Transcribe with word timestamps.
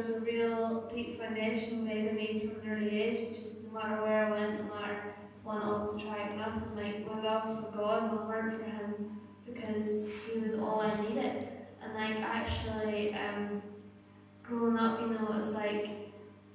was 0.00 0.08
a 0.16 0.20
real 0.20 0.88
deep 0.88 1.20
foundation 1.20 1.84
laid 1.84 2.06
in 2.06 2.16
me 2.16 2.40
from 2.40 2.62
an 2.62 2.74
early 2.74 3.02
age. 3.02 3.38
Just 3.38 3.64
no 3.64 3.78
matter 3.78 4.02
where 4.02 4.24
I 4.24 4.30
went, 4.30 4.64
no 4.64 4.74
matter 4.74 5.14
one 5.42 5.60
off 5.60 5.92
the 5.92 6.00
track, 6.00 6.34
nothing 6.38 6.74
like 6.74 7.06
my 7.06 7.20
love 7.20 7.44
for 7.44 7.76
God, 7.76 8.10
my 8.10 8.24
heart 8.24 8.54
for 8.54 8.64
Him, 8.64 9.20
because 9.44 10.10
He 10.26 10.40
was 10.40 10.58
all 10.58 10.80
I 10.80 11.02
needed. 11.02 11.48
And 11.82 11.92
like 11.94 12.16
actually, 12.22 13.14
um, 13.14 13.60
growing 14.42 14.78
up, 14.78 15.02
you 15.02 15.08
know, 15.08 15.32
it 15.32 15.36
was 15.36 15.52
like 15.52 15.90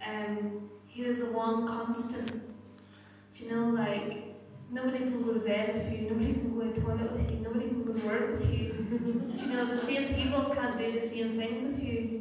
um, 0.04 0.68
He 0.88 1.04
was 1.04 1.20
the 1.20 1.32
one 1.32 1.68
constant. 1.68 2.32
Do 3.36 3.44
you 3.44 3.52
know, 3.52 3.68
like 3.68 4.36
nobody 4.72 4.98
can 4.98 5.22
go 5.22 5.34
to 5.34 5.40
bed 5.40 5.76
with 5.76 5.94
you, 5.94 6.10
nobody 6.10 6.34
can 6.34 6.58
go 6.58 6.62
to 6.62 6.74
the 6.74 6.82
toilet 6.82 7.12
with 7.12 7.30
you, 7.30 7.38
nobody 7.42 7.68
can 7.68 7.84
go 7.84 7.94
to 7.94 8.08
work 8.08 8.30
with 8.32 8.52
you. 8.52 8.74
Do 9.36 9.46
you 9.46 9.54
know, 9.54 9.66
the 9.66 9.78
same 9.78 10.16
people 10.16 10.46
can't 10.46 10.76
do 10.76 11.00
the 11.00 11.02
same 11.02 11.38
things 11.38 11.64
with 11.64 11.84
you. 11.84 12.15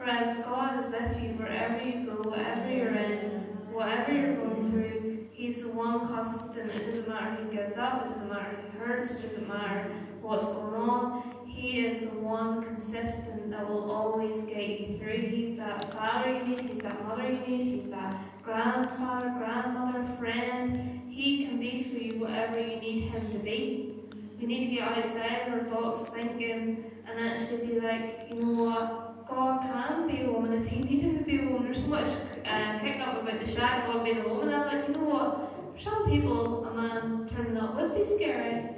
Whereas 0.00 0.38
God 0.44 0.78
is 0.78 0.90
with 0.90 1.22
you 1.22 1.34
wherever 1.34 1.86
you 1.86 2.06
go, 2.06 2.30
whatever 2.30 2.72
you're 2.72 2.94
in, 2.94 3.42
whatever 3.70 4.16
you're 4.16 4.34
going 4.34 4.66
through. 4.66 5.28
He's 5.30 5.62
the 5.62 5.72
one 5.72 6.06
constant. 6.06 6.74
It 6.74 6.86
doesn't 6.86 7.06
matter 7.06 7.34
who 7.34 7.52
gives 7.52 7.76
up, 7.76 8.06
it 8.06 8.08
doesn't 8.08 8.30
matter 8.30 8.56
who 8.56 8.78
hurts, 8.78 9.10
it 9.10 9.20
doesn't 9.20 9.46
matter 9.46 9.92
what's 10.22 10.46
going 10.54 10.74
on. 10.74 11.22
He 11.46 11.84
is 11.84 12.08
the 12.08 12.18
one 12.18 12.62
consistent 12.62 13.50
that 13.50 13.68
will 13.68 13.90
always 13.90 14.40
get 14.46 14.80
you 14.80 14.96
through. 14.96 15.18
He's 15.18 15.58
that 15.58 15.92
father 15.92 16.32
you 16.32 16.46
need, 16.46 16.60
he's 16.60 16.80
that 16.80 17.04
mother 17.06 17.30
you 17.30 17.38
need, 17.40 17.82
he's 17.82 17.90
that 17.90 18.16
grandfather, 18.42 19.34
grandmother, 19.36 20.02
friend. 20.18 21.10
He 21.10 21.44
can 21.44 21.60
be 21.60 21.82
for 21.82 21.96
you 21.96 22.20
whatever 22.20 22.58
you 22.58 22.80
need 22.80 23.00
him 23.02 23.30
to 23.32 23.38
be. 23.38 23.96
We 24.40 24.46
need 24.46 24.70
to 24.70 24.76
get 24.76 24.96
outside 24.96 25.48
of 25.48 25.52
our 25.52 25.82
box 25.82 26.08
thinking 26.08 26.90
and 27.06 27.20
actually 27.28 27.66
be 27.66 27.80
like, 27.80 28.28
you 28.30 28.40
know 28.40 28.64
what, 28.64 29.09
God 29.30 29.62
can 29.62 30.08
be 30.08 30.22
a 30.22 30.30
woman 30.30 30.52
if 30.60 30.72
you 30.72 30.84
need 30.84 31.02
him 31.02 31.18
to 31.18 31.24
be 31.24 31.38
a 31.38 31.44
woman. 31.44 31.64
There's 31.64 31.82
so 31.82 31.88
much 31.88 32.08
uh, 32.46 32.78
kick 32.80 32.98
up 33.00 33.22
about 33.22 33.38
the 33.38 33.46
shag 33.46 33.86
God 33.86 34.04
being 34.04 34.18
a 34.18 34.28
woman. 34.28 34.52
I'm 34.52 34.66
like, 34.66 34.88
you 34.88 34.94
know 34.94 35.04
what, 35.04 35.74
for 35.74 35.80
some 35.80 36.10
people, 36.10 36.66
a 36.66 36.74
man 36.74 37.26
turning 37.28 37.56
up 37.56 37.76
would 37.76 37.94
be 37.94 38.04
scary. 38.04 38.74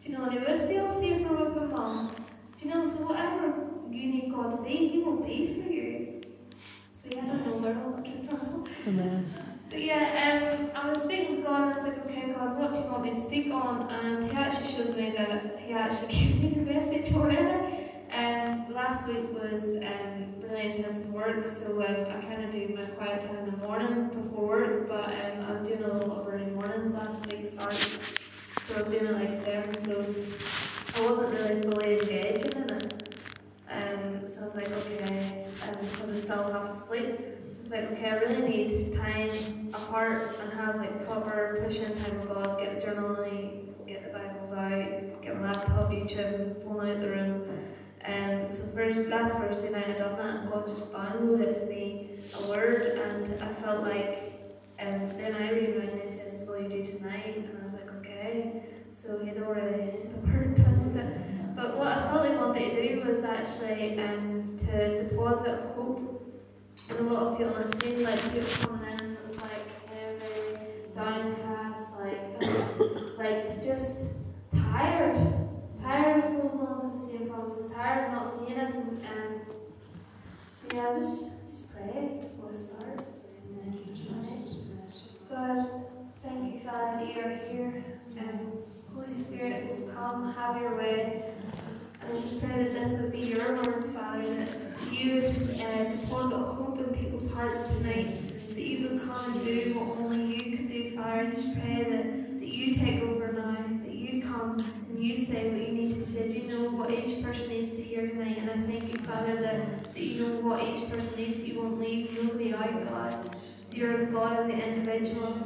Do 0.00 0.08
you 0.08 0.16
know, 0.16 0.30
they 0.30 0.38
would 0.38 0.68
feel 0.68 0.88
safer 0.88 1.34
with 1.34 1.56
a 1.56 1.66
mom. 1.66 2.08
Do 2.56 2.68
you 2.68 2.74
know, 2.74 2.86
so 2.86 3.08
whatever 3.08 3.66
you 3.90 4.12
need 4.12 4.32
God 4.32 4.50
to 4.50 4.62
be, 4.62 4.88
He 4.88 4.98
will 5.00 5.16
be 5.16 5.60
for 5.60 5.68
you. 5.68 6.20
So 6.92 7.08
yeah, 7.10 7.24
I 7.24 7.26
don't 7.26 7.46
know 7.46 7.56
where 7.56 7.76
all 7.84 7.90
that 7.92 8.04
came 8.04 8.28
from. 8.28 8.64
Amen. 8.86 9.26
But 9.68 9.82
yeah, 9.82 10.52
um, 10.54 10.70
I 10.76 10.88
was 10.88 11.02
speaking 11.02 11.36
to 11.36 11.42
God 11.42 11.62
and 11.62 11.72
I 11.72 11.82
was 11.82 11.98
like, 11.98 12.06
okay, 12.06 12.32
God, 12.32 12.56
what 12.56 12.74
do 12.74 12.80
you 12.80 12.86
want 12.86 13.02
me 13.02 13.10
to 13.10 13.20
speak 13.20 13.52
on? 13.52 13.90
And 13.90 14.30
He 14.30 14.36
actually 14.36 14.68
showed 14.68 14.96
me 14.96 15.10
that 15.16 15.58
He 15.66 15.72
actually 15.72 16.12
gave 16.12 16.40
me 16.40 16.48
the 16.50 16.72
message 16.72 17.12
already. 17.12 17.85
Um, 18.12 18.72
last 18.72 19.06
week 19.08 19.32
was 19.32 19.76
um, 19.78 20.34
really 20.40 20.72
intensive 20.76 21.12
work, 21.12 21.42
so 21.44 21.82
um, 21.82 22.06
I 22.08 22.20
kind 22.20 22.44
of 22.44 22.52
do 22.52 22.74
my 22.76 22.84
quiet 22.84 23.20
time 23.20 23.36
in 23.38 23.50
the 23.50 23.68
morning 23.68 24.08
before 24.08 24.46
work, 24.46 24.88
but 24.88 25.04
um, 25.08 25.44
I 25.44 25.50
was 25.50 25.60
doing 25.60 25.82
a 25.82 25.88
lot 25.88 26.18
of 26.18 26.28
early 26.28 26.46
mornings 26.46 26.92
last 26.92 27.26
week, 27.26 27.46
starting. 27.46 27.76
So 27.78 28.74
I 28.74 28.82
was 28.82 28.92
doing 28.92 29.06
it 29.06 29.12
like 29.12 29.44
seven, 29.44 29.74
so 29.74 30.04
I 30.96 31.06
wasn't 31.06 31.32
really 31.34 31.62
fully 31.62 32.00
engaging 32.00 32.52
in 32.52 32.70
it. 32.70 33.18
Um, 33.70 34.28
so 34.28 34.42
I 34.42 34.44
was 34.44 34.54
like, 34.54 34.70
okay, 34.70 35.46
because 35.80 36.08
I 36.08 36.12
was 36.12 36.22
still 36.22 36.52
half 36.52 36.70
asleep. 36.70 37.18
So 37.50 37.60
it's 37.62 37.70
like, 37.70 37.90
okay, 37.92 38.10
I 38.10 38.16
really 38.18 38.48
need 38.48 38.94
time 38.94 39.70
apart 39.74 40.38
and 40.42 40.52
have 40.52 40.76
like 40.76 41.04
proper 41.06 41.60
pushing 41.64 41.86
time 41.86 42.20
with 42.20 42.28
God, 42.28 42.60
get 42.60 42.80
the 42.80 42.86
journaling, 42.86 43.86
get 43.86 44.04
the 44.04 44.16
Bibles 44.16 44.52
out, 44.52 45.22
get 45.22 45.36
my 45.36 45.48
laptop, 45.48 45.90
YouTube, 45.90 46.62
phone 46.62 46.88
out 46.88 47.00
the 47.00 47.10
room. 47.10 47.45
Um, 48.06 48.46
so 48.46 48.76
first, 48.76 49.08
last 49.08 49.34
Thursday 49.36 49.70
night 49.70 49.88
I 49.88 49.92
done 49.94 50.16
that 50.16 50.36
and 50.36 50.50
God 50.50 50.68
just 50.68 50.92
downloaded 50.92 51.40
it 51.40 51.54
to 51.54 51.66
me 51.66 52.10
a 52.38 52.48
word 52.48 52.98
and 52.98 53.42
I 53.42 53.48
felt 53.48 53.82
like, 53.82 54.32
um, 54.78 55.08
then 55.18 55.34
I 55.34 55.50
reminded 55.50 55.94
me 55.94 56.02
and 56.02 56.10
says, 56.10 56.44
will 56.46 56.62
you 56.62 56.68
do 56.68 56.86
tonight? 56.86 57.36
And 57.36 57.58
I 57.58 57.64
was 57.64 57.74
like, 57.74 57.92
okay. 57.96 58.62
So 58.90 59.24
he'd 59.24 59.38
already 59.38 59.90
the 60.08 60.18
word 60.18 60.54
downloaded. 60.54 61.18
But 61.56 61.78
what 61.78 61.88
I 61.88 62.02
felt 62.10 62.26
I 62.26 62.36
wanted 62.36 62.72
to 62.72 62.88
do 62.88 63.10
was 63.10 63.24
actually 63.24 63.98
um, 63.98 64.56
to 64.58 65.08
deposit 65.08 65.58
hope 65.74 66.22
in 66.88 66.96
a 66.96 67.02
lot 67.02 67.22
of 67.22 67.38
people. 67.38 67.56
Seemed 67.80 68.02
like 68.02 68.22
people 68.32 68.68
coming 68.68 69.00
in 69.00 69.16
was 69.26 69.36
like 69.42 69.88
heavy, 69.88 70.58
downcast, 70.94 71.98
like 71.98 72.20
uh, 72.40 72.94
like 73.16 73.62
just 73.62 74.12
tired, 74.52 75.18
tired 75.82 76.24
of 76.24 76.34
the 76.96 77.02
same 77.02 77.28
promises, 77.28 77.74
tired 77.74 78.12
not 78.12 78.32
seeing 78.38 78.58
it. 78.58 78.74
And, 78.74 78.88
um, 78.88 79.40
so 80.52 80.76
yeah, 80.76 80.94
just 80.94 81.46
just 81.46 81.74
pray 81.74 82.20
we 82.38 82.54
start. 82.56 83.02
God, 85.28 85.68
thank 86.22 86.54
you, 86.54 86.60
Father, 86.60 87.04
that 87.04 87.14
you 87.14 87.22
are 87.22 87.34
here. 87.34 87.84
Um, 88.18 88.52
Holy 88.94 89.12
Spirit, 89.12 89.62
just 89.64 89.94
come, 89.94 90.32
have 90.32 90.60
your 90.62 90.76
way. 90.76 91.24
And 92.00 92.10
I 92.10 92.14
just 92.14 92.40
pray 92.42 92.64
that 92.64 92.72
this 92.72 92.92
would 92.98 93.12
be 93.12 93.18
your 93.18 93.56
words, 93.56 93.92
Father, 93.92 94.32
that 94.34 94.56
you 94.90 95.16
would 95.16 95.24
uh, 95.26 95.90
deposit 95.90 96.36
hope 96.38 96.78
in 96.78 96.94
people's 96.94 97.30
hearts 97.34 97.74
tonight, 97.74 98.16
that 98.28 98.62
you 98.62 98.88
would 98.88 99.02
come 99.02 99.32
and 99.32 99.40
do 99.40 99.74
what 99.74 99.98
only 99.98 100.36
you 100.36 100.56
can 100.56 100.68
do, 100.68 100.96
Father. 100.96 101.20
I 101.22 101.26
just 101.26 101.60
pray 101.60 101.84
that, 101.84 102.40
that 102.40 102.48
you 102.48 102.74
take 102.74 103.02
over 103.02 103.32
now, 103.32 103.66
come 104.36 104.56
and 104.90 105.02
you 105.02 105.16
say 105.16 105.50
what 105.50 105.68
you 105.68 105.72
need 105.72 105.92
to 105.92 106.00
be 106.00 106.04
said. 106.04 106.30
You 106.30 106.42
know 106.48 106.70
what 106.70 106.90
each 106.90 107.22
person 107.22 107.48
needs 107.48 107.72
to 107.76 107.82
hear 107.82 108.06
tonight, 108.08 108.38
and 108.38 108.50
I 108.50 108.56
thank 108.66 108.92
you, 108.92 108.98
Father, 109.04 109.36
that, 109.40 109.84
that 109.94 110.02
you 110.02 110.26
know 110.26 110.40
what 110.40 110.62
each 110.62 110.88
person 110.90 111.16
needs, 111.16 111.46
you 111.46 111.62
won't 111.62 111.78
leave 111.80 112.22
nobody 112.22 112.54
out, 112.54 112.82
God. 112.88 113.36
You're 113.72 113.96
the 113.98 114.06
God 114.06 114.38
of 114.38 114.46
the 114.46 114.68
individual. 114.68 115.38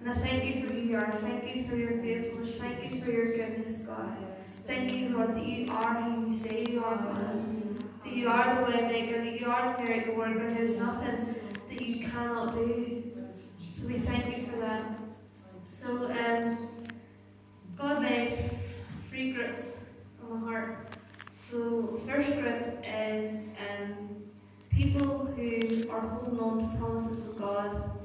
And 0.00 0.10
I 0.10 0.14
thank 0.14 0.44
you 0.44 0.62
for 0.62 0.72
who 0.72 0.80
you 0.80 0.96
are. 0.96 1.12
Thank 1.12 1.54
you 1.54 1.68
for 1.68 1.76
your 1.76 1.98
faithfulness. 1.98 2.56
Thank 2.56 2.92
you 2.92 3.00
for 3.00 3.10
your 3.10 3.26
goodness, 3.26 3.86
God. 3.86 4.16
Thank 4.44 4.92
you, 4.92 5.10
Lord, 5.10 5.34
that 5.34 5.44
you 5.44 5.70
are 5.72 5.94
who 6.02 6.26
you 6.26 6.30
say 6.30 6.64
you 6.66 6.84
are, 6.84 6.96
God. 6.96 7.44
That 8.04 8.12
you 8.12 8.28
are 8.28 8.54
the 8.54 8.62
way 8.62 8.80
maker, 8.82 9.24
that 9.24 9.40
you 9.40 9.50
are 9.50 9.76
the 9.76 9.82
miracle 9.82 10.14
worker. 10.14 10.48
There's 10.48 10.78
nothing 10.78 11.42
that 11.68 11.80
you 11.80 12.06
cannot 12.06 12.52
do. 12.52 13.02
So 13.68 13.88
we 13.88 13.94
thank 13.94 14.36
you 14.36 14.46
for 14.46 14.56
that. 14.60 14.82
So, 15.68 16.10
um, 16.10 16.67
God 17.78 18.02
laid 18.02 18.36
three 19.08 19.30
groups 19.30 19.84
on 20.20 20.40
my 20.40 20.50
heart. 20.50 20.88
So, 21.32 22.00
first 22.04 22.32
group 22.32 22.84
is 22.84 23.50
um, 23.70 24.16
people 24.68 25.26
who 25.26 25.88
are 25.88 26.00
holding 26.00 26.40
on 26.40 26.58
to 26.58 26.78
promises 26.78 27.28
of 27.28 27.38
God 27.38 28.00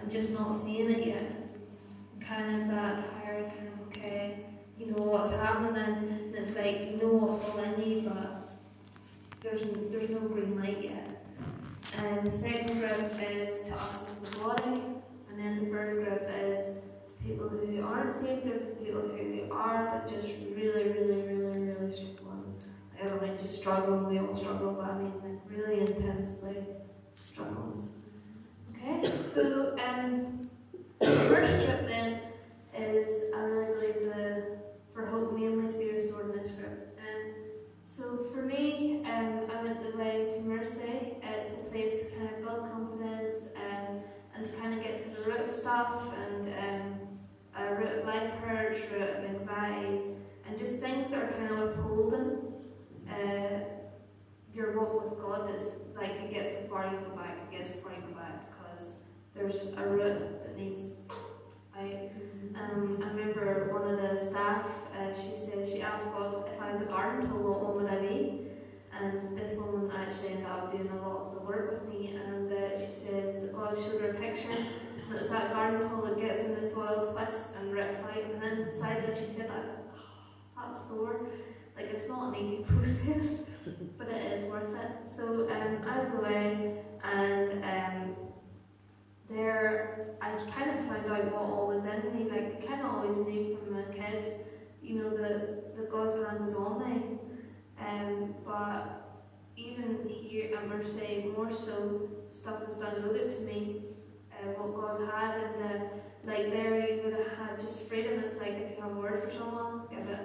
and 0.00 0.10
just 0.10 0.36
not 0.36 0.50
seeing 0.50 0.90
it 0.90 1.06
yet. 1.06 1.30
Kind 2.20 2.60
of 2.60 2.68
that 2.68 3.04
tired, 3.22 3.52
kind 3.56 3.68
of 3.68 3.86
okay, 3.86 4.46
you 4.76 4.86
know 4.86 5.04
what's 5.04 5.30
happening, 5.30 5.76
and 5.76 6.34
it's 6.34 6.56
like 6.56 6.90
you 6.90 6.96
know 6.96 7.14
what's 7.14 7.44
all 7.44 7.60
in 7.60 7.88
you, 7.88 8.00
but 8.00 8.48
there's 9.42 9.62
there's 9.92 10.10
no 10.10 10.18
green 10.18 10.60
light 10.60 10.82
yet. 10.82 11.24
And 11.98 12.26
the 12.26 12.30
second 12.30 12.80
group 12.80 13.12
is 13.30 13.66
to 13.66 13.74
us 13.74 14.16
the 14.16 14.40
body, 14.40 14.82
and 15.30 15.38
then 15.38 15.64
the 15.64 15.70
third 15.70 16.04
group 16.04 16.28
is 16.42 16.80
people 17.24 17.48
who 17.48 17.82
aren't 17.82 18.12
saved 18.12 18.44
to 18.44 18.50
people 18.84 19.00
who 19.00 19.48
are, 19.50 19.84
but 19.86 20.12
just 20.12 20.34
really, 20.54 20.84
really, 20.90 21.22
really, 21.22 21.60
really 21.60 21.90
struggling. 21.90 22.54
I 23.02 23.06
don't 23.06 23.22
mean 23.22 23.36
just 23.38 23.60
struggle, 23.60 23.98
we 24.08 24.18
all 24.18 24.34
struggle, 24.34 24.72
but 24.72 24.90
I 24.90 24.98
mean 24.98 25.12
like 25.22 25.40
really 25.48 25.80
intensely 25.80 26.56
struggling. 27.14 27.88
Okay, 28.70 29.10
so 29.16 29.76
um, 29.78 30.50
group 31.00 31.86
then 31.88 32.20
is 32.76 33.24
I 33.34 33.40
really 33.40 33.72
believe 33.74 34.00
the 34.00 34.58
for 34.92 35.06
hope 35.06 35.32
mainly 35.36 35.72
to 35.72 35.78
be 35.78 35.90
restored 35.90 36.30
in 36.30 36.36
this 36.36 36.52
group. 36.52 36.98
Um, 36.98 37.34
so 37.82 38.18
for 38.32 38.42
me, 38.42 39.02
um, 39.04 39.40
I 39.52 39.62
went 39.62 39.82
the 39.82 39.96
way 39.98 40.28
to 40.30 40.40
Mercy. 40.42 41.16
It's 41.22 41.54
a 41.54 41.70
place 41.70 42.04
to 42.04 42.16
kind 42.16 42.30
of 42.30 42.42
build 42.42 42.70
confidence 42.70 43.48
um, 43.56 44.00
and 44.36 44.58
kind 44.58 44.74
of 44.74 44.82
get 44.84 44.98
to 44.98 45.08
the 45.10 45.30
root 45.30 45.40
of 45.40 45.50
stuff 45.50 46.14
and 46.16 46.46
um, 46.46 47.03
a 47.68 47.74
root 47.74 47.98
of 47.98 48.04
life 48.04 48.30
hurts, 48.40 48.80
root 48.92 49.02
of 49.02 49.24
anxiety, 49.24 50.00
and 50.46 50.58
just 50.58 50.76
things 50.78 51.10
that 51.10 51.22
are 51.22 51.32
kind 51.32 51.50
of 51.50 51.58
withholding 51.68 52.38
uh, 53.10 53.60
your 54.52 54.78
walk 54.78 55.10
with 55.10 55.20
God. 55.20 55.48
That's 55.48 55.68
like 55.96 56.20
you 56.22 56.28
get 56.28 56.46
so 56.46 56.68
far, 56.68 56.84
you 56.92 56.98
go 56.98 57.16
back, 57.16 57.36
you 57.50 57.58
get 57.58 57.66
so 57.66 57.80
far, 57.80 57.92
you 57.92 58.02
go 58.02 58.20
back 58.20 58.50
because 58.50 59.04
there's 59.34 59.74
a 59.76 59.88
root 59.88 60.18
that 60.44 60.56
needs 60.56 60.94
out. 61.76 61.84
Um, 62.56 63.02
I 63.04 63.08
remember 63.08 63.72
one 63.72 63.88
of 63.88 64.00
the 64.00 64.18
staff, 64.18 64.70
uh, 64.96 65.12
she 65.12 65.36
said 65.36 65.66
she 65.66 65.82
asked 65.82 66.12
God 66.12 66.34
if 66.52 66.60
I 66.60 66.70
was 66.70 66.82
a 66.82 66.86
garden 66.86 67.28
tool, 67.28 67.42
what 67.42 67.62
one 67.62 67.82
would 67.82 67.92
I 67.92 68.00
be? 68.00 68.42
And 68.96 69.36
this 69.36 69.56
woman 69.58 69.90
actually 69.96 70.34
ended 70.34 70.46
up 70.46 70.70
doing 70.70 70.88
a 70.88 71.08
lot 71.08 71.26
of 71.26 71.34
the 71.34 71.40
work 71.40 71.72
with 71.72 71.92
me, 71.92 72.16
and 72.16 72.52
uh, 72.52 72.70
she 72.70 72.92
says 72.92 73.48
God 73.52 73.76
showed 73.76 74.00
her 74.02 74.10
a 74.10 74.14
picture, 74.14 74.56
was 75.12 75.30
that 75.30 75.52
garden 75.52 75.88
tool 75.88 76.02
that 76.02 76.18
gets 76.18 76.44
in 76.44 76.54
the 76.54 76.62
soil, 76.62 77.12
twists, 77.12 77.56
and 77.56 77.72
rips 77.72 78.02
out, 78.04 78.16
and 78.16 78.42
then 78.42 78.58
it 78.62 79.14
she 79.14 79.24
said 79.24 79.48
that, 79.48 79.64
oh, 79.94 80.62
that's 80.66 80.88
sore. 80.88 81.28
Like 81.76 81.86
it's 81.86 82.08
not 82.08 82.34
an 82.34 82.44
easy 82.44 82.64
process. 82.68 83.42
but 83.98 84.08
it 84.08 84.32
is 84.32 84.44
worth 84.44 84.74
it. 84.74 85.08
So 85.08 85.48
um, 85.50 85.78
I 85.88 86.00
was 86.00 86.12
away, 86.14 86.82
and 87.02 87.64
um, 87.64 88.16
there 89.28 90.16
I 90.20 90.30
kind 90.50 90.70
of 90.70 90.80
found 90.86 91.06
out 91.06 91.32
what 91.32 91.42
all 91.42 91.68
was 91.68 91.84
in 91.84 92.16
me. 92.16 92.30
Like 92.30 92.62
I 92.62 92.66
kind 92.66 92.80
of 92.82 92.94
always 92.94 93.18
knew 93.20 93.58
from 93.64 93.78
a 93.78 93.84
kid, 93.84 94.46
you 94.82 95.02
know, 95.02 95.10
the 95.10 95.64
the 95.74 95.88
God's 95.90 96.14
hand 96.14 96.44
was 96.44 96.54
on 96.54 96.78
me. 96.88 97.18
Um, 97.80 98.34
but 98.44 99.04
even 99.56 100.00
here 100.08 100.56
at 100.56 100.68
Mercy, 100.68 101.30
more 101.36 101.50
so, 101.50 102.08
stuff 102.28 102.64
was 102.64 102.80
downloaded 102.80 103.34
to 103.36 103.42
me. 103.42 103.82
What 104.46 104.74
God 104.74 105.10
had, 105.10 105.40
and 105.60 105.88
like 106.24 106.50
there 106.50 106.78
you 106.78 107.02
would 107.04 107.14
have 107.14 107.38
had 107.38 107.60
just 107.60 107.88
freedom. 107.88 108.18
It's 108.20 108.38
like 108.38 108.52
if 108.52 108.76
you 108.76 108.82
have 108.82 108.92
a 108.92 109.00
word 109.00 109.20
for 109.20 109.30
someone, 109.30 109.82
give 109.90 110.08
it. 110.08 110.20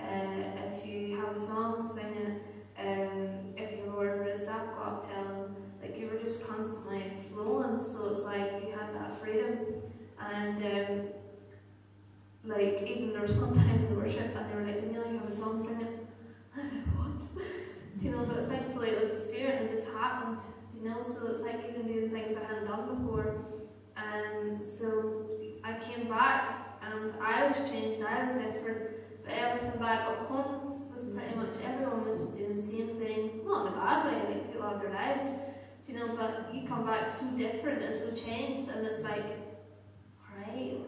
Uh, 0.00 0.66
if 0.68 0.86
you 0.86 1.16
have 1.20 1.30
a 1.30 1.34
song, 1.34 1.80
sing 1.80 2.14
it. 2.16 2.42
Um, 2.78 3.54
if 3.56 3.72
you 3.72 3.84
have 3.84 3.94
a 3.94 3.96
word 3.96 4.18
for 4.18 4.30
a 4.30 4.36
staff, 4.36 4.66
go 4.76 4.82
up, 4.82 5.12
tell 5.12 5.24
them. 5.24 5.56
Like 5.80 5.98
you 5.98 6.08
were 6.08 6.18
just 6.18 6.46
constantly 6.46 7.02
flowing, 7.20 7.78
so 7.78 8.08
it's 8.08 8.22
like 8.22 8.62
you 8.64 8.72
had 8.72 8.94
that 8.94 9.14
freedom. 9.14 9.58
And 10.18 10.58
um, 10.60 11.08
like 12.44 12.82
even 12.82 13.12
there 13.12 13.22
was 13.22 13.34
one 13.34 13.52
time 13.54 13.76
in 13.76 13.88
the 13.88 13.94
worship, 13.94 14.34
and 14.36 14.50
they 14.50 14.54
were 14.54 14.64
like, 14.66 14.80
Danielle, 14.80 15.10
you 15.10 15.18
have 15.18 15.28
a 15.28 15.32
song, 15.32 15.58
sing 15.58 15.80
it. 15.80 16.06
I 16.56 16.62
was 16.62 16.72
like, 16.72 16.86
what? 16.96 17.44
Do 17.98 18.06
you 18.06 18.12
know? 18.12 18.24
But 18.24 18.48
thankfully 18.48 18.90
it 18.90 19.00
was 19.00 19.10
the 19.10 19.16
Spirit, 19.16 19.60
and 19.60 19.68
it 19.68 19.72
just 19.72 19.92
happened. 19.92 20.40
Do 20.72 20.78
you 20.78 20.88
know? 20.88 21.02
So 21.02 21.26
it's 21.28 21.40
like 21.40 21.60
even 21.68 21.86
doing 21.86 22.10
things 22.10 22.36
I 22.36 22.44
hadn't 22.46 22.64
done 22.66 22.96
before. 22.96 23.36
And 24.14 24.64
so 24.64 25.26
I 25.64 25.74
came 25.74 26.08
back, 26.08 26.78
and 26.82 27.14
I 27.22 27.46
was 27.46 27.70
changed. 27.70 28.02
I 28.02 28.22
was 28.22 28.32
different. 28.32 28.90
But 29.24 29.34
everything 29.34 29.78
back 29.78 30.08
at 30.08 30.18
home 30.26 30.90
was 30.92 31.04
pretty 31.06 31.34
much 31.34 31.54
everyone 31.64 32.04
was 32.04 32.28
doing 32.36 32.52
the 32.52 32.60
same 32.60 32.88
thing, 32.88 33.40
not 33.44 33.66
in 33.66 33.72
a 33.72 33.76
bad 33.76 34.06
way, 34.06 34.34
like 34.34 34.52
people 34.52 34.68
have 34.68 34.80
their 34.80 34.90
lives, 34.90 35.28
you 35.86 35.94
know, 35.94 36.14
but 36.16 36.52
you 36.52 36.66
come 36.66 36.84
back 36.84 37.08
so 37.08 37.26
different 37.36 37.82
and 37.82 37.94
so 37.94 38.14
changed, 38.14 38.68
and 38.68 38.86
it's 38.86 39.02
like, 39.02 39.38
alright, 40.30 40.80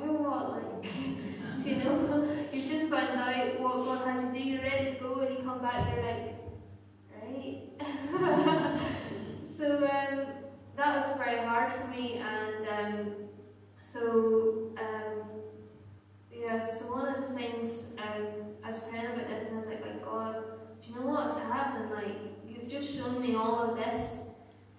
now 0.00 0.12
what? 0.12 0.50
Like, 0.50 0.86
you 1.66 1.76
know, 1.76 2.28
you've 2.52 2.70
just 2.70 2.88
found 2.88 3.18
out 3.18 3.60
what 3.60 3.84
God 3.84 4.08
has 4.08 4.24
you 4.24 4.42
do, 4.42 4.50
you're 4.50 4.62
ready 4.62 4.94
to 4.94 5.00
go, 5.00 5.20
and 5.20 5.36
you 5.36 5.44
come 5.44 5.60
back 5.60 5.74
and 5.74 5.94
you're 5.94 6.04
like, 6.04 6.34
right? 7.22 8.78
so, 9.46 9.86
um, 9.86 10.43
that 10.76 10.96
was 10.96 11.16
very 11.18 11.38
hard 11.38 11.72
for 11.72 11.86
me, 11.88 12.18
and 12.18 12.68
um, 12.68 13.14
so, 13.78 14.72
um, 14.78 15.22
yeah, 16.32 16.64
so 16.64 16.94
one 16.94 17.14
of 17.14 17.28
the 17.28 17.34
things 17.34 17.94
um, 17.98 18.26
I 18.64 18.68
was 18.68 18.78
praying 18.78 19.06
about 19.06 19.28
this 19.28 19.48
and 19.48 19.56
I 19.56 19.58
was 19.58 19.68
like, 19.68 19.84
like 19.84 20.04
God, 20.04 20.42
do 20.80 20.88
you 20.88 20.98
know 20.98 21.06
what's 21.06 21.40
happening? 21.44 21.90
Like, 21.90 22.16
you've 22.48 22.68
just 22.68 22.96
shown 22.96 23.20
me 23.20 23.34
all 23.34 23.62
of 23.62 23.76
this 23.76 24.22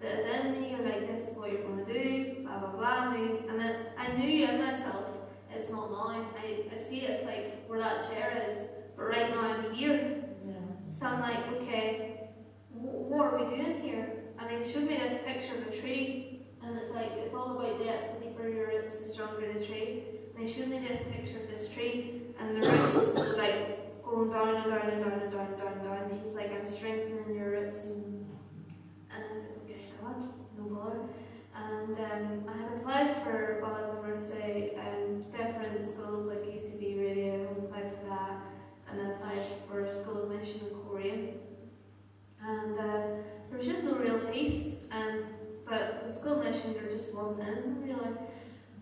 that 0.00 0.18
is 0.18 0.26
in 0.26 0.52
me. 0.52 0.70
You're 0.70 0.84
like, 0.84 1.06
this 1.06 1.30
is 1.30 1.36
what 1.36 1.52
you're 1.52 1.62
going 1.62 1.84
to 1.84 1.92
do, 1.92 2.42
blah, 2.42 2.58
blah, 2.58 2.72
blah. 2.72 3.14
And 3.14 3.58
then 3.58 3.86
I 3.96 4.12
knew 4.14 4.46
in 4.46 4.60
myself, 4.60 5.18
it's 5.54 5.70
not 5.70 5.90
now. 5.90 6.26
I, 6.38 6.64
I 6.74 6.76
see 6.76 7.02
it's 7.02 7.24
like 7.24 7.64
where 7.66 7.78
that 7.78 8.08
chair 8.10 8.46
is, 8.50 8.64
but 8.96 9.04
right 9.04 9.30
now 9.30 9.40
I'm 9.40 9.72
here. 9.72 10.24
Yeah. 10.46 10.54
So 10.88 11.06
I'm 11.06 11.20
like, 11.20 11.46
okay, 11.52 12.28
what 12.72 13.32
are 13.32 13.38
we 13.38 13.56
doing 13.56 13.80
here? 13.80 14.15
And 14.48 14.64
he 14.64 14.70
showed 14.70 14.84
me 14.84 14.96
this 14.96 15.20
picture 15.24 15.56
of 15.56 15.66
a 15.66 15.76
tree, 15.76 16.40
and 16.62 16.78
it's 16.78 16.90
like, 16.90 17.10
it's 17.16 17.34
all 17.34 17.58
about 17.58 17.82
depth. 17.82 18.20
The 18.20 18.28
deeper 18.28 18.48
your 18.48 18.68
roots, 18.68 19.00
the 19.00 19.06
stronger 19.06 19.52
the 19.52 19.64
tree. 19.64 20.04
And 20.36 20.48
he 20.48 20.52
showed 20.52 20.68
me 20.68 20.78
this 20.78 21.00
picture 21.10 21.42
of 21.42 21.48
this 21.50 21.68
tree, 21.72 22.22
and 22.38 22.62
the 22.62 22.68
roots 22.68 23.16
like 23.36 24.04
going 24.04 24.30
down 24.30 24.54
and 24.54 24.64
down 24.64 24.88
and 24.88 25.04
down 25.04 25.20
and 25.20 25.32
down 25.32 25.46
and 25.46 25.58
down 25.58 25.72
and 25.72 25.82
down. 25.82 25.96
And 26.10 26.20
he's 26.20 26.34
like, 26.34 26.52
I'm 26.52 26.64
strengthening 26.64 27.34
your 27.34 27.50
roots. 27.50 28.02
And 28.04 29.24
I 29.28 29.32
was 29.32 29.42
like, 29.42 29.64
okay, 29.64 29.80
God, 30.00 30.22
no 30.56 30.64
bother. 30.64 31.00
And 31.56 31.96
um, 31.96 32.48
I 32.48 32.56
had 32.56 32.72
applied 32.76 33.16
for, 33.24 33.58
while 33.62 33.74
I 33.74 33.80
was 33.80 34.30
in 34.30 34.70
um, 34.78 35.22
different 35.32 35.82
schools 35.82 36.28
like 36.28 36.44
UCB 36.44 37.00
Radio, 37.00 37.48
I 37.72 37.80
applied 37.80 37.92
for 37.98 38.10
that, 38.10 38.40
and 38.90 39.00
I 39.00 39.10
applied 39.10 39.42
for 39.68 39.80
a 39.80 39.88
School 39.88 40.24
of 40.24 40.30
Mission 40.30 40.60
in 40.60 40.76
Korea. 40.88 41.32
And 42.46 42.78
uh, 42.78 42.82
there 43.48 43.56
was 43.56 43.66
just 43.66 43.84
no 43.84 43.94
real 43.94 44.20
peace, 44.30 44.84
um, 44.92 45.24
but 45.68 46.06
the 46.06 46.12
School 46.12 46.36
Mission, 46.42 46.74
there 46.74 46.88
just 46.88 47.14
wasn't 47.14 47.46
anything 47.48 47.82
really. 47.82 48.10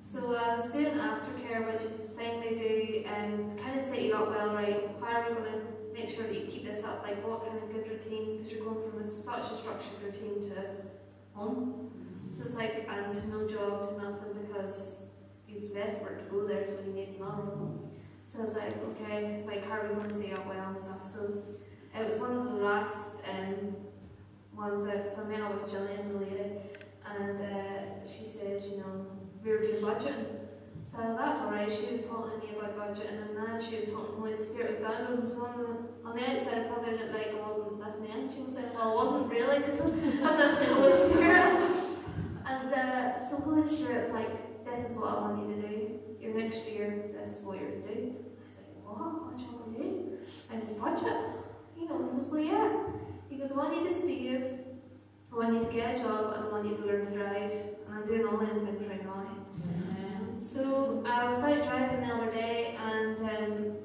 So 0.00 0.37
I 0.37 0.55
was 0.55 0.70
doing 0.70 0.94
aftercare, 0.99 1.66
which 1.66 1.82
is 1.82 2.11
the 2.11 2.14
thing 2.14 2.40
they 2.40 2.55
do 2.55 3.05
and 3.06 3.50
um, 3.50 3.58
kind 3.58 3.78
of 3.78 3.82
set 3.82 4.02
you 4.02 4.12
up 4.14 4.28
well, 4.28 4.55
right? 4.55 4.90
How 5.00 5.22
are 5.22 5.31
we 5.31 5.34
going 5.37 5.52
to 5.52 5.61
make 5.94 6.11
sure 6.11 6.25
that 6.25 6.34
you 6.34 6.46
keep 6.46 6.66
this 6.66 6.84
up? 6.84 7.02
Like 7.02 7.26
what 7.26 7.46
kind 7.46 7.56
of 7.56 7.72
good 7.72 7.88
routine? 7.88 8.37
Because 8.37 8.52
you're 8.52 8.64
going 8.64 8.90
from 8.90 9.00
a, 9.00 9.05
such 9.05 9.50
a 9.50 9.55
structured 9.55 9.94
routine 10.05 10.40
to 10.40 10.67
home. 11.32 11.90
So 12.28 12.43
it's 12.43 12.56
like, 12.56 12.87
and 12.90 13.14
to 13.14 13.28
no 13.28 13.49
job, 13.49 13.82
to 13.88 14.02
nothing 14.02 14.34
because 14.43 15.10
you've 15.49 15.70
left 15.72 16.02
work 16.02 16.19
to 16.22 16.31
go 16.31 16.46
there, 16.46 16.64
so 16.64 16.84
you 16.84 16.93
need 16.93 17.14
another 17.17 17.43
one. 17.43 17.88
So 18.26 18.40
I 18.40 18.43
was 18.43 18.56
like, 18.56 18.75
okay, 18.90 19.43
like 19.46 19.64
how 19.67 19.78
are 19.78 19.88
we 19.88 19.94
going 19.94 20.08
to 20.08 20.14
stay 20.14 20.32
up 20.32 20.46
well 20.46 20.69
and 20.69 20.78
stuff. 20.78 21.02
So 21.02 21.43
it 21.94 22.06
was 22.06 22.19
one 22.19 22.37
of 22.37 22.44
the 22.44 22.58
last 22.64 23.23
um, 23.31 23.76
ones 24.56 24.85
that, 24.85 25.08
so 25.08 25.25
I 25.25 25.29
met 25.29 25.41
up 25.41 25.55
with 25.55 25.70
Gillian, 25.70 26.12
the 26.12 26.19
lady, 26.19 26.50
and 27.19 27.41
uh, 27.41 28.05
she 28.05 28.25
said, 28.25 28.62
you 28.69 28.79
know, 28.79 29.06
we 29.44 29.50
were 29.50 29.61
doing 29.61 29.82
budgeting. 29.82 30.26
So 30.82 30.99
that's 31.17 31.41
alright, 31.41 31.70
she 31.70 31.91
was 31.91 32.06
talking 32.06 32.38
to 32.41 32.46
me 32.46 32.52
about 32.58 32.76
budgeting 32.76 33.23
and 33.23 33.49
as 33.49 33.67
she 33.67 33.76
was 33.76 33.87
talking 33.87 34.17
Holy 34.17 34.37
Spirit 34.37 34.70
was 34.70 34.81
downloading 34.81 35.26
so 35.26 35.46
on 35.46 35.58
the, 35.58 36.08
on 36.08 36.14
the 36.14 36.31
outside 36.31 36.58
I 36.58 36.64
probably 36.64 36.93
looked 36.99 37.12
like 37.14 37.32
I 37.35 37.49
wasn't 37.49 37.81
listening 37.81 38.31
she 38.31 38.43
was 38.43 38.56
saying, 38.56 38.69
well 38.75 38.93
I 38.93 38.94
wasn't 38.94 39.32
really 39.32 39.58
because 39.61 39.81
I 39.81 39.87
was 39.87 39.94
listening 40.37 40.69
to 40.69 40.75
Holy 40.75 40.99
Spirit. 40.99 41.75
And 42.46 42.75
uh, 42.75 43.31
so 43.31 43.37
Holy 43.38 43.75
Spirit's 43.75 44.12
like, 44.12 44.64
this 44.67 44.91
is 44.91 44.99
what 44.99 45.17
I 45.17 45.20
want 45.23 45.49
you 45.49 45.55
to 45.55 45.69
do. 45.69 46.00
Your 46.20 46.35
next 46.35 46.69
year, 46.69 47.06
this 47.17 47.31
is 47.31 47.44
what 47.44 47.58
you're 47.58 47.70
gonna 47.70 47.82
do. 47.82 48.14
I 48.14 48.46
was 48.46 48.56
like, 48.58 48.85
what? 48.85 49.25
What 49.25 49.38
do 49.38 49.44
you 49.44 49.52
want 49.52 49.76
to 49.76 49.82
do? 49.82 50.19
And 50.50 50.67
to 50.67 50.73
budget. 50.75 51.44
You 51.76 51.88
know, 51.88 51.96
and 51.96 52.10
he 52.10 52.16
goes, 52.16 52.28
well 52.28 52.40
yeah. 52.40 52.82
He 53.28 53.36
goes, 53.36 53.52
I 53.52 53.56
want 53.56 53.76
you 53.76 53.84
to 53.84 53.92
save 53.92 54.44
I 55.34 55.36
want 55.36 55.54
you 55.54 55.64
to 55.64 55.72
get 55.72 55.96
a 55.96 55.98
job 55.98 56.34
and 56.36 56.44
I 56.44 56.48
want 56.48 56.64
you 56.64 56.76
to 56.76 56.86
learn 56.86 57.06
to 57.06 57.18
drive. 57.18 57.50
And 57.50 57.94
I'm 57.94 58.04
doing 58.04 58.24
all 58.24 58.36
them 58.36 58.64
things 58.64 58.88
right 58.88 59.04
now. 59.04 59.26
Mm-hmm. 59.50 60.38
So 60.38 61.02
I 61.04 61.28
was 61.28 61.42
out 61.42 61.60
driving 61.64 62.06
the 62.06 62.14
other 62.14 62.30
day 62.30 62.76
and 62.80 63.18
um, 63.18 63.76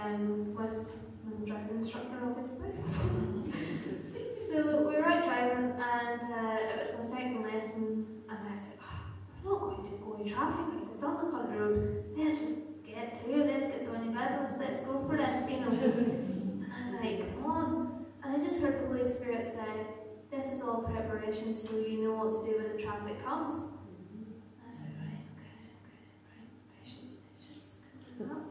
um, 0.00 0.54
with 0.54 1.00
my 1.24 1.44
driving 1.44 1.78
instructor, 1.78 2.16
obviously. 2.24 2.68
so 4.52 4.86
we 4.86 4.94
were 4.94 5.04
out 5.04 5.24
driving 5.24 5.72
and 5.72 6.22
uh, 6.32 6.58
it 6.60 6.78
was 6.78 7.10
my 7.10 7.16
second 7.16 7.42
lesson 7.42 8.06
and 8.28 8.38
I 8.48 8.54
said, 8.54 8.78
oh, 8.82 9.00
we're 9.42 9.50
not 9.50 9.60
going 9.60 9.84
to 9.84 10.04
go 10.04 10.16
in 10.20 10.28
traffic, 10.28 10.64
like 10.74 10.90
we've 10.92 11.00
done 11.00 11.24
the 11.24 11.30
country 11.32 11.58
road, 11.58 12.04
let's 12.16 12.38
just 12.38 12.58
get 12.86 13.14
to 13.24 13.32
it, 13.32 13.46
let's 13.48 13.66
get 13.66 13.84
down 13.84 14.06
to 14.06 14.12
business, 14.12 14.52
let's 14.60 14.78
go 14.80 15.04
for 15.08 15.16
this, 15.16 15.50
you 15.50 15.58
know. 15.58 16.38
I'm 17.02 17.32
come 17.34 17.44
on. 17.50 18.06
And 18.22 18.36
I 18.36 18.38
just 18.38 18.62
heard 18.62 18.80
the 18.80 18.86
Holy 18.86 19.10
Spirit 19.10 19.44
say, 19.46 19.86
this 20.30 20.46
is 20.46 20.62
all 20.62 20.82
preparation 20.82 21.54
so 21.54 21.76
you 21.78 22.04
know 22.04 22.14
what 22.14 22.32
to 22.32 22.50
do 22.50 22.58
when 22.58 22.76
the 22.76 22.82
traffic 22.82 23.22
comes. 23.24 23.54
I 23.54 24.66
right, 24.66 25.26
okay, 25.34 25.66
okay, 25.82 25.98
right, 26.30 26.48
patience, 26.78 27.16
patience. 27.40 27.76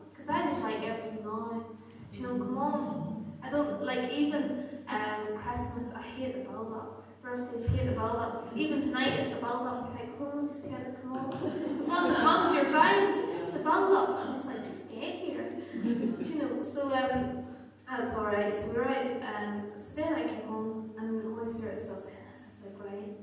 Because 0.10 0.29
I 0.29 0.43
just 0.48 0.63
like 0.63 0.84
everything 0.84 1.24
now. 1.24 1.65
Do 2.12 2.20
you 2.20 2.27
know, 2.27 2.38
come 2.38 2.58
on. 2.58 3.34
I 3.41 3.50
don't, 3.50 3.81
like 3.81 4.12
even 4.12 4.65
um, 4.88 5.38
Christmas, 5.38 5.93
I 5.96 6.01
hate 6.01 6.34
the 6.34 6.50
build 6.50 6.74
up. 6.74 7.08
Birthdays, 7.22 7.70
hate 7.70 7.86
the 7.88 7.93
build 7.93 8.17
up. 8.17 8.51
Even 8.55 8.81
tonight 8.81 9.17
is 9.20 9.29
the 9.29 9.36
build 9.38 9.65
up. 9.65 9.89
You're 9.89 10.05
like, 10.05 10.10
oh, 10.20 10.46
just 10.46 10.70
get 10.70 10.81
it, 10.81 11.00
come 11.01 11.13
on. 11.13 11.29
Because 11.29 11.88
once 11.88 12.12
it 12.12 12.17
comes, 12.17 12.53
you're 12.53 12.65
fine. 12.65 13.24
It's 13.39 13.53
the 13.53 13.63
build 13.63 13.93
up. 13.93 14.10
I'm 14.20 14.34
just 14.34 14.46
like, 14.46 14.58
just 14.58 14.91
get 14.91 15.15
here. 15.15 15.51
Do 15.84 16.17
you 16.22 16.36
know, 16.39 16.62
so 16.62 16.93
um, 16.93 17.46
that's 17.91 18.15
alright. 18.15 18.55
So 18.55 18.71
we're 18.74 18.86
out, 18.86 19.24
um, 19.36 19.63
so 19.75 20.01
then 20.01 20.13
I 20.13 20.24
came 20.24 20.48
home 20.48 20.91
and 20.98 21.24
the 21.24 21.29
Holy 21.29 21.48
Spirit 21.48 21.77
still 21.77 21.98
saying 21.98 22.17
this. 22.29 22.45
I 22.45 22.69
was 22.69 22.79
like, 22.79 22.93
right, 22.93 23.17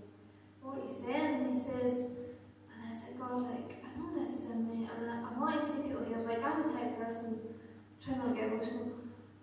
what 0.61 0.79
are 0.79 0.85
you 0.85 0.91
saying? 0.91 1.35
And 1.37 1.49
he 1.49 1.57
says, 1.57 2.17
and 2.71 2.89
I 2.89 2.93
said, 2.93 3.19
God, 3.19 3.41
like, 3.41 3.83
I 3.83 3.99
know 3.99 4.19
this 4.19 4.31
is 4.31 4.51
in 4.51 4.69
me, 4.69 4.89
and 4.95 5.11
I, 5.11 5.25
I 5.35 5.41
want 5.41 5.61
to 5.61 5.67
see 5.67 5.83
people 5.83 6.05
healed. 6.05 6.27
Like, 6.27 6.45
I'm 6.45 6.63
the 6.63 6.73
type 6.73 6.99
person, 6.99 7.39
trying 8.05 8.19
not 8.19 8.29
to 8.29 8.35
get 8.35 8.53
emotional. 8.53 8.93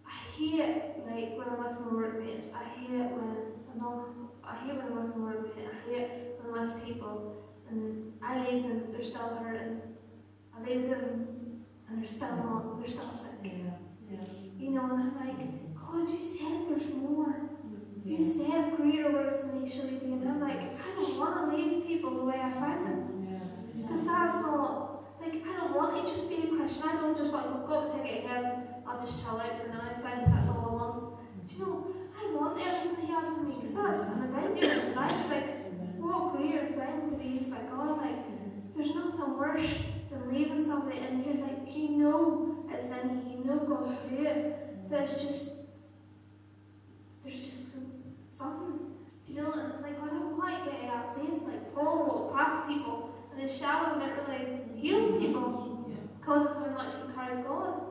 I 0.05 0.11
hate, 0.37 0.83
like, 1.07 1.37
when 1.37 1.47
I'm 1.49 1.57
with 1.57 1.79
my 1.81 1.93
workmates. 1.93 2.49
I 2.53 2.63
hate 2.63 3.11
when, 3.11 3.35
I 3.73 3.79
know, 3.79 4.05
I 4.43 4.55
hate 4.57 4.75
when 4.75 4.85
I'm 4.85 5.05
with 5.07 5.15
my 5.15 5.33
workmates. 5.33 5.73
I 5.73 5.89
hate 5.89 6.09
when 6.39 6.55
I'm 6.55 6.65
with 6.65 6.85
people, 6.85 7.43
and 7.69 8.13
I 8.21 8.47
leave 8.47 8.63
them, 8.63 8.83
they're 8.91 9.01
still 9.01 9.35
hurting. 9.41 9.81
I 10.55 10.69
leave 10.69 10.87
them, 10.87 11.27
and 11.89 11.97
they're 11.97 12.05
still 12.05 12.35
not, 12.35 12.77
they're 12.77 12.87
still 12.87 13.11
sick. 13.11 13.39
Yeah. 13.43 13.84
Yes. 14.11 14.51
You 14.57 14.71
know, 14.71 14.83
and 14.83 14.93
I'm 14.93 15.15
like, 15.15 15.75
God, 15.75 16.09
you 16.09 16.19
said 16.19 16.67
there's 16.67 16.89
more. 16.93 17.49
You 18.05 18.21
said 18.21 18.75
greater 18.77 19.11
works 19.11 19.41
than 19.41 19.59
these 19.59 19.73
shall 19.73 19.87
be 19.87 19.97
doing. 19.97 20.21
And 20.21 20.29
I'm 20.29 20.39
like, 20.39 20.61
I 20.61 20.95
don't 20.95 21.19
want 21.19 21.49
to 21.49 21.57
leave 21.57 21.87
people 21.87 22.11
the 22.11 22.23
way 22.23 22.39
I 22.39 22.51
find 22.51 22.85
them. 22.85 23.25
Because 23.81 24.05
that's 24.05 24.41
not, 24.41 25.19
like, 25.19 25.35
I 25.47 25.57
don't 25.57 25.75
want 25.75 25.95
to 25.95 26.11
just 26.11 26.29
be 26.29 26.43
a 26.43 26.47
Christian. 26.47 26.87
I 26.87 26.93
don't 27.01 27.17
just 27.17 27.33
want 27.33 27.45
to 27.45 27.67
go, 27.67 27.91
ticket 27.97 28.23
to 28.23 28.27
heaven, 28.27 28.63
I'll 28.87 28.99
just 28.99 29.23
chill 29.23 29.39
out 29.39 29.59
for 29.59 29.69
now. 29.69 29.89
Thanks, 30.03 30.29
that's 30.29 30.49
all 30.49 30.69
I 30.69 30.73
want. 30.73 31.47
Do 31.47 31.55
you 31.55 31.65
know, 31.65 31.87
I 32.15 32.35
want 32.35 32.59
everything 32.65 33.07
He 33.07 33.13
has 33.13 33.29
for 33.29 33.41
me 33.41 33.55
because 33.55 33.75
that's 33.75 33.99
an 34.01 34.23
adventurous 34.23 34.95
life. 34.95 35.29
Like, 35.29 35.47
what 35.97 36.37
greater 36.37 36.65
thing 36.67 37.09
to 37.09 37.15
be 37.15 37.25
used 37.25 37.51
by 37.51 37.61
God? 37.69 37.97
Like, 37.97 38.17
there's 38.75 38.93
nothing 38.93 39.37
worse 39.37 39.79
than 40.11 40.33
leaving 40.33 40.63
somebody 40.63 40.99
and 40.99 41.25
you're 41.25 41.35
like, 41.35 41.75
you 41.75 41.89
know 41.89 42.54
it, 44.25 44.89
but 44.89 45.01
it's 45.01 45.23
just, 45.23 45.65
there's 47.23 47.37
just 47.37 47.73
something. 48.29 48.79
You 49.27 49.41
know, 49.41 49.49
like, 49.81 50.01
I 50.01 50.07
don't 50.07 50.37
want 50.37 50.63
to 50.63 50.69
get 50.69 50.81
that 50.83 51.15
place. 51.15 51.43
Like, 51.43 51.73
Paul 51.73 52.05
walked 52.05 52.35
past 52.35 52.67
people 52.67 53.15
and 53.31 53.41
his 53.41 53.57
shadow 53.57 53.97
literally 53.97 54.61
healed 54.75 55.19
people 55.19 55.91
because 56.19 56.45
of 56.45 56.57
how 56.57 56.69
much 56.69 56.91
he 56.93 57.13
carried 57.13 57.43
God. 57.45 57.81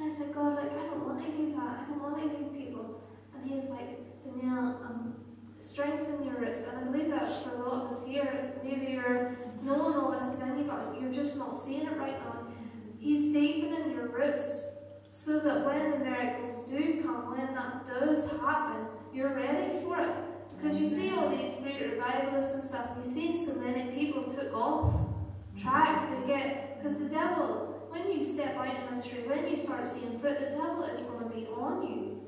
And 0.00 0.10
I 0.10 0.16
said, 0.16 0.32
God, 0.32 0.54
like, 0.54 0.72
I 0.72 0.86
don't 0.86 1.04
want 1.04 1.22
to 1.22 1.30
leave 1.30 1.54
that. 1.56 1.80
I 1.80 1.84
don't 1.88 2.02
want 2.02 2.18
to 2.18 2.24
leave 2.24 2.54
people. 2.56 3.02
And 3.34 3.46
he 3.46 3.56
was 3.56 3.70
like, 3.70 4.24
Danielle, 4.24 4.80
um, 4.84 5.14
strengthen 5.58 6.24
your 6.24 6.36
roots. 6.36 6.64
And 6.64 6.78
I 6.78 6.82
believe 6.84 7.10
that's 7.10 7.42
for 7.42 7.56
a 7.56 7.68
lot 7.68 7.84
of 7.84 7.92
us 7.92 8.06
here. 8.06 8.54
Maybe 8.64 8.92
you're 8.92 9.36
knowing 9.62 9.94
all 9.96 10.12
this 10.12 10.26
is 10.34 10.40
in 10.40 10.66
but 10.66 10.96
you're 11.00 11.12
just 11.12 11.38
not 11.38 11.56
seeing 11.56 11.86
it 11.86 11.96
right 11.98 12.18
now. 12.24 12.33
He's 13.04 13.34
deepening 13.34 13.90
your 13.90 14.08
roots 14.08 14.78
so 15.10 15.38
that 15.40 15.66
when 15.66 15.90
the 15.90 15.98
miracles 15.98 16.70
do 16.70 17.02
come, 17.02 17.36
when 17.36 17.54
that 17.54 17.84
does 17.84 18.30
happen, 18.40 18.86
you're 19.12 19.34
ready 19.34 19.74
for 19.74 20.00
it. 20.00 20.10
Because 20.48 20.80
you 20.80 20.88
see 20.88 21.10
all 21.10 21.28
these 21.28 21.54
great 21.56 21.82
revivalists 21.82 22.54
and 22.54 22.64
stuff, 22.64 22.92
and 22.96 23.04
you 23.04 23.10
see 23.10 23.36
so 23.36 23.60
many 23.60 23.94
people 23.94 24.24
took 24.24 24.54
off 24.54 24.94
track. 25.60 26.08
They 26.10 26.26
get, 26.26 26.78
because 26.78 27.06
the 27.06 27.14
devil, 27.14 27.86
when 27.90 28.10
you 28.10 28.24
step 28.24 28.56
out 28.56 28.74
in 28.74 28.84
ministry, 28.86 29.24
when 29.26 29.48
you 29.50 29.56
start 29.56 29.86
seeing 29.86 30.18
fruit, 30.18 30.38
the 30.38 30.46
devil 30.46 30.84
is 30.84 31.02
going 31.02 31.28
to 31.28 31.36
be 31.36 31.46
on 31.48 31.82
you. 31.86 32.22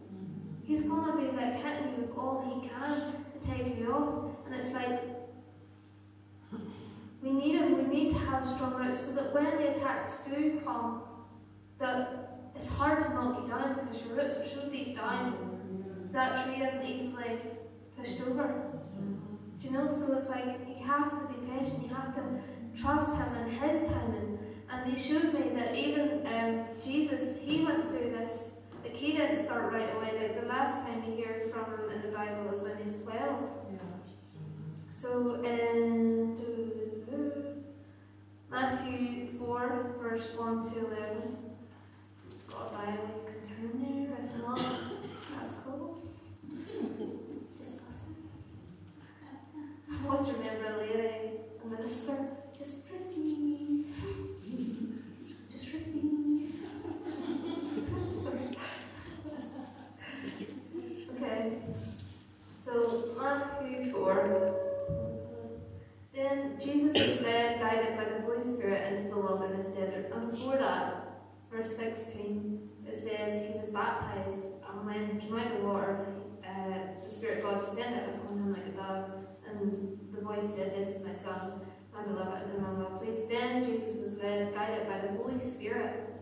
He's 0.62 0.82
going 0.82 1.10
to 1.10 1.16
be 1.16 1.34
like 1.34 1.54
hitting 1.54 1.94
you 1.94 2.02
with 2.02 2.18
all 2.18 2.44
he 2.44 2.68
can 2.68 3.14
to 3.32 3.50
take 3.50 3.78
you 3.78 3.94
off. 3.94 4.30
And 4.44 4.54
it's 4.54 4.74
like, 4.74 5.00
we 7.22 7.32
need 7.32 7.56
him, 7.56 7.76
we 7.76 7.94
need 7.96 8.14
to 8.14 8.18
have 8.26 8.44
strong 8.44 8.74
roots 8.74 8.98
so 8.98 9.22
that 9.22 9.34
when 9.34 9.56
the 9.56 9.76
attacks 9.76 10.26
do 10.26 10.60
come, 10.64 11.02
that 11.78 12.50
it's 12.54 12.68
hard 12.68 13.00
to 13.00 13.08
knock 13.10 13.40
you 13.40 13.48
down 13.48 13.74
because 13.74 14.04
your 14.04 14.16
roots 14.16 14.38
are 14.38 14.44
so 14.44 14.68
deep 14.68 14.94
down. 14.96 16.08
That 16.12 16.44
tree 16.44 16.64
isn't 16.64 16.84
easily 16.84 17.38
pushed 17.96 18.20
over. 18.22 18.72
Do 19.58 19.68
you 19.68 19.72
know? 19.72 19.88
So 19.88 20.12
it's 20.14 20.30
like 20.30 20.44
you 20.44 20.84
have 20.84 21.10
to 21.10 21.34
be 21.34 21.50
patient, 21.50 21.82
you 21.82 21.88
have 21.94 22.14
to 22.14 22.22
trust 22.80 23.16
him 23.16 23.28
and 23.34 23.50
his 23.50 23.88
timing. 23.88 24.38
And 24.70 24.90
he 24.90 24.98
showed 24.98 25.32
me 25.32 25.50
that 25.54 25.74
even 25.74 26.26
um, 26.26 26.64
Jesus, 26.82 27.40
he 27.40 27.64
went 27.64 27.90
through 27.90 28.10
this. 28.10 28.54
Like 28.82 28.94
he 28.94 29.12
didn't 29.12 29.36
start 29.36 29.72
right 29.72 29.94
away. 29.96 30.12
Like 30.20 30.40
the 30.40 30.46
last 30.46 30.86
time 30.86 31.02
you 31.06 31.16
hear 31.16 31.42
from 31.52 31.64
him 31.64 31.90
in 31.94 32.02
the 32.02 32.16
Bible 32.16 32.50
is 32.52 32.62
when 32.62 32.76
he's 32.82 33.02
12. 33.02 33.18
Yeah. 33.72 33.78
So 34.88 35.42
in 35.42 36.36
Matthew 38.50 39.26
4, 39.38 39.96
verse 40.00 40.32
1 40.36 40.60
to 40.72 40.78
11. 40.86 41.36
Got 42.48 42.74
a 42.74 42.86
turn 43.44 43.74
there 43.82 44.16
if 44.24 44.36
not. 44.40 44.60
That's 45.36 45.54
cool. 45.60 46.00
Just 47.58 47.80
listen. 47.86 48.14
Always 50.08 50.28
remember 50.30 50.66
a 50.66 50.76
lady, 50.78 51.08
a 51.64 51.66
minister, 51.66 52.16
just 52.56 52.90
receive. 52.92 53.84
Just 55.50 55.72
receive. 55.72 56.68
okay. 61.16 61.58
So 62.58 62.72
Matthew 63.18 63.90
4. 63.90 64.65
Then 66.16 66.58
Jesus 66.58 66.94
was 66.94 67.20
led, 67.20 67.60
guided 67.60 67.94
by 67.98 68.04
the 68.04 68.22
Holy 68.22 68.42
Spirit, 68.42 68.90
into 68.90 69.10
the 69.14 69.20
wilderness 69.20 69.72
desert. 69.72 70.10
And 70.14 70.30
before 70.30 70.56
that, 70.56 71.20
verse 71.52 71.76
16, 71.76 72.70
it 72.88 72.96
says 72.96 73.46
he 73.46 73.58
was 73.58 73.68
baptized, 73.68 74.44
and 74.66 74.86
when 74.86 75.10
he 75.10 75.26
came 75.26 75.38
out 75.38 75.44
of 75.44 75.52
the 75.52 75.66
water, 75.66 76.06
uh, 76.42 76.78
the 77.04 77.10
Spirit 77.10 77.38
of 77.38 77.44
God 77.44 77.58
descended 77.58 78.02
upon 78.08 78.38
him 78.38 78.52
like 78.54 78.64
a 78.64 78.70
dove, 78.70 79.10
and 79.46 79.98
the 80.10 80.22
voice 80.22 80.54
said, 80.54 80.74
This 80.74 80.96
is 80.96 81.04
my 81.06 81.12
Son, 81.12 81.60
my 81.92 82.02
beloved, 82.04 82.44
in 82.44 82.50
whom 82.50 82.64
I'm 82.64 82.78
well 82.78 82.98
pleased. 82.98 83.30
Then 83.30 83.62
Jesus 83.62 84.00
was 84.00 84.18
led, 84.22 84.54
guided 84.54 84.88
by 84.88 85.00
the 85.00 85.08
Holy 85.22 85.38
Spirit. 85.38 86.14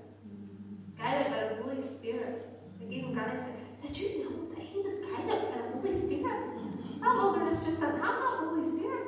Guided 0.98 1.32
by 1.32 1.54
the 1.54 1.62
Holy 1.62 1.86
Spirit. 1.86 2.48
Like 2.80 2.90
even 2.90 3.14
Granny 3.14 3.38
said, 3.38 3.54
Did 3.80 3.96
you 3.96 4.24
know 4.24 4.54
that 4.56 4.58
he 4.58 4.80
was 4.80 4.98
guided 5.06 5.52
by 5.52 5.60
the 5.60 5.68
Holy 5.68 5.94
Spirit? 5.94 7.00
That 7.00 7.16
wilderness 7.16 7.64
just 7.64 7.80
didn't 7.80 8.00
have 8.00 8.16
that 8.16 8.30
was 8.30 8.40
the 8.40 8.46
Holy 8.46 8.68
Spirit. 8.76 9.04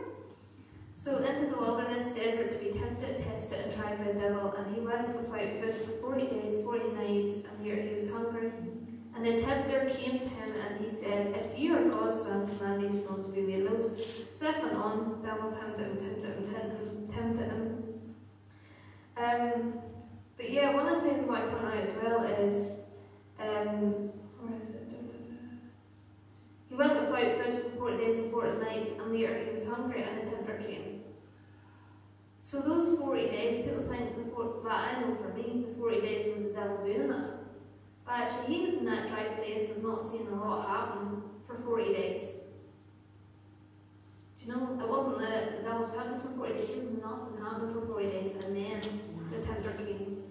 So 0.99 1.19
into 1.19 1.45
the 1.45 1.59
wilderness 1.59 2.15
desert 2.15 2.51
to 2.53 2.59
be 2.59 2.71
tempted, 2.71 3.19
tested, 3.19 3.61
and 3.67 3.77
tried 3.77 3.99
by 3.99 4.13
the 4.13 4.19
devil, 4.19 4.55
and 4.55 4.75
he 4.75 4.81
went 4.81 5.15
without 5.15 5.51
food 5.61 5.75
for 5.75 5.91
forty 6.01 6.27
days, 6.27 6.63
forty 6.63 6.89
nights, 6.89 7.43
and 7.45 7.65
here 7.65 7.77
he 7.77 7.95
was 7.95 8.11
hungry. 8.11 8.51
And 9.15 9.27
the 9.27 9.39
tempter 9.43 9.91
came 9.91 10.19
to 10.19 10.27
him, 10.27 10.55
and 10.67 10.83
he 10.83 10.89
said, 10.89 11.37
If 11.37 11.59
you 11.59 11.77
are 11.77 11.85
God's 11.85 12.23
son, 12.23 12.49
command 12.57 12.83
these 12.83 13.05
stones 13.05 13.27
to 13.27 13.33
be 13.33 13.43
made 13.43 13.65
loaves. 13.65 14.25
So 14.33 14.47
this 14.47 14.63
went 14.63 14.75
on, 14.77 15.21
the 15.21 15.29
devil 15.29 15.53
tempted 15.53 15.85
him, 15.85 15.99
tempted 15.99 16.25
him, 16.25 16.45
tempted 16.45 16.89
him, 16.89 17.09
tempted 17.09 17.51
him. 17.51 17.85
Um, 19.19 19.75
but 20.39 20.51
yeah, 20.51 20.75
one 20.75 20.89
of 20.89 20.95
the 20.95 21.07
things 21.07 21.29
I 21.29 21.43
to 21.43 21.47
point 21.47 21.65
out 21.67 21.75
as 21.75 21.95
well 22.03 22.25
is, 22.25 22.85
um, 23.39 24.11
where 24.41 24.63
is 24.63 24.71
it? 24.71 24.95
He 26.71 26.75
went 26.75 26.93
without 26.95 27.33
food 27.33 27.53
for 27.53 27.71
forty 27.79 27.99
days 27.99 28.17
and 28.17 28.31
forty 28.33 28.59
nights, 28.59 28.89
and 28.89 29.13
later 29.13 29.39
he 29.45 29.51
was 29.51 29.69
hungry, 29.69 30.03
and 30.03 30.21
the 30.21 30.31
tempter 30.31 30.55
came. 30.55 30.86
So 32.47 32.61
those 32.61 32.97
forty 33.01 33.29
days, 33.29 33.67
people 33.67 33.83
think 33.83 34.15
the 34.15 34.23
four, 34.31 34.61
well, 34.63 34.73
I 34.73 35.01
know 35.01 35.17
for 35.17 35.35
me, 35.37 35.65
the 35.67 35.75
forty 35.75 36.01
days 36.01 36.33
was 36.33 36.45
the 36.45 36.51
devil 36.51 36.77
doing 36.77 37.09
that. 37.09 37.41
But 38.05 38.21
actually, 38.21 38.55
he 38.55 38.65
was 38.67 38.75
in 38.75 38.85
that 38.85 39.09
dry 39.09 39.25
place 39.25 39.75
and 39.75 39.83
not 39.83 40.01
seeing 40.01 40.29
a 40.29 40.35
lot 40.37 40.69
happen 40.69 41.23
for 41.45 41.57
forty 41.57 41.93
days. 41.93 42.35
Do 44.39 44.47
you 44.47 44.53
know? 44.53 44.79
It 44.81 44.89
wasn't 44.89 45.19
that 45.19 45.65
the 45.65 45.71
was 45.77 45.97
happening 45.97 46.21
for 46.21 46.29
forty 46.37 46.53
days; 46.53 46.75
it 46.75 46.83
was 46.83 46.91
nothing 47.03 47.37
happening 47.43 47.75
for 47.75 47.81
forty 47.81 48.11
days, 48.11 48.31
and 48.37 48.57
then 48.57 48.81
the 49.33 49.45
tender 49.45 49.73
came. 49.73 50.23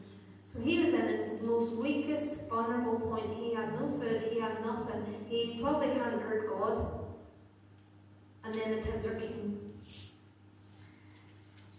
So 0.46 0.62
he 0.62 0.86
was 0.86 0.94
in 0.94 1.08
his 1.10 1.42
most 1.42 1.76
weakest, 1.82 2.48
vulnerable 2.48 2.98
point. 2.98 3.30
He 3.36 3.54
had 3.54 3.74
no 3.74 3.90
food, 3.90 4.30
he 4.32 4.40
had 4.40 4.66
nothing. 4.66 5.04
He 5.28 5.60
probably 5.62 5.90
hadn't 5.90 6.22
heard 6.22 6.48
God. 6.48 7.08
And 8.46 8.54
then 8.54 8.72
the 8.72 8.82
tender 8.82 9.16
came. 9.16 9.65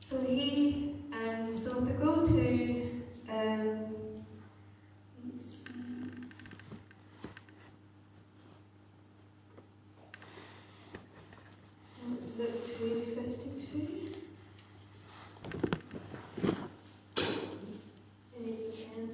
So 0.08 0.20
he, 0.20 0.94
um, 1.12 1.50
so 1.50 1.78
if 1.78 1.84
we 1.84 1.92
go 1.94 2.24
to, 2.24 3.02
um, 3.28 3.96
let's. 5.28 5.64
Look 12.38 12.62
to 12.62 13.00
52. 13.00 14.12
It 18.38 18.46
is 18.46 18.62
again. 18.74 19.10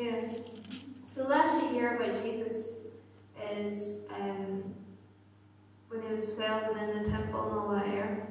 Yeah. 0.00 0.22
So 1.06 1.24
last 1.24 1.62
you 1.62 1.68
hear 1.68 1.96
about 1.96 2.22
Jesus 2.22 2.82
is 3.50 4.06
um, 4.20 4.74
when 5.88 6.02
he 6.02 6.12
was 6.12 6.34
12 6.34 6.76
and 6.76 6.90
in 6.90 7.02
the 7.02 7.10
temple 7.10 7.48
and 7.48 7.58
all 7.58 7.68
that 7.74 7.86
here. 7.86 8.26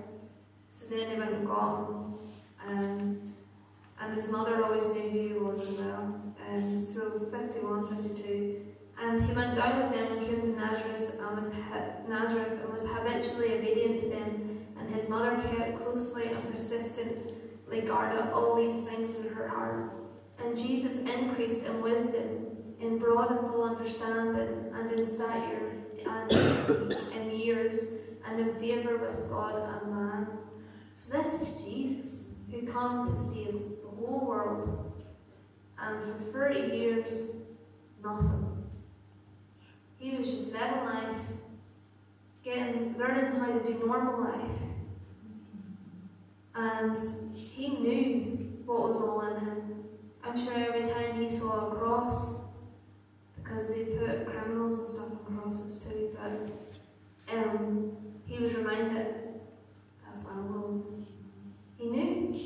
So 0.70 0.96
then 0.96 1.10
he 1.10 1.18
went 1.18 1.32
and 1.32 1.48
got 1.48 1.78
him. 1.78 2.14
Um, 2.68 3.34
and 4.00 4.14
his 4.14 4.32
mother 4.32 4.64
always 4.64 4.86
knew 4.88 5.10
who 5.10 5.20
he 5.20 5.34
was 5.34 5.62
as 5.62 5.80
well. 5.80 6.22
Um, 6.50 6.80
so 6.80 7.21
51, 7.32 8.04
52. 8.04 8.62
And 9.02 9.24
he 9.24 9.34
went 9.34 9.56
down 9.56 9.82
with 9.82 9.94
them 9.94 10.18
and 10.18 10.26
came 10.26 10.42
to 10.42 10.60
Nazareth 10.60 11.20
and 11.22 11.36
was, 11.36 11.56
Nazareth 12.08 12.60
and 12.62 12.72
was 12.72 12.88
habitually 12.88 13.58
obedient 13.58 14.00
to 14.02 14.10
them. 14.10 14.66
And 14.78 14.94
his 14.94 15.10
mother 15.10 15.36
kept 15.50 15.78
closely 15.78 16.28
and 16.28 16.52
persistently 16.52 17.82
guarded 17.82 18.32
all 18.32 18.56
these 18.56 18.86
things 18.86 19.16
in 19.16 19.34
her 19.34 19.48
heart. 19.48 19.94
And 20.40 20.58
Jesus 20.58 21.02
increased 21.02 21.66
in 21.66 21.82
wisdom, 21.82 22.76
in 22.80 22.98
broad 22.98 23.32
and 23.32 23.48
full 23.48 23.64
understanding, 23.64 24.72
and 24.74 24.92
in 24.92 25.06
stature, 25.06 25.72
and 26.06 26.32
in 27.16 27.32
years, 27.32 27.96
and 28.28 28.40
in 28.40 28.54
favour 28.56 28.98
with 28.98 29.30
God 29.30 29.82
and 29.84 29.94
man. 29.94 30.28
So 30.94 31.18
this 31.18 31.42
is 31.42 31.64
Jesus, 31.64 32.26
who 32.52 32.64
come 32.64 33.06
to 33.06 33.18
save 33.18 33.54
the 33.54 33.90
whole 33.90 34.26
world. 34.28 34.91
And 35.82 36.02
for 36.02 36.14
30 36.32 36.76
years, 36.76 37.38
nothing. 38.04 38.64
He 39.98 40.18
was 40.18 40.32
just 40.32 40.54
living 40.54 40.86
life, 40.86 41.22
getting, 42.44 42.96
learning 42.98 43.32
how 43.32 43.52
to 43.52 43.64
do 43.64 43.80
normal 43.86 44.22
life. 44.22 44.62
And 46.56 46.98
he 47.34 47.70
knew 47.70 48.54
what 48.66 48.90
was 48.90 49.02
all 49.02 49.22
in 49.22 49.46
him. 49.46 49.84
I'm 50.24 50.38
sure 50.38 50.54
every 50.54 50.90
time 50.90 51.22
he 51.22 51.30
saw 51.30 51.68
a 51.68 51.76
cross, 51.76 52.46
because 53.36 53.74
they 53.74 53.86
put 53.86 54.26
criminals 54.26 54.74
and 54.74 54.88
stuff 54.88 55.12
on 55.28 55.38
crosses 55.38 55.84
too, 55.84 56.16
but 56.16 57.36
um, 57.36 57.92
he 58.26 58.44
was 58.44 58.56
reminded 58.56 59.16
that's 60.06 60.26
well 60.26 60.44
known. 60.44 61.06
He 61.78 61.90
knew. 61.90 62.38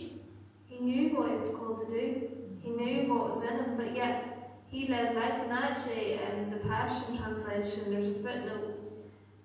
He 0.67 0.79
knew 0.79 1.15
what 1.15 1.31
he 1.31 1.37
was 1.37 1.49
called 1.49 1.87
to 1.87 1.93
do. 1.93 2.34
He 2.65 2.71
knew 2.71 3.13
what 3.13 3.27
was 3.27 3.43
in 3.43 3.59
him, 3.59 3.77
but 3.77 3.95
yet 3.95 4.57
he 4.65 4.87
lived 4.87 5.15
life. 5.15 5.39
And 5.43 5.51
actually, 5.51 6.15
um, 6.15 6.49
the 6.49 6.67
Passion 6.67 7.15
Translation, 7.15 7.93
there's 7.93 8.07
a 8.07 8.13
footnote, 8.13 8.79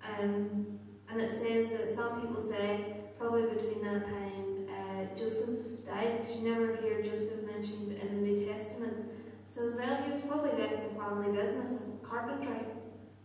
um, 0.09 0.79
and 1.11 1.21
it 1.21 1.29
says 1.29 1.69
that 1.73 1.87
some 1.87 2.19
people 2.19 2.39
say 2.39 2.97
probably 3.19 3.43
between 3.43 3.83
that 3.83 4.07
time 4.07 4.67
uh, 4.71 5.15
Joseph 5.15 5.85
died, 5.85 6.19
because 6.19 6.37
you 6.37 6.49
never 6.49 6.77
hear 6.77 7.03
Joseph 7.03 7.45
mentioned 7.45 7.91
in 7.91 8.09
the 8.09 8.27
New 8.27 8.47
Testament. 8.47 8.97
So 9.45 9.65
as 9.65 9.75
well, 9.75 10.03
he 10.03 10.13
was 10.13 10.23
probably 10.23 10.53
left 10.53 10.81
the 10.81 10.95
family 10.99 11.31
business 11.37 11.89
of 11.89 12.03
carpentry. 12.03 12.65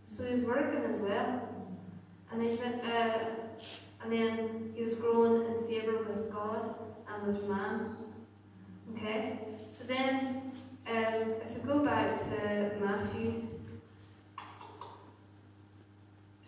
So 0.04 0.26
he 0.26 0.34
was 0.34 0.44
working 0.44 0.84
as 0.84 1.02
well. 1.04 1.42
And 2.34 2.42
he's 2.42 2.62
uh, 2.62 3.30
and 4.04 4.12
then 4.12 4.74
he 4.76 4.82
was 4.82 4.96
growing 4.96 5.46
in 5.46 5.66
favour 5.66 6.04
with 6.04 6.30
God 6.34 6.76
and 7.08 7.28
with 7.28 7.48
man. 7.48 7.96
Okay? 8.94 9.40
So 9.68 9.86
then, 9.86 10.52
um, 10.88 11.34
if 11.44 11.58
we 11.58 11.68
go 11.68 11.84
back 11.84 12.18
to 12.18 12.72
Matthew, 12.80 13.48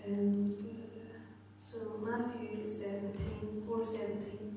um, 0.08 0.56
so 1.56 2.00
Matthew 2.04 2.66
17, 2.66 3.64
4 3.68 3.86
17. 3.86 4.48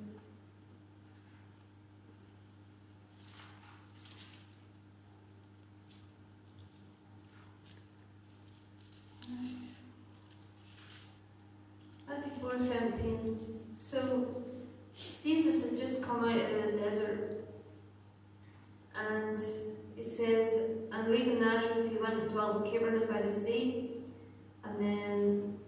Matthew 12.08 12.32
4 12.40 12.60
17. 12.60 13.38
So 13.76 14.42
Jesus 15.22 15.70
had 15.70 15.78
just 15.78 16.02
come 16.02 16.24
out 16.24 16.36
of 16.36 16.72
the 16.72 16.78
desert 16.78 17.40
and 19.08 19.38
it 19.96 20.06
says, 20.06 20.70
and 20.92 21.08
leaving 21.10 21.40
Nazareth, 21.40 21.90
he 21.90 21.96
went 21.98 22.14
and 22.14 22.30
dwelt 22.30 22.64
in 22.64 22.72
Capernaum 22.72 23.08
by 23.10 23.22
the 23.22 23.30
sea, 23.30 23.90
and 24.64 24.78
then, 24.80 25.58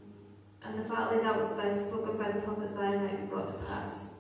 and 0.65 0.79
the 0.79 0.85
fact 0.85 1.13
that 1.13 1.23
that 1.23 1.37
was 1.37 1.51
by 1.51 1.73
spoken 1.75 2.17
by 2.17 2.31
the 2.31 2.41
prophet 2.41 2.65
Isaiah 2.65 2.99
might 2.99 3.21
be 3.21 3.27
brought 3.27 3.49
to 3.49 3.55
pass. 3.67 4.17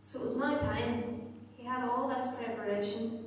So 0.00 0.20
it 0.20 0.24
was 0.24 0.36
now 0.36 0.56
time. 0.56 1.22
He 1.56 1.64
had 1.64 1.88
all 1.88 2.08
this 2.08 2.26
preparation. 2.36 3.24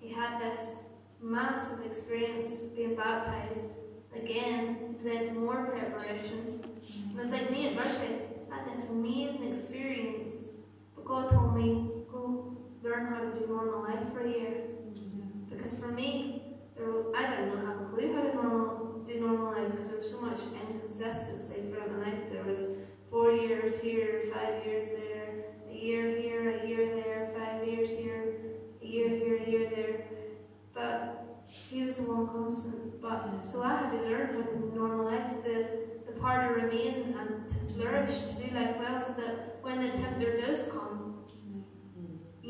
He 0.00 0.12
had 0.12 0.40
this 0.40 0.84
massive 1.20 1.84
experience 1.84 2.60
being 2.68 2.94
baptized. 2.94 3.74
Again, 4.14 4.78
it's 4.90 5.04
led 5.04 5.24
to 5.24 5.32
more 5.32 5.66
preparation. 5.66 6.60
And 7.10 7.20
it's 7.20 7.30
like 7.30 7.50
me 7.50 7.68
at 7.68 7.74
Mercy. 7.74 8.14
I 8.50 8.56
had 8.56 8.74
this 8.74 8.90
amazing 8.90 9.48
experience. 9.48 10.50
But 10.94 11.04
God 11.04 11.28
told 11.28 11.54
me, 11.56 11.90
learn 12.88 13.06
how 13.06 13.20
to 13.20 13.30
do 13.38 13.46
normal 13.46 13.82
life 13.82 14.12
for 14.12 14.20
a 14.20 14.28
year. 14.28 14.64
Because 15.50 15.78
for 15.78 15.88
me, 15.88 16.42
there, 16.76 16.88
I 17.14 17.28
didn't 17.28 17.66
have 17.66 17.80
a 17.80 17.84
clue 17.84 18.14
how 18.14 18.22
to 18.22 18.34
normal, 18.34 19.02
do 19.04 19.20
normal 19.20 19.52
life 19.52 19.70
because 19.70 19.88
there 19.90 19.98
was 19.98 20.10
so 20.10 20.22
much 20.22 20.40
inconsistency 20.54 21.62
throughout 21.70 21.90
my 21.92 22.10
life. 22.10 22.30
There 22.30 22.44
was 22.44 22.76
four 23.10 23.32
years 23.32 23.80
here, 23.80 24.22
five 24.32 24.64
years 24.64 24.86
there, 24.90 25.44
a 25.70 25.74
year 25.74 26.16
here, 26.16 26.60
a 26.60 26.66
year 26.66 26.94
there, 26.94 27.30
five 27.36 27.66
years 27.66 27.90
here, 27.90 28.34
a 28.82 28.86
year 28.86 29.08
here, 29.08 29.36
a 29.36 29.50
year 29.50 29.70
there. 29.70 30.04
But 30.72 31.44
he 31.46 31.82
was 31.82 31.98
the 31.98 32.12
one 32.12 32.28
constant. 32.28 33.00
But 33.00 33.38
so 33.40 33.62
I 33.62 33.76
had 33.76 33.90
to 33.92 33.98
learn 34.08 34.28
how 34.28 34.42
to 34.42 34.74
normal 34.74 35.06
life, 35.06 35.42
the, 35.42 35.86
the 36.06 36.12
part 36.20 36.48
to 36.48 36.62
remain 36.62 37.14
and 37.18 37.48
to 37.48 37.54
flourish, 37.74 38.20
to 38.20 38.34
do 38.42 38.54
life 38.54 38.76
well, 38.78 38.98
so 38.98 39.14
that 39.20 39.58
when 39.62 39.80
the 39.80 39.90
tempter 39.90 40.36
does 40.36 40.70
come, 40.70 40.97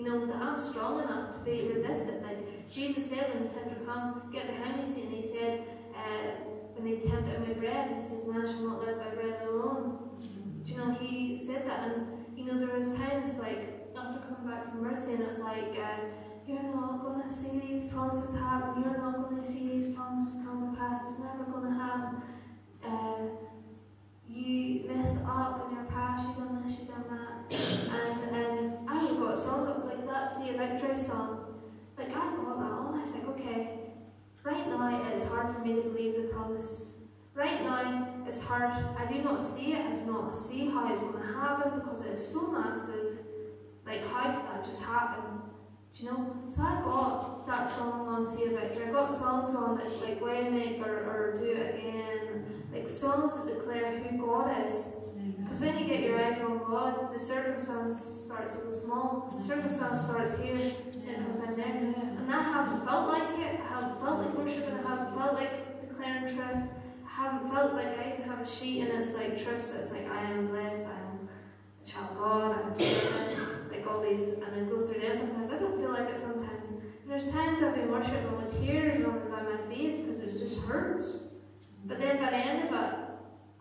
know, 0.09 0.27
that 0.27 0.37
I'm 0.37 0.57
strong 0.57 1.03
enough 1.03 1.37
to 1.37 1.45
be 1.45 1.69
resistant. 1.69 2.23
Like 2.23 2.71
Jesus 2.71 3.09
said 3.11 3.33
when 3.35 3.49
the 3.49 3.55
tempter 3.55 3.77
come, 3.85 4.31
get 4.33 4.47
behind 4.47 4.79
me, 4.79 4.85
Satan. 4.85 5.11
He 5.11 5.23
said, 5.23 5.65
uh, 5.95 6.31
when 6.75 6.85
they 6.85 6.99
tempted 7.01 7.33
him 7.33 7.49
with 7.49 7.59
bread, 7.59 7.91
he 7.91 8.01
says, 8.01 8.27
man 8.27 8.47
shall 8.47 8.63
not 8.63 8.81
live 8.81 8.99
by 8.99 9.11
bread 9.15 9.43
alone. 9.49 9.99
Do 10.65 10.73
you 10.73 10.79
know, 10.79 10.91
he 10.95 11.39
said 11.39 11.67
that. 11.67 11.89
And, 11.89 12.07
you 12.37 12.45
know, 12.45 12.59
there 12.59 12.75
was 12.75 12.97
times 12.97 13.39
like, 13.39 13.91
after 13.97 14.21
coming 14.21 14.51
back 14.51 14.71
from 14.71 14.83
mercy, 14.83 15.15
and 15.15 15.23
it's 15.23 15.41
like, 15.41 15.75
uh, 15.77 15.99
you're 16.47 16.63
not 16.63 17.03
going 17.03 17.23
to 17.23 17.29
see 17.29 17.59
these 17.59 17.87
promises 17.87 18.39
happen. 18.39 18.83
You're 18.83 18.97
not 18.97 19.29
going 19.29 19.43
to 19.43 19.47
see 19.47 19.69
these 19.69 19.93
promises 19.93 20.43
come 20.45 20.61
to 20.63 20.81
pass. 20.81 21.03
It's 21.03 21.19
never 21.19 21.45
going 21.45 21.65
to 21.65 21.75
happen. 21.75 22.23
Uh, 22.85 23.27
you 24.29 24.89
messed 24.89 25.19
up 25.27 25.67
in 25.69 25.77
your 25.77 25.85
past. 25.87 26.29
You 26.29 26.35
done 26.37 26.63
this. 26.63 26.79
You 26.79 26.87
done 26.87 27.05
that. 27.11 27.35
And 27.51 28.21
um, 28.35 28.87
I've 28.89 29.19
got 29.19 29.37
songs 29.37 29.67
like 29.67 29.98
that. 30.09 30.33
See 30.33 30.51
a 30.51 30.59
victory 30.59 30.97
song. 30.97 31.61
Like 31.97 32.09
I 32.09 32.35
got 32.37 32.59
that 32.59 32.73
on. 32.73 33.01
I 33.01 33.05
think, 33.05 33.29
okay, 33.29 33.81
right 34.45 34.69
now 34.69 35.01
it's 35.13 35.29
hard 35.29 35.55
for 35.55 35.61
me 35.61 35.75
to 35.75 35.83
believe 35.83 36.15
the 36.15 36.29
promise. 36.29 36.99
Right 37.35 37.63
now 37.63 38.09
it's 38.27 38.43
hard. 38.43 38.71
I 38.71 39.11
do 39.11 39.23
not 39.23 39.43
see 39.43 39.73
it. 39.75 39.85
I 39.85 39.93
do 39.93 40.05
not 40.05 40.35
see 40.35 40.69
how 40.69 40.91
it's 40.91 41.01
going 41.03 41.23
to 41.23 41.33
happen 41.33 41.79
because 41.79 42.07
it 42.07 42.13
is 42.13 42.27
so 42.27 42.51
massive. 42.51 43.21
Like 43.87 44.07
how 44.09 44.33
could 44.33 44.45
that 44.51 44.65
just 44.65 44.85
happen? 44.85 45.41
Do 45.95 46.05
you 46.05 46.11
know? 46.11 46.37
So 46.47 46.63
I 46.63 46.81
got 46.83 47.47
that 47.47 47.67
song 47.67 48.09
on 48.09 48.27
See 48.27 48.45
a 48.45 48.51
Victory. 48.51 48.89
I 48.89 48.93
got 48.93 49.07
songs 49.07 49.55
on 49.55 49.79
that 49.79 50.03
like 50.03 50.21
Waymaker 50.21 51.07
or 51.07 51.35
Do 51.35 51.51
It 51.51 51.75
Again. 51.77 52.45
Like 52.73 52.89
songs 52.89 53.45
that 53.45 53.55
declare 53.55 53.99
who 53.99 54.19
God 54.19 54.67
is. 54.67 55.08
Because 55.49 55.63
when 55.63 55.79
you 55.79 55.87
get 55.87 56.03
your 56.03 56.21
eyes 56.23 56.39
on 56.41 56.59
God, 56.59 57.11
the 57.11 57.19
circumstance 57.19 58.27
starts 58.27 58.57
to 58.57 58.67
go 58.67 58.71
small. 58.71 59.35
The 59.35 59.43
circumstance 59.43 60.03
starts 60.03 60.39
here 60.39 60.53
and 60.55 61.17
comes 61.25 61.41
down 61.41 61.57
there. 61.57 61.95
And 62.19 62.31
I 62.31 62.43
haven't 62.43 62.85
felt 62.87 63.09
like 63.09 63.31
it. 63.39 63.59
I 63.59 63.67
haven't 63.67 63.99
felt 63.99 64.19
like 64.19 64.35
worshiping. 64.37 64.75
I 64.75 64.83
haven't 64.87 65.19
felt 65.19 65.33
like 65.33 65.81
declaring 65.81 66.27
truth. 66.27 66.71
I 67.07 67.09
haven't 67.09 67.51
felt 67.51 67.73
like 67.73 67.99
I 67.99 68.13
even 68.13 68.29
have 68.29 68.41
a 68.41 68.47
sheet 68.47 68.83
and 68.83 68.93
it's 68.93 69.15
like 69.15 69.43
truth. 69.43 69.63
So 69.63 69.79
it's 69.79 69.91
like 69.91 70.07
I 70.11 70.21
am 70.25 70.49
blessed. 70.49 70.85
I 70.85 70.91
am 70.91 71.29
a 71.83 71.87
child 71.87 72.11
of 72.11 72.19
God. 72.19 72.59
I'm 72.59 72.71
a 72.71 73.75
like 73.75 73.87
all 73.87 74.03
these, 74.03 74.35
and 74.35 74.45
I 74.45 74.69
go 74.69 74.79
through 74.79 75.01
them 75.01 75.17
sometimes. 75.17 75.51
I 75.51 75.59
don't 75.59 75.79
feel 75.79 75.93
like 75.93 76.11
it 76.11 76.17
sometimes. 76.17 76.73
And 76.73 76.83
there's 77.07 77.33
times 77.33 77.63
I've 77.63 77.75
been 77.75 77.91
worshiping 77.91 78.37
with 78.37 78.61
tears 78.61 79.01
running 79.01 79.31
down 79.31 79.51
my 79.51 79.75
face 79.75 80.01
because 80.01 80.21
it 80.21 80.39
just 80.39 80.61
hurts. 80.67 81.33
But 81.87 82.01
then 82.01 82.19
by 82.19 82.29
the 82.29 82.37
end 82.37 82.69
of 82.69 82.75
it, 82.75 83.08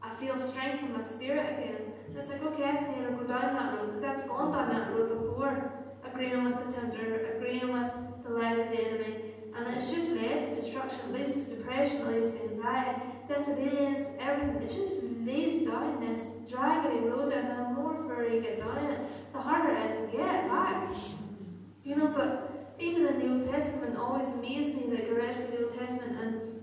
I 0.07 0.15
feel 0.15 0.37
strength 0.37 0.83
in 0.83 0.93
my 0.93 1.01
spirit 1.01 1.45
again. 1.57 1.93
It's 2.15 2.29
like, 2.31 2.41
okay, 2.41 2.63
I 2.63 2.75
can 2.77 2.95
either 2.95 3.11
go 3.11 3.23
down 3.23 3.53
that 3.55 3.73
road 3.73 3.87
because 3.87 4.03
I've 4.03 4.27
gone 4.27 4.51
down 4.51 4.69
that 4.69 4.91
road 4.91 5.09
before, 5.09 5.71
agreeing 6.03 6.43
with 6.45 6.65
the 6.65 6.71
tempter, 6.71 7.35
agreeing 7.35 7.71
with 7.73 7.91
the 8.23 8.29
lies 8.29 8.57
of 8.57 8.69
the 8.69 8.87
enemy. 8.87 9.15
And 9.55 9.67
it's 9.75 9.91
just 9.91 10.13
led 10.13 10.49
to 10.49 10.55
destruction, 10.55 11.13
leads 11.13 11.43
to 11.43 11.55
depression, 11.55 12.07
leads 12.07 12.31
to 12.33 12.43
anxiety, 12.43 13.01
disobedience, 13.27 14.07
everything. 14.19 14.55
It 14.61 14.69
just 14.69 15.03
leads 15.03 15.69
down 15.69 15.99
this 15.99 16.37
draggedy 16.49 17.03
road, 17.03 17.33
and 17.33 17.49
the 17.49 17.69
more 17.73 17.95
further 18.07 18.33
you 18.33 18.41
get 18.41 18.59
down 18.59 18.77
it, 18.77 18.99
the 19.33 19.39
harder 19.39 19.75
it 19.75 19.89
is 19.89 19.97
to 19.97 20.17
get 20.17 20.47
back. 20.47 20.89
You 21.83 21.95
know, 21.95 22.07
but 22.07 22.75
even 22.79 23.05
in 23.07 23.19
the 23.19 23.33
Old 23.33 23.51
Testament, 23.51 23.97
always 23.97 24.33
amazed 24.35 24.75
me 24.75 24.95
that 24.95 25.09
I 25.09 25.11
read 25.11 25.35
through 25.35 25.57
the 25.57 25.63
Old 25.63 25.77
Testament 25.77 26.19
and 26.21 26.56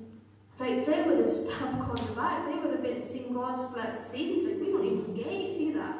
like 0.58 0.86
they 0.86 1.02
would 1.02 1.18
have 1.18 1.28
stopped 1.28 1.80
coming 1.80 2.14
back. 2.14 2.46
They 2.46 2.58
would 2.58 2.70
have 2.70 2.82
been 2.82 3.02
seeing 3.02 3.32
God's 3.34 3.66
split 3.66 3.98
seas. 3.98 4.44
Like 4.44 4.60
we 4.60 4.66
don't 4.72 4.84
even 4.84 5.14
get 5.14 5.24
to 5.24 5.48
see 5.54 5.72
that. 5.72 5.96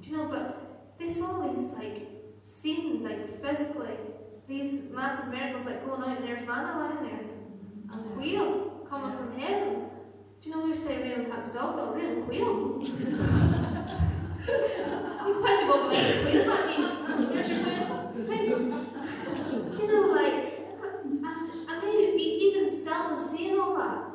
Do 0.00 0.10
you 0.10 0.16
know? 0.16 0.28
But 0.28 0.96
they 0.98 1.08
saw 1.08 1.46
these 1.48 1.72
like 1.72 2.08
seen 2.40 3.02
like 3.02 3.28
physically 3.28 3.96
these 4.50 4.90
massive 4.90 5.32
miracles 5.32 5.64
like 5.66 5.86
going 5.86 6.02
out 6.02 6.16
and 6.18 6.26
there's 6.26 6.40
manna 6.46 6.78
lying 6.78 7.04
there, 7.08 7.20
a 7.94 7.98
quail 8.14 8.84
coming 8.88 9.16
from 9.16 9.38
heaven. 9.38 9.86
Do 10.40 10.48
you 10.48 10.56
know 10.56 10.64
we 10.64 10.74
say 10.74 11.02
real 11.02 11.24
cat's 11.30 11.52
dog, 11.54 11.76
but 11.76 11.94
real 11.94 12.22
quail? 12.22 12.80
Why'd 15.40 15.60
you 15.60 15.66
go 15.66 15.90
to 15.90 15.96
quail 16.22 16.44
There's 17.28 17.48
your 17.48 17.60
quail. 18.26 18.58
you 19.78 19.86
know, 19.86 20.00
like, 20.12 20.36
and, 20.40 20.58
and 20.58 20.58
they 20.58 20.59
jealousy 22.90 23.36
seeing 23.36 23.60
all 23.60 23.76
that. 23.76 24.06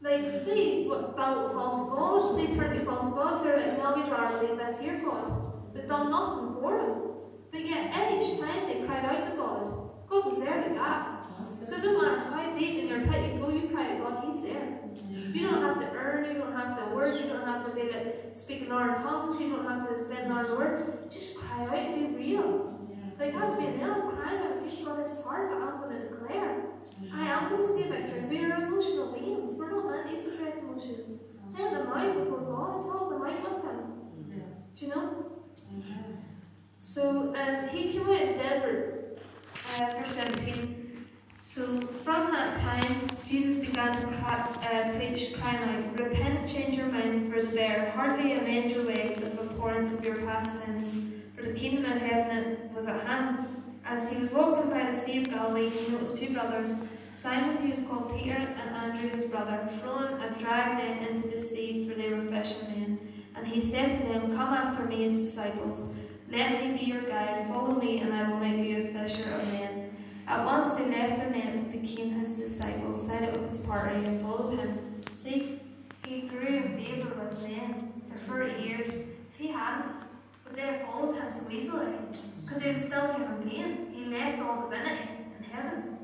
Like, 0.00 0.44
they 0.44 0.84
what, 0.84 1.16
battle 1.16 1.48
false 1.50 1.90
gods, 1.90 2.36
they 2.36 2.54
turn 2.54 2.76
to 2.76 2.84
false 2.84 3.12
gods, 3.14 3.42
they're 3.42 3.58
like, 3.58 3.78
no, 3.78 3.94
we'd 3.96 4.08
rather 4.08 4.46
leave 4.46 4.58
this 4.58 4.80
here 4.80 5.00
God. 5.04 5.74
They've 5.74 5.86
done 5.86 6.10
nothing 6.10 6.54
for 6.60 6.78
him. 6.78 7.02
But 7.50 7.64
yet, 7.66 8.12
each 8.12 8.38
time 8.38 8.68
they 8.68 8.86
cried 8.86 9.04
out 9.04 9.24
to 9.24 9.36
God, 9.36 9.64
God 10.08 10.26
was 10.26 10.42
there 10.42 10.62
to 10.62 10.74
that. 10.74 11.22
So 11.44 11.74
it 11.74 11.82
doesn't 11.82 12.02
matter 12.02 12.20
how 12.20 12.52
deep 12.52 12.78
in 12.78 12.88
your 12.88 13.00
pit 13.00 13.34
you 13.34 13.40
go, 13.40 13.50
you 13.50 13.68
cry 13.68 13.94
to 13.94 13.98
God, 13.98 14.24
He's 14.24 14.42
there. 14.42 14.78
You 15.32 15.48
don't 15.48 15.62
have 15.62 15.78
to 15.80 15.90
earn, 15.96 16.32
you 16.32 16.40
don't 16.40 16.54
have 16.54 16.78
to 16.78 16.94
work, 16.94 17.20
you 17.20 17.28
don't 17.28 17.44
have 17.44 17.64
to 17.66 17.74
be 17.74 17.90
like 17.90 18.16
speaking 18.32 18.72
our 18.72 18.94
tongues, 18.96 19.40
you 19.40 19.50
don't 19.50 19.66
have 19.66 19.88
to 19.88 19.98
spend 19.98 20.32
our 20.32 20.44
word. 20.56 21.10
Just 21.10 21.36
cry 21.36 21.64
out 21.64 21.74
and 21.74 22.16
be 22.16 22.24
real. 22.24 22.72
Like 23.18 23.34
I 23.34 23.44
was 23.44 23.54
being 23.56 23.78
nailed 23.78 24.12
crying 24.14 24.40
out, 24.40 24.62
if 24.64 24.78
you've 24.78 24.86
got 24.86 24.98
this 24.98 25.22
heart 25.24 25.50
I'm 25.52 25.80
going 25.80 26.00
to 26.00 26.08
declare. 26.08 26.75
I 27.12 27.26
am 27.26 27.50
Lucy 27.56 27.84
Veteran 27.84 28.28
Vera 28.28 28.60
by 54.70 54.90
the 54.90 54.94
Sea 54.94 55.22
of 55.22 55.30
Galilee, 55.30 55.70
he 55.70 55.92
noticed 55.92 56.18
two 56.18 56.32
brothers, 56.32 56.74
Simon, 57.14 57.56
who 57.56 57.70
is 57.70 57.86
called 57.88 58.16
Peter, 58.16 58.36
and 58.36 58.76
Andrew, 58.76 59.08
his 59.08 59.24
brother, 59.24 59.68
throwing 59.80 60.14
a 60.20 60.30
dragnet 60.38 61.08
into 61.08 61.28
the 61.28 61.40
sea, 61.40 61.88
for 61.88 61.94
they 61.94 62.12
were 62.12 62.24
fishermen. 62.24 62.98
And 63.34 63.46
he 63.46 63.60
said 63.60 64.00
to 64.00 64.08
them, 64.12 64.36
Come 64.36 64.52
after 64.52 64.84
me 64.84 65.04
as 65.04 65.12
disciples. 65.12 65.94
Let 66.30 66.62
me 66.62 66.78
be 66.78 66.84
your 66.86 67.02
guide. 67.02 67.46
Follow 67.48 67.74
me, 67.80 68.00
and 68.00 68.12
I 68.12 68.30
will 68.30 68.38
make 68.38 68.66
you 68.66 68.82
a 68.82 68.86
fisher 68.86 69.30
of 69.30 69.52
men. 69.52 69.90
At 70.26 70.44
once 70.44 70.74
they 70.74 70.86
left 70.86 71.18
their 71.18 71.30
nets 71.30 71.62
and 71.62 71.72
became 71.80 72.10
his 72.10 72.36
disciples, 72.36 73.06
set 73.06 73.22
out 73.22 73.40
with 73.40 73.50
his 73.50 73.60
party, 73.60 73.94
and 74.04 74.20
followed 74.20 74.58
him. 74.58 74.78
See, 75.14 75.60
he 76.04 76.22
grew 76.22 76.46
in 76.46 76.76
favour 76.76 77.14
with 77.14 77.48
men 77.48 77.92
for 78.10 78.18
40 78.18 78.62
years. 78.62 78.94
If 78.94 79.36
he 79.36 79.48
hadn't, 79.48 79.92
would 80.44 80.56
they 80.56 80.62
have 80.62 80.80
followed 80.82 81.14
him 81.14 81.30
so 81.30 81.50
easily? 81.50 81.92
Because 82.42 82.62
he 82.62 82.70
was 82.70 82.84
still 82.84 83.12
human 83.12 83.48
being. 83.48 83.85
He 84.06 84.12
left 84.12 84.40
all 84.40 84.60
divinity 84.60 85.02
in 85.36 85.44
heaven. 85.50 85.98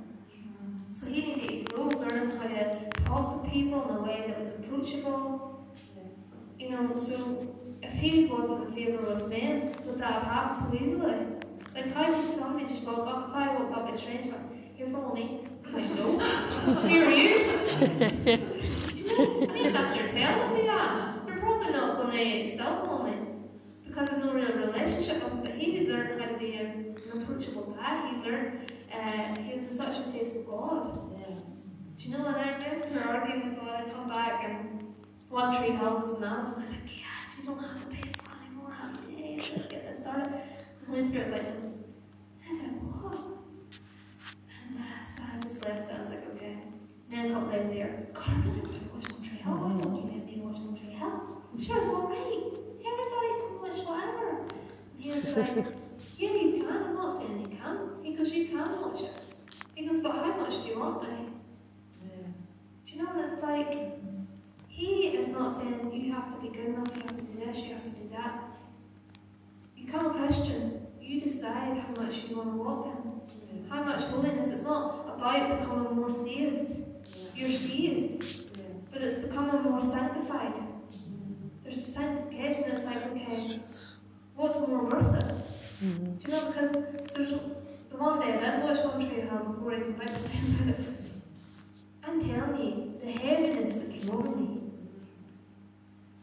So 0.90 1.06
he 1.06 1.34
needed 1.34 1.68
to 1.68 1.74
grow, 1.76 1.84
learn 1.84 2.30
how 2.30 2.48
to 2.48 2.90
talk 3.04 3.44
to 3.44 3.48
people 3.48 3.88
in 3.88 3.96
a 3.96 4.02
way 4.02 4.24
that 4.26 4.40
was 4.40 4.58
approachable. 4.58 5.64
You 6.58 6.70
know, 6.70 6.92
so 6.94 7.54
if 7.80 7.92
he 7.92 8.26
wasn't 8.26 8.66
in 8.66 8.72
favour 8.72 9.06
with 9.06 9.28
men, 9.28 9.72
would 9.84 9.98
that 9.98 10.14
have 10.14 10.22
happened 10.24 10.56
so 10.56 10.74
easily? 10.74 11.14
Like, 11.76 11.92
how 11.92 12.12
would 12.12 12.20
somebody 12.20 12.66
just 12.66 12.82
walk 12.84 13.06
up, 13.06 13.28
if 13.28 13.36
I 13.36 13.54
walked 13.54 13.72
up 13.72 13.86
to 13.86 13.94
a 13.94 13.96
stranger, 13.96 14.34
here, 14.74 14.88
follow 14.88 15.14
me? 15.14 15.44
I'm 15.64 15.72
like, 15.72 15.90
no. 15.90 16.18
Who 16.88 17.04
are 17.04 17.10
you? 17.12 17.28
Do 18.26 19.00
you 19.00 19.06
know, 19.06 19.46
I 19.48 19.62
need 19.62 19.76
after 19.76 20.08
telling 20.08 20.60
who 20.60 20.68
I 20.68 21.18
am. 21.20 21.26
They're 21.26 21.38
probably 21.38 21.70
not 21.72 22.02
going 22.02 22.18
to 22.18 22.48
still 22.48 22.84
follow 22.84 23.04
me 23.04 23.16
because 23.86 24.10
I've 24.10 24.24
no 24.24 24.32
real 24.32 24.56
relationship 24.56 25.22
with 25.22 25.32
him, 25.32 25.40
but 25.42 25.52
he 25.52 25.88
learned 25.88 26.20
how 26.20 26.26
to 26.26 26.36
be 26.36 26.56
a, 26.56 26.91
an 27.14 27.22
approachable 27.22 27.77
guy. 27.79 28.11
He 28.11 28.31
learned, 28.31 28.72
uh, 28.92 29.40
he 29.40 29.53
was 29.53 29.62
in 29.62 29.75
such 29.75 29.98
a 29.98 30.03
face 30.11 30.35
with 30.35 30.46
God. 30.46 30.98
Yes. 31.18 31.66
Do 31.98 32.09
you 32.09 32.16
know, 32.16 32.25
and 32.25 32.37
I 32.37 32.57
remember 32.57 33.01
arguing 33.09 33.51
with 33.51 33.61
God, 33.61 33.85
I'd 33.87 33.92
come 33.92 34.09
back 34.09 34.44
and 34.44 34.94
One 35.29 35.57
Tree 35.57 35.70
Hill 35.77 36.01
was 36.01 36.18
announced, 36.18 36.57
and 36.57 36.64
I 36.64 36.68
was 36.68 36.77
like, 36.77 36.90
yes, 36.90 37.38
you 37.38 37.48
don't 37.48 37.62
have 37.62 37.81
to 37.81 37.87
pay 37.94 38.09
us 38.09 38.16
anymore, 38.46 38.72
happy 38.72 39.14
days, 39.14 39.51
let's 39.57 39.68
get 39.68 39.88
this 39.88 40.01
started. 40.01 40.27
And 40.27 40.35
the 40.83 40.87
Holy 40.88 41.05
Spirit's 41.05 41.31
like, 41.31 41.46
I 41.46 42.55
said, 42.57 42.70
what? 42.83 43.18
And 44.66 44.79
uh, 44.79 45.05
so 45.05 45.22
I 45.22 45.40
just 45.40 45.64
left 45.64 45.83
it, 45.85 45.88
and 45.90 45.98
I 45.98 46.01
was 46.01 46.11
like, 46.11 46.27
okay. 46.35 46.55
And 46.55 47.11
then 47.11 47.31
a 47.31 47.35
couple 47.35 47.51
days 47.53 47.68
later, 47.68 48.07
God, 48.12 48.25
I 48.29 48.31
really 48.48 48.61
want 48.61 48.83
to 48.83 48.94
watch 48.94 49.12
One 49.12 49.22
Tree 49.22 49.38
Hill, 49.38 49.53
why 49.53 49.68
don't 49.83 49.94
you 49.96 50.03
let 50.03 50.27
me 50.27 50.40
watch 50.42 50.57
One 50.57 50.77
Tree 50.77 50.90
Hill? 50.90 51.42
Sure, 51.57 51.83
it's 51.83 51.90
alright, 51.90 52.42
everybody 52.83 53.31
can 53.38 53.61
watch 53.62 53.79
whatever. 53.87 54.40
And 54.40 54.98
he 54.98 55.11
was 55.12 55.37
like, 55.37 55.66
yeah, 56.18 56.33
you 56.33 56.64
can, 56.64 56.68
I'm 56.68 56.94
not 56.94 57.12
saying 57.12 57.40
you 57.40 57.57
can't. 57.57 57.90
He 58.62 58.68
goes, 58.68 58.79
you 58.79 58.81
can 58.81 58.90
watch 58.90 59.01
it. 59.01 59.12
He 59.75 59.87
goes, 59.87 59.98
but 59.98 60.12
how 60.12 60.37
much 60.37 60.62
do 60.62 60.68
you 60.68 60.79
want 60.79 61.03
me? 61.03 61.29
Yeah. 62.05 62.29
Do 62.87 62.92
you 62.92 63.03
know 63.03 63.11
what 63.11 63.25
it's 63.25 63.42
like? 63.42 63.98
He 64.68 65.09
is 65.16 65.29
not 65.29 65.51
saying 65.53 65.92
you 65.92 66.12
have 66.12 66.29
to 66.35 66.40
be 66.40 66.48
good 66.48 66.66
enough, 66.66 66.88
you 66.94 67.03
have 67.03 67.12
to 67.12 67.22
do 67.22 67.44
this, 67.44 67.59
you 67.59 67.75
have 67.75 67.85
to 67.85 67.90
do 67.90 68.09
that. 68.09 68.42
You 69.77 69.87
become 69.87 70.07
a 70.07 70.11
Christian, 70.18 70.87
you 71.01 71.20
decide 71.20 71.77
how 71.77 72.03
much 72.03 72.25
you 72.29 72.37
want 72.37 72.51
to 72.51 72.57
walk 72.57 72.87
in, 72.87 73.66
how 73.68 73.83
much 73.85 74.03
holiness. 74.03 74.48
It's 74.48 74.62
not 74.62 75.14
about 75.14 75.61
becoming 75.61 75.94
more 75.96 76.11
saved. 76.11 76.72
You're 77.35 77.51
saved, 77.51 78.59
but 78.92 79.03
it's 79.03 79.27
becoming 79.27 79.62
more 79.62 79.81
sanctified. 79.81 80.55
Mm-hmm. 80.55 81.48
There's 81.62 81.79
a 81.79 81.81
sanctification 81.81 82.64
that's 82.68 82.85
like, 82.85 83.07
okay, 83.07 83.61
what's 84.35 84.66
more 84.66 84.85
worth 84.85 85.14
it? 85.16 85.25
Mm-hmm. 85.85 86.16
Do 86.16 86.31
you 86.31 86.33
know, 86.33 86.46
because 86.46 86.72
there's 87.14 87.35
one 88.02 88.18
day 88.18 88.32
did 88.32 88.64
watch 88.64 88.78
One 88.84 89.08
Tree 89.08 89.20
Hill 89.20 89.38
before 89.38 89.74
I 89.74 89.80
convicted 89.80 90.24
them 90.24 90.68
about 90.68 90.80
it. 90.80 90.86
I'm 92.02 92.20
telling 92.20 92.56
you, 92.60 93.00
the 93.00 93.12
heaviness 93.24 93.78
that 93.78 93.92
came 93.92 94.10
over 94.10 94.36
me. 94.36 94.60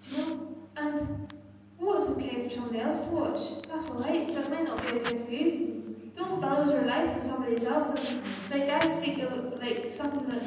You 0.04 0.18
know? 0.18 0.58
And 0.76 1.34
what's 1.78 2.10
okay 2.10 2.44
for 2.44 2.50
somebody 2.50 2.82
else 2.82 3.08
to 3.08 3.16
watch? 3.16 3.40
That's 3.70 3.90
alright, 3.90 4.30
it 4.30 4.50
might 4.50 4.66
not 4.66 4.82
be 4.82 5.00
okay 5.00 5.24
for 5.24 5.32
you. 5.32 6.12
Don't 6.18 6.42
build 6.42 6.70
your 6.70 6.84
life 6.84 7.14
on 7.14 7.22
somebody 7.22 7.66
else's. 7.66 8.20
Like 8.52 8.64
I 8.64 8.86
speak 8.86 9.24
like 9.62 9.90
something 9.90 10.28
that 10.28 10.44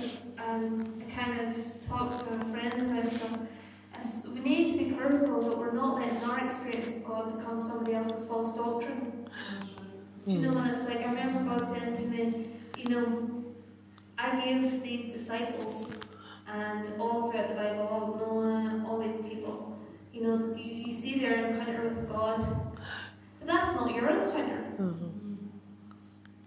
um, 0.47 1.01
I 1.01 1.11
kind 1.11 1.49
of 1.49 1.81
talked 1.81 2.29
to 2.29 2.35
a 2.35 2.45
friend 2.45 2.75
about 2.75 3.05
and 3.05 4.05
stuff. 4.05 4.29
we 4.35 4.41
need 4.41 4.73
to 4.73 4.85
be 4.85 4.91
careful 4.95 5.41
that 5.49 5.57
we're 5.57 5.73
not 5.73 5.99
letting 5.99 6.19
our 6.29 6.45
experience 6.45 6.89
of 6.89 7.05
God 7.05 7.39
become 7.39 7.63
somebody 7.63 7.95
else's 7.95 8.29
false 8.29 8.55
doctrine. 8.55 9.27
Do 10.27 10.35
you 10.35 10.41
know 10.41 10.53
when 10.53 10.69
it's 10.69 10.89
like 10.89 10.99
I 10.99 11.07
remember 11.07 11.51
God 11.51 11.61
saying 11.61 11.95
to 11.95 12.03
me, 12.03 12.47
you 12.77 12.89
know, 12.91 13.45
I 14.19 14.41
gave 14.45 14.83
these 14.83 15.13
disciples 15.13 15.99
and 16.47 16.89
all 17.01 17.31
throughout 17.31 17.49
the 17.49 17.55
Bible, 17.55 17.89
all 17.89 18.17
Noah, 18.17 18.85
all 18.87 18.99
these 19.01 19.21
people, 19.21 19.77
you 20.13 20.23
know, 20.23 20.55
you, 20.55 20.87
you 20.87 20.93
see 20.93 21.19
their 21.19 21.47
encounter 21.47 21.83
with 21.83 22.09
God, 22.09 22.41
but 23.41 23.49
that's 23.49 23.75
not 23.75 23.93
your 23.95 24.09
encounter. 24.11 24.65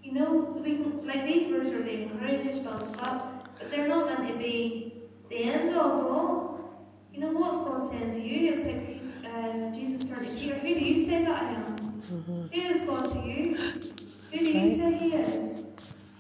You 0.04 0.14
know, 0.14 0.34
we 0.64 0.78
can, 0.78 1.06
like 1.06 1.26
these 1.26 1.52
words 1.52 1.70
are 1.70 1.86
encourage 1.86 2.48
us, 2.48 2.60
build 2.60 2.84
us 2.84 2.98
up, 3.00 3.58
but 3.60 3.72
they're 3.72 3.88
not 3.88 4.08
meant 4.08 4.32
to 4.32 4.38
be 4.38 4.94
the 5.30 5.38
end 5.38 5.70
of 5.70 5.76
all. 5.76 6.86
You 7.12 7.22
know, 7.22 7.32
what's 7.32 7.66
God 7.66 7.82
saying 7.82 8.12
to 8.14 8.20
you? 8.20 8.52
It's 8.52 8.66
like 8.66 9.02
uh, 9.26 9.72
Jesus 9.74 10.08
turned 10.10 10.28
to 10.28 10.34
Peter, 10.36 10.56
who 10.56 10.74
do 10.76 10.80
you 10.80 10.98
say 10.98 11.26
that 11.26 11.44
I 11.44 11.50
am? 11.56 11.65
Who 12.10 12.50
is 12.54 12.82
God 12.82 13.12
to 13.14 13.20
you? 13.20 13.56
Who 13.56 14.38
do 14.38 14.46
you 14.60 14.70
say 14.70 14.94
He 14.98 15.14
is? 15.16 15.70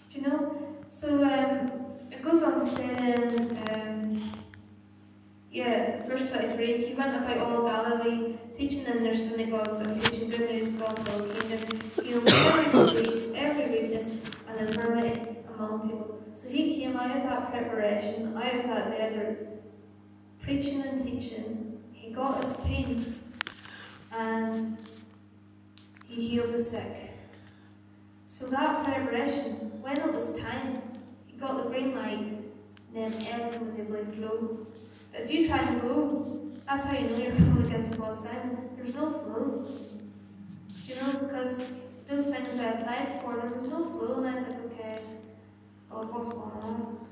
Do 0.09 0.19
you 0.19 0.27
know? 0.27 0.55
So 0.87 1.23
um, 1.23 1.71
it 2.11 2.23
goes 2.23 2.41
on 2.41 2.59
to 2.59 2.65
say 2.65 2.87
then, 2.87 3.57
um, 3.69 4.31
yeah, 5.51 6.07
verse 6.07 6.27
23 6.29 6.87
He 6.87 6.93
went 6.95 7.15
about 7.15 7.37
all 7.37 7.63
Galilee, 7.63 8.35
teaching 8.55 8.85
in 8.87 9.03
their 9.03 9.15
synagogues 9.15 9.81
and 9.81 10.01
preaching 10.01 10.29
good 10.29 10.49
news, 10.49 10.71
gospel 10.71 11.21
of 11.21 11.27
the 11.27 11.55
kingdom, 11.55 11.79
healing 12.03 12.27
every 12.29 13.03
disease, 13.03 13.33
every 13.35 13.69
weakness, 13.69 14.31
and 14.47 14.67
infirmity 14.67 15.37
among 15.53 15.81
people. 15.81 16.19
So 16.33 16.49
He 16.49 16.81
came 16.81 16.97
out 16.97 17.15
of 17.15 17.23
that 17.23 17.51
preparation, 17.51 18.35
out 18.35 18.55
of 18.55 18.63
that 18.63 18.89
desert, 18.89 19.61
preaching 20.41 20.81
and 20.81 21.05
teaching. 21.05 21.79
He 21.91 22.11
got 22.11 22.43
His 22.43 22.57
team 22.57 23.15
and 24.11 24.77
He 26.15 26.29
healed 26.29 26.53
the 26.53 26.63
sick. 26.63 27.11
So 28.25 28.47
that 28.47 28.85
preparation, 28.85 29.81
when 29.81 29.99
it 29.99 30.13
was 30.13 30.39
time, 30.39 30.81
he 31.27 31.35
got 31.35 31.61
the 31.61 31.69
green 31.69 31.93
light, 31.93 32.37
then 32.93 33.13
everything 33.31 33.65
was 33.65 33.77
able 33.77 33.97
to 33.97 34.05
flow. 34.13 34.65
But 35.11 35.21
if 35.23 35.31
you 35.31 35.45
try 35.45 35.57
to 35.57 35.79
go, 35.81 36.49
that's 36.65 36.85
how 36.85 36.97
you 36.97 37.09
know 37.09 37.17
you're 37.17 37.33
going 37.33 37.65
against 37.65 37.91
the 37.91 37.97
God's 37.97 38.21
time. 38.21 38.57
There's 38.77 38.95
no 38.95 39.09
flow. 39.09 39.65
Do 39.65 40.93
you 40.93 41.01
know? 41.01 41.19
Because 41.19 41.73
those 42.07 42.33
things 42.33 42.59
I 42.61 42.71
applied 42.71 43.21
for, 43.21 43.35
there 43.35 43.53
was 43.53 43.67
no 43.67 43.83
flow, 43.83 44.19
and 44.19 44.27
I 44.27 44.35
was 44.35 44.43
like, 44.43 44.65
okay, 44.71 44.99
God, 45.89 46.13
what's 46.13 46.29
going 46.29 46.51
on? 46.63 47.07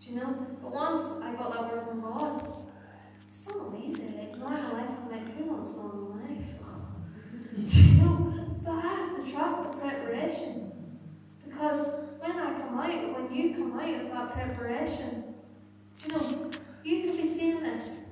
Do 0.00 0.08
you 0.08 0.20
know? 0.20 0.46
But 0.62 0.72
once 0.72 1.20
I 1.20 1.34
got 1.34 1.52
that 1.52 1.72
word 1.72 1.84
from 1.88 2.00
God, 2.00 2.44
it's 3.26 3.38
still 3.38 3.66
amazing. 3.66 4.16
Like 4.16 4.38
normal 4.38 4.72
life, 4.74 4.88
I'm 5.02 5.10
like, 5.10 5.36
who 5.36 5.44
wants 5.46 5.76
life? 5.76 6.19
You 7.66 8.02
know? 8.02 8.46
But 8.64 8.72
I 8.72 8.80
have 8.80 9.16
to 9.16 9.32
trust 9.32 9.70
the 9.70 9.78
preparation. 9.78 10.72
Because 11.44 11.86
when 12.18 12.32
I 12.32 12.58
come 12.58 12.78
out, 12.78 13.14
when 13.16 13.34
you 13.34 13.54
come 13.54 13.78
out 13.78 14.00
of 14.00 14.10
that 14.10 14.32
preparation, 14.32 15.34
do 15.98 16.14
you 16.14 16.20
know, 16.20 16.50
you 16.84 17.02
could 17.02 17.16
be 17.20 17.26
seeing 17.26 17.62
this 17.62 18.10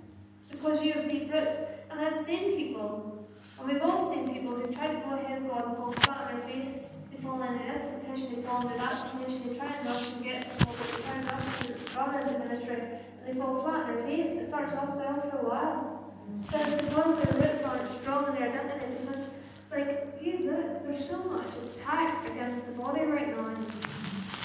because 0.51 0.83
you 0.83 0.93
have 0.93 1.09
deep 1.09 1.33
roots. 1.33 1.57
And 1.91 2.01
I've 2.01 2.15
seen 2.15 2.57
people, 2.57 3.29
and 3.59 3.73
we've 3.73 3.83
all 3.83 4.01
seen 4.01 4.33
people 4.33 4.55
who 4.55 4.73
try 4.73 4.89
to 4.89 5.01
go 5.01 5.15
ahead 5.15 5.43
of 5.43 5.49
God 5.49 5.65
and 5.67 5.77
fall 5.77 5.93
flat 5.93 6.31
on 6.31 6.39
their 6.39 6.49
face. 6.49 6.95
They 7.11 7.19
fall 7.23 7.43
into 7.43 7.65
this 7.65 7.89
temptation, 7.89 8.37
they 8.37 8.43
fall 8.43 8.63
into 8.63 8.77
that 8.77 8.93
temptation, 8.93 9.49
they 9.49 9.59
try 9.59 9.67
and 9.67 9.87
rush 9.87 10.13
and 10.13 10.23
get 10.23 10.59
people, 10.59 10.75
they 10.75 11.03
try 11.03 11.15
and 11.15 11.25
rush 11.25 11.67
and 11.67 11.97
run 11.97 12.29
into 12.29 12.39
ministry, 12.41 12.77
and 12.77 13.27
they 13.27 13.33
fall 13.33 13.63
flat 13.63 13.89
on 13.89 13.97
their 13.97 14.05
face. 14.05 14.37
It 14.37 14.45
starts 14.45 14.75
off 14.75 14.95
well 14.97 15.21
for 15.31 15.39
a 15.39 15.49
while. 15.49 16.15
But 16.53 16.61
it's 16.61 16.83
because 16.83 17.21
their 17.23 17.41
roots 17.41 17.65
aren't 17.65 17.89
strong 17.89 18.27
in 18.29 18.35
their 18.35 18.49
identity, 18.51 18.87
because 19.01 19.31
like, 19.71 20.19
you 20.21 20.51
look, 20.51 20.85
there's 20.85 21.09
so 21.09 21.25
much 21.25 21.47
attack 21.57 22.29
against 22.31 22.67
the 22.67 22.73
body 22.73 23.03
right 23.03 23.29
now. 23.29 23.55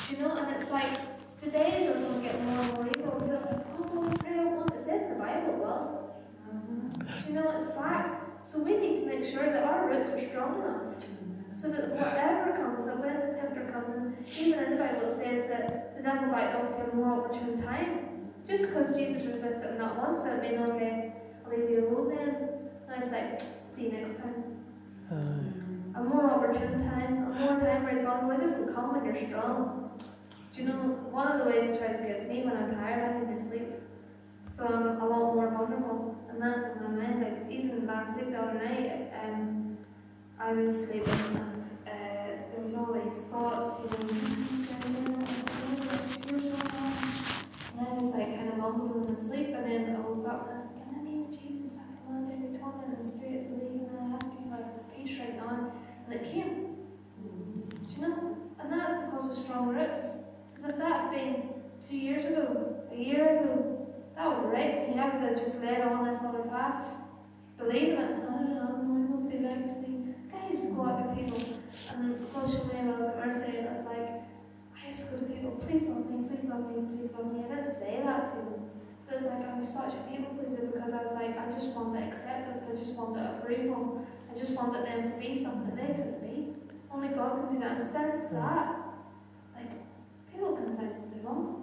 You 0.10 0.18
know, 0.18 0.36
and 0.36 0.56
it's 0.56 0.72
like, 0.72 0.88
the 1.42 1.50
days 1.50 1.84
the 16.24 16.32
devil 16.32 16.36
backed 16.36 16.56
off 16.56 16.72
to 16.72 16.92
a 16.92 16.96
more 16.96 17.26
opportune 17.26 17.62
time. 17.62 18.32
Just 18.48 18.68
because 18.68 18.96
Jesus 18.96 19.26
resisted 19.26 19.64
him 19.64 19.78
not 19.78 19.98
once, 19.98 20.26
it 20.26 20.42
mean, 20.42 20.60
okay, 20.62 21.14
I'll 21.46 21.52
leave 21.52 21.70
you 21.70 21.88
alone 21.88 22.16
then. 22.16 22.50
And 22.90 23.04
it's 23.04 23.12
like, 23.12 23.40
see 23.76 23.84
you 23.84 23.92
next 23.92 24.18
time. 24.18 24.44
Aye. 25.12 26.00
A 26.00 26.04
more 26.04 26.30
opportune 26.30 26.90
time, 26.90 27.32
a 27.32 27.40
more 27.40 27.60
time 27.60 27.84
where 27.84 27.92
he's 27.92 28.02
vulnerable, 28.02 28.32
it 28.32 28.46
doesn't 28.46 28.74
come 28.74 28.94
when 28.94 29.06
you're 29.06 29.28
strong. 29.28 29.92
Do 30.54 30.62
you 30.62 30.68
know, 30.68 30.76
one 31.12 31.28
of 31.32 31.40
the 31.40 31.46
ways 31.46 31.72
he 31.72 31.78
tries 31.78 31.98
to 32.00 32.04
get 32.04 32.20
to 32.20 32.28
me 32.28 32.44
when 32.44 32.58
I'm 32.58 32.76
tired, 32.76 33.16
I 33.16 33.20
need 33.20 33.38
to 33.38 33.44
sleep. 33.44 33.70
So 34.44 34.66
I'm 34.66 35.02
a 35.02 35.08
lot 35.08 35.36
more 35.36 35.50
vulnerable. 35.50 36.16
And 36.30 36.42
that's 36.42 36.62
what 36.62 36.82
my 36.82 36.90
mind, 36.90 37.22
like, 37.22 37.52
even 37.52 37.88
last 37.88 38.18
week, 38.18 38.32
the 38.32 38.40
other 38.40 38.54
night, 38.54 39.12
um, 39.24 39.78
I 40.40 40.52
was 40.54 40.90
sleeping 40.90 41.14
and 42.64 42.72
there 42.72 42.80
was 42.80 42.88
all 42.88 42.94
these 42.94 43.20
thoughts, 43.24 43.82
you 43.82 43.90
know, 43.90 43.98
and 44.00 44.96
then 44.96 45.18
I 47.78 47.94
was 47.96 48.12
like 48.14 48.36
kind 48.36 48.50
of 48.50 48.58
mumbling 48.58 49.10
in 49.10 49.18
sleep, 49.18 49.48
and 49.48 49.66
then 49.66 49.96
I 49.96 50.00
woke 50.00 50.26
up 50.28 50.48
and 50.48 50.60
I 50.60 50.62
was 50.62 50.72
like, 50.72 50.88
in 50.88 50.94
the 50.96 51.10
name 51.10 51.24
of 51.26 51.32
Jesus, 51.32 51.78
I 51.78 51.84
command 52.06 52.32
every 52.32 52.58
tongue 52.58 52.84
and 52.88 52.96
the 52.98 53.10
spirit 53.10 53.50
to 53.50 53.54
leave, 53.56 53.90
and 53.90 53.98
I 54.00 54.16
ask 54.16 54.28
you 54.28 54.32
for 54.50 54.62
peace 54.96 55.20
right 55.20 55.36
now. 55.36 55.74
And 56.06 56.14
it 56.16 56.24
came. 56.32 56.78
Do 57.22 57.96
you 57.96 58.02
know? 58.08 58.38
And 58.60 58.72
that's 58.72 58.94
because 59.06 59.38
of 59.38 59.44
strong 59.44 59.68
roots. 59.68 60.02
Because 60.54 60.70
if 60.70 60.78
that 60.78 61.02
had 61.02 61.12
been 61.12 61.50
two 61.86 61.98
years 61.98 62.24
ago, 62.24 62.76
a 62.92 62.96
year 62.96 63.40
ago, 63.40 63.94
that 64.16 64.28
would 64.28 64.56
have 64.58 64.88
me. 64.88 65.00
I 65.00 65.10
would 65.10 65.22
have 65.22 65.38
just 65.38 65.62
led 65.62 65.82
on 65.82 66.06
this 66.06 66.24
other 66.24 66.44
path. 66.44 66.88
Believing 67.58 68.00
it, 68.00 68.16
oh, 68.22 68.30
I 68.30 68.42
am, 68.70 69.10
nobody 69.10 69.40
likes 69.40 69.76
me. 69.82 70.16
I 70.34 70.50
used 70.50 70.64
to 70.64 70.70
go 70.70 70.86
out 70.86 71.08
with 71.08 71.18
people, 71.18 71.40
and 71.74 72.20
because 72.20 72.56
Sinead 72.56 72.98
was 72.98 73.08
at 73.08 73.26
Mercy, 73.26 73.58
and 73.58 73.70
I 73.70 73.74
was 73.74 73.86
like, 73.86 74.10
I 74.78 74.92
to 74.94 75.04
go 75.10 75.18
to 75.18 75.26
people, 75.26 75.52
please 75.66 75.88
love 75.88 76.10
me, 76.10 76.28
please 76.30 76.46
love 76.46 76.70
me, 76.70 76.86
please 76.86 77.12
love 77.14 77.34
me. 77.34 77.44
I 77.46 77.56
didn't 77.56 77.74
say 77.74 78.02
that 78.06 78.26
to 78.26 78.32
them. 78.32 78.70
It 79.10 79.16
was 79.16 79.26
like 79.26 79.50
I 79.50 79.58
was 79.58 79.68
such 79.68 79.94
a 79.94 80.02
people 80.10 80.34
pleaser 80.38 80.68
because 80.68 80.94
I 80.94 81.02
was 81.02 81.14
like, 81.14 81.38
I 81.38 81.50
just 81.50 81.76
want 81.76 81.94
the 81.94 82.04
acceptance, 82.04 82.66
I 82.70 82.76
just 82.78 82.96
want 82.96 83.14
the 83.16 83.38
approval, 83.38 84.06
I 84.32 84.38
just 84.38 84.54
wanted 84.56 84.86
them 84.86 85.10
to 85.10 85.18
be 85.18 85.36
something 85.36 85.76
they 85.76 85.94
couldn't 85.94 86.22
be. 86.22 86.54
Only 86.92 87.10
God 87.10 87.42
can 87.42 87.56
do 87.56 87.60
that. 87.62 87.78
And 87.78 87.84
since 87.84 88.30
hmm. 88.30 88.36
that, 88.36 88.76
like, 89.56 89.72
people 90.32 90.56
can 90.56 90.78
think 90.78 90.94
what 90.94 91.12
they 91.14 91.22
want. 91.22 91.60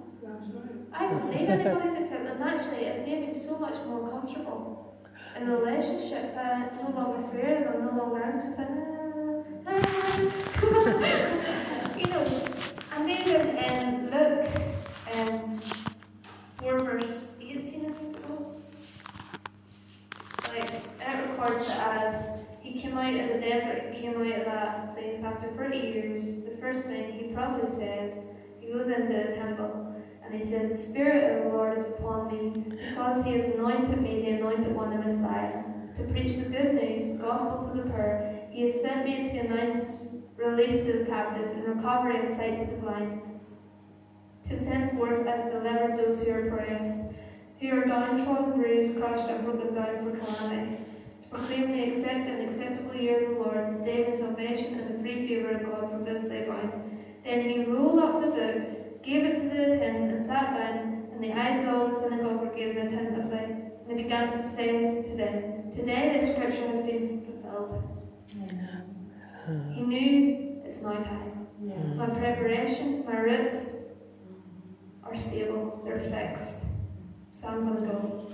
I 0.93 1.07
don't 1.09 1.31
need 1.31 1.49
anybody's 1.49 1.95
acceptance, 1.95 2.31
and 2.35 2.43
actually, 2.43 2.85
it's 2.87 2.99
made 3.07 3.27
me 3.27 3.33
so 3.33 3.59
much 3.59 3.77
more 3.87 4.09
comfortable 4.09 4.99
in 5.37 5.49
relationships. 5.49 6.35
I 6.35 6.69
no 6.83 6.91
longer 6.91 7.29
fear 7.29 7.61
them, 7.61 7.75
I'm 7.75 7.97
no 7.97 8.03
longer 8.03 8.23
anxious. 8.23 9.00
You 9.71 9.77
know, 12.07 12.25
and 12.97 13.11
even 13.11 13.57
in 13.57 14.11
Luke, 14.11 14.47
um, 15.15 15.61
4 16.57 16.79
verse 16.81 17.39
18, 17.41 17.87
I 17.87 17.91
think 17.91 18.17
it 18.17 18.31
was, 18.31 18.75
like, 20.49 20.65
it 20.65 20.83
records 20.99 21.71
it 21.71 21.79
as 21.79 22.41
he 22.61 22.81
came 22.81 22.99
out 22.99 23.15
of 23.15 23.29
the 23.29 23.39
desert, 23.39 23.93
he 23.93 24.01
came 24.03 24.21
out 24.21 24.27
of 24.27 24.45
that 24.45 24.93
place 24.95 25.23
after 25.23 25.47
30 25.47 25.79
years. 25.79 26.43
The 26.43 26.57
first 26.61 26.87
thing 26.87 27.13
he 27.13 27.33
probably 27.33 27.71
says, 27.71 28.31
he 28.59 28.73
goes 28.73 28.89
into 28.89 29.13
the 29.13 29.37
temple 29.37 29.95
and 30.25 30.35
he 30.35 30.43
says, 30.45 30.69
The 30.71 30.77
Spirit 30.77 31.39
of 31.39 31.45
the 31.45 31.51
Lord 31.57 31.79
is 31.79 31.87
upon 31.91 32.33
me 32.33 32.51
because 32.51 33.25
he 33.25 33.35
has 33.35 33.45
anointed 33.55 34.01
me, 34.01 34.23
the 34.23 34.31
anointed 34.33 34.75
one, 34.75 34.91
the 34.91 34.99
Messiah, 34.99 35.63
to 35.95 36.03
preach 36.11 36.39
the 36.39 36.51
good 36.51 36.75
news, 36.75 37.13
the 37.17 37.23
gospel 37.23 37.69
to 37.69 37.75
the 37.83 37.89
poor. 37.89 38.40
He 38.51 38.71
sent 38.71 39.07
me 39.07 39.31
to 39.31 39.39
announce 39.39 40.17
release 40.37 40.85
to 40.87 40.99
the 40.99 41.05
captives 41.05 41.53
and 41.53 41.77
recovery 41.77 42.19
of 42.19 42.27
sight 42.27 42.59
to 42.59 42.65
the 42.65 42.81
blind, 42.81 43.21
to 44.45 44.59
send 44.59 44.99
forth 44.99 45.27
as 45.27 45.53
delivered 45.53 45.97
those 45.97 46.25
who 46.25 46.33
are 46.33 46.49
oppressed, 46.49 47.13
who 47.61 47.71
are 47.71 47.85
downtrodden, 47.85 48.61
bruised, 48.61 48.99
crushed, 48.99 49.29
and 49.29 49.45
broken 49.45 49.73
down 49.75 49.99
for 49.99 50.17
calamity. 50.19 50.77
To 51.23 51.29
proclaim 51.29 51.73
the 51.73 51.85
accept 51.85 52.27
and 52.27 52.43
acceptable 52.43 52.97
year 52.97 53.23
of 53.23 53.31
the 53.31 53.41
Lord, 53.43 53.81
the 53.81 53.85
day 53.85 54.11
of 54.11 54.17
salvation 54.17 54.81
and 54.81 54.95
the 54.95 54.99
free 54.99 55.29
favour 55.29 55.51
of 55.51 55.65
God 55.65 55.91
provisely 55.91 56.43
abound. 56.43 56.75
Then 57.23 57.49
he 57.49 57.65
rolled 57.65 58.01
up 58.01 58.21
the 58.21 58.29
book, 58.29 59.03
gave 59.03 59.25
it 59.25 59.35
to 59.37 59.49
the 59.49 59.75
attendant, 59.75 60.17
and 60.17 60.25
sat 60.25 60.53
down, 60.55 61.09
and 61.13 61.23
the 61.23 61.33
eyes 61.33 61.61
of 61.61 61.75
all 61.75 61.89
the 61.89 61.95
synagogue 61.95 62.41
were 62.41 62.55
gazing 62.55 62.87
attentively. 62.87 63.39
And 63.39 63.99
he 63.99 64.05
began 64.05 64.33
to 64.33 64.43
say 64.43 65.03
to 65.03 65.17
them, 65.17 65.71
Today 65.71 66.19
this 66.19 66.35
scripture 66.35 66.67
has 66.69 66.81
been 66.81 67.23
fulfilled. 67.23 67.90
He 69.75 69.83
knew 69.83 70.63
it's 70.65 70.83
now 70.83 71.01
time. 71.01 71.47
My 71.97 72.07
preparation, 72.07 73.05
my 73.05 73.19
roots 73.19 73.87
are 75.03 75.15
stable, 75.15 75.81
they're 75.85 75.99
fixed. 75.99 76.67
So 77.31 77.49
I'm 77.49 77.67
going 77.67 77.83
to 77.83 77.89
go. 77.89 78.33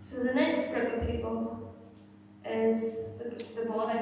So 0.00 0.22
the 0.22 0.34
next 0.34 0.72
group 0.72 0.92
of 0.92 1.08
people 1.08 1.74
is 2.44 2.98
the, 3.18 3.44
the 3.56 3.68
body. 3.68 4.00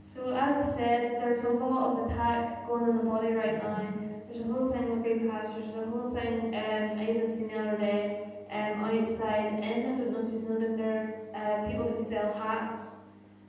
So 0.00 0.34
as 0.34 0.56
I 0.56 0.76
said, 0.76 1.18
there's 1.18 1.44
a 1.44 1.50
lot 1.50 1.98
of 1.98 2.10
attack 2.10 2.66
going 2.66 2.84
on 2.84 2.96
the 2.98 3.04
body 3.04 3.32
right 3.32 3.62
now. 3.62 3.86
There's 4.26 4.40
a 4.40 4.52
whole 4.52 4.68
thing 4.70 4.90
with 4.90 5.02
green 5.02 5.30
pastures, 5.30 5.72
there's 5.72 5.88
a 5.88 5.90
whole 5.90 6.14
thing 6.14 6.54
um, 6.54 6.98
I 6.98 7.06
even 7.10 7.28
seen 7.30 7.48
the 7.48 7.58
other 7.58 7.78
day 7.78 8.26
um, 8.50 8.84
outside 8.84 9.60
in, 9.60 9.92
I 9.92 9.96
don't 9.96 10.12
know 10.12 10.26
if 10.26 10.32
you've 10.32 10.48
noticed 10.48 10.76
there, 10.76 11.22
uh, 11.34 11.66
people 11.68 11.88
who 11.88 12.04
sell 12.04 12.32
hats 12.32 12.95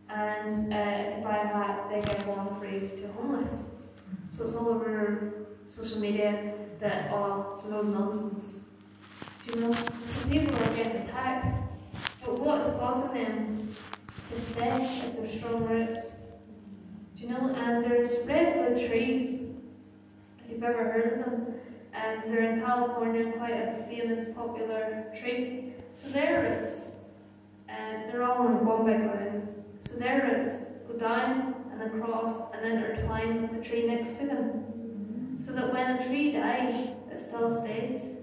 and 0.10 0.74
uh, 0.74 0.78
if 0.78 1.18
you 1.18 1.24
buy 1.24 1.38
a 1.38 1.48
hat, 1.48 1.90
they 1.90 2.02
get 2.02 2.26
one 2.28 2.54
free 2.56 2.88
to 2.88 3.08
homeless. 3.14 3.72
So 4.28 4.44
it's 4.44 4.56
all 4.56 4.70
over 4.70 5.48
social 5.68 6.00
media 6.00 6.54
that 6.80 7.12
oh, 7.12 7.50
it's 7.54 7.68
no 7.68 7.82
nonsense. 7.82 8.70
Do 9.46 9.60
you 9.60 9.68
know? 9.68 9.74
So 9.74 10.30
people 10.30 10.56
are 10.56 10.76
getting 10.76 11.02
attacked, 11.02 11.72
but 12.24 12.40
what's 12.40 12.70
causing 12.78 13.24
them 13.24 13.74
to 14.30 14.40
stay 14.40 14.84
is 15.06 15.18
their 15.18 15.28
strong 15.28 15.66
roots. 15.68 16.16
Do 17.16 17.24
you 17.24 17.30
know? 17.30 17.50
And 17.56 17.84
there's 17.84 18.16
redwood 18.26 18.78
trees, 18.78 19.50
if 20.44 20.52
you've 20.52 20.64
ever 20.64 20.84
heard 20.84 21.14
of 21.14 21.26
them. 21.26 21.54
And 21.94 22.32
they're 22.32 22.54
in 22.54 22.62
California, 22.62 23.32
quite 23.32 23.54
a 23.56 23.86
famous, 23.90 24.34
popular 24.34 25.06
tree. 25.20 25.74
So 25.94 26.10
their 26.10 26.44
roots, 26.44 26.92
and 27.68 28.08
they're 28.08 28.24
all 28.24 28.46
in 28.48 28.64
one 28.64 28.86
big 28.86 29.00
line. 29.00 29.57
So 29.80 29.98
their 29.98 30.24
roots 30.24 30.66
go 30.88 30.98
down 30.98 31.56
and 31.72 31.82
across 31.82 32.52
and 32.54 32.66
intertwine 32.66 33.42
with 33.42 33.52
the 33.52 33.64
tree 33.64 33.88
next 33.88 34.18
to 34.20 34.28
them. 34.28 35.34
So 35.36 35.54
that 35.54 35.74
when 35.74 35.98
a 35.98 36.08
tree 36.08 36.32
dies, 36.32 36.96
it 37.12 37.20
still 37.20 37.64
stays. 37.64 38.22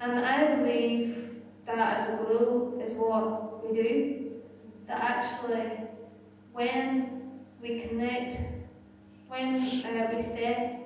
And 0.00 0.18
I 0.18 0.56
believe 0.56 1.42
that 1.66 2.00
as 2.00 2.08
a 2.08 2.24
glue 2.24 2.80
is 2.82 2.94
what 2.94 3.64
we 3.64 3.72
do. 3.72 4.32
That 4.86 5.00
actually, 5.02 5.70
when 6.52 7.40
we 7.62 7.80
connect, 7.80 8.36
when 9.28 9.56
uh, 9.56 10.10
we 10.12 10.22
stay, 10.22 10.80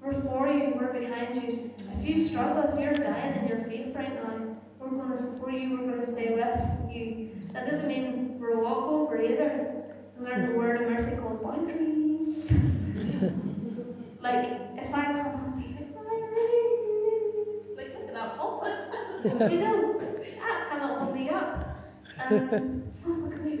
we're 0.00 0.12
for 0.22 0.48
you, 0.48 0.74
we're 0.78 0.92
behind 0.92 1.42
you. 1.42 1.70
If 1.98 2.08
you 2.08 2.18
struggle, 2.18 2.62
if 2.62 2.80
you're 2.80 2.94
dying 2.94 3.40
in 3.40 3.48
your 3.48 3.60
faith 3.60 3.94
right 3.94 4.14
now, 4.14 4.56
we're 4.78 4.90
going 4.90 5.10
to 5.10 5.16
support 5.16 5.52
you, 5.52 5.70
we're 5.70 5.86
going 5.86 6.00
to 6.00 6.06
stay 6.06 6.34
with 6.34 6.94
you. 6.94 7.30
That 7.52 7.68
doesn't 7.68 7.88
mean 7.88 8.25
we're 8.46 8.58
a 8.58 8.60
walkover 8.60 9.20
either. 9.20 9.84
Learn 10.18 10.52
the 10.52 10.58
word 10.58 10.80
of 10.80 10.88
mercy 10.88 11.16
called 11.16 11.42
boundaries. 11.42 12.52
like, 14.20 14.46
if 14.76 14.94
I 14.94 15.04
come 15.04 15.32
home 15.32 15.52
and 15.54 15.62
be 15.62 15.68
like, 15.96 16.06
like, 17.76 17.98
look 17.98 18.08
at 18.08 18.14
that 18.14 18.38
pulpit. 18.38 18.78
you 19.52 19.58
know, 19.58 19.98
that 19.98 20.68
cannot 20.68 20.98
hold 20.98 21.14
me 21.14 21.28
up. 21.28 21.76
And 22.18 22.94
so 22.94 23.12
I'm 23.12 23.22
like, 23.24 23.60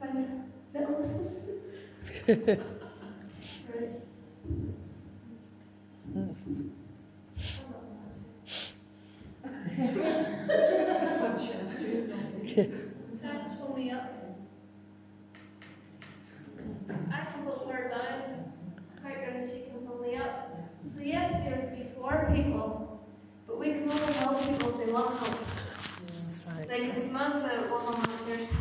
my 0.00 0.08
little 0.74 1.04
sister. 1.04 1.52
right. 3.74 4.00
Trying 12.50 13.44
to 13.44 13.56
pull 13.60 13.76
me 13.76 13.90
up. 13.90 14.12
I 17.12 17.24
can 17.24 17.44
pull 17.44 17.68
her 17.68 17.88
down. 17.88 18.52
Quite 19.00 19.24
good 19.24 19.34
and 19.36 19.48
she 19.48 19.60
can 19.70 19.86
pull 19.86 19.98
me 19.98 20.16
up. 20.16 20.50
So 20.92 21.00
yes, 21.00 21.32
we 21.44 21.52
are 21.52 21.66
before 21.76 22.32
people, 22.34 23.06
but 23.46 23.58
we 23.58 23.72
can 23.72 23.88
only 23.88 24.12
help 24.14 24.40
people 24.40 24.80
if 24.80 24.86
they 24.86 24.92
want 24.92 25.18
help. 25.18 25.38
That's 26.26 26.46
right. 26.46 26.68
Like 26.68 26.96
Samantha 26.96 27.68
was 27.70 27.86
on 27.86 28.00
my 28.00 28.06
chairs, 28.26 28.56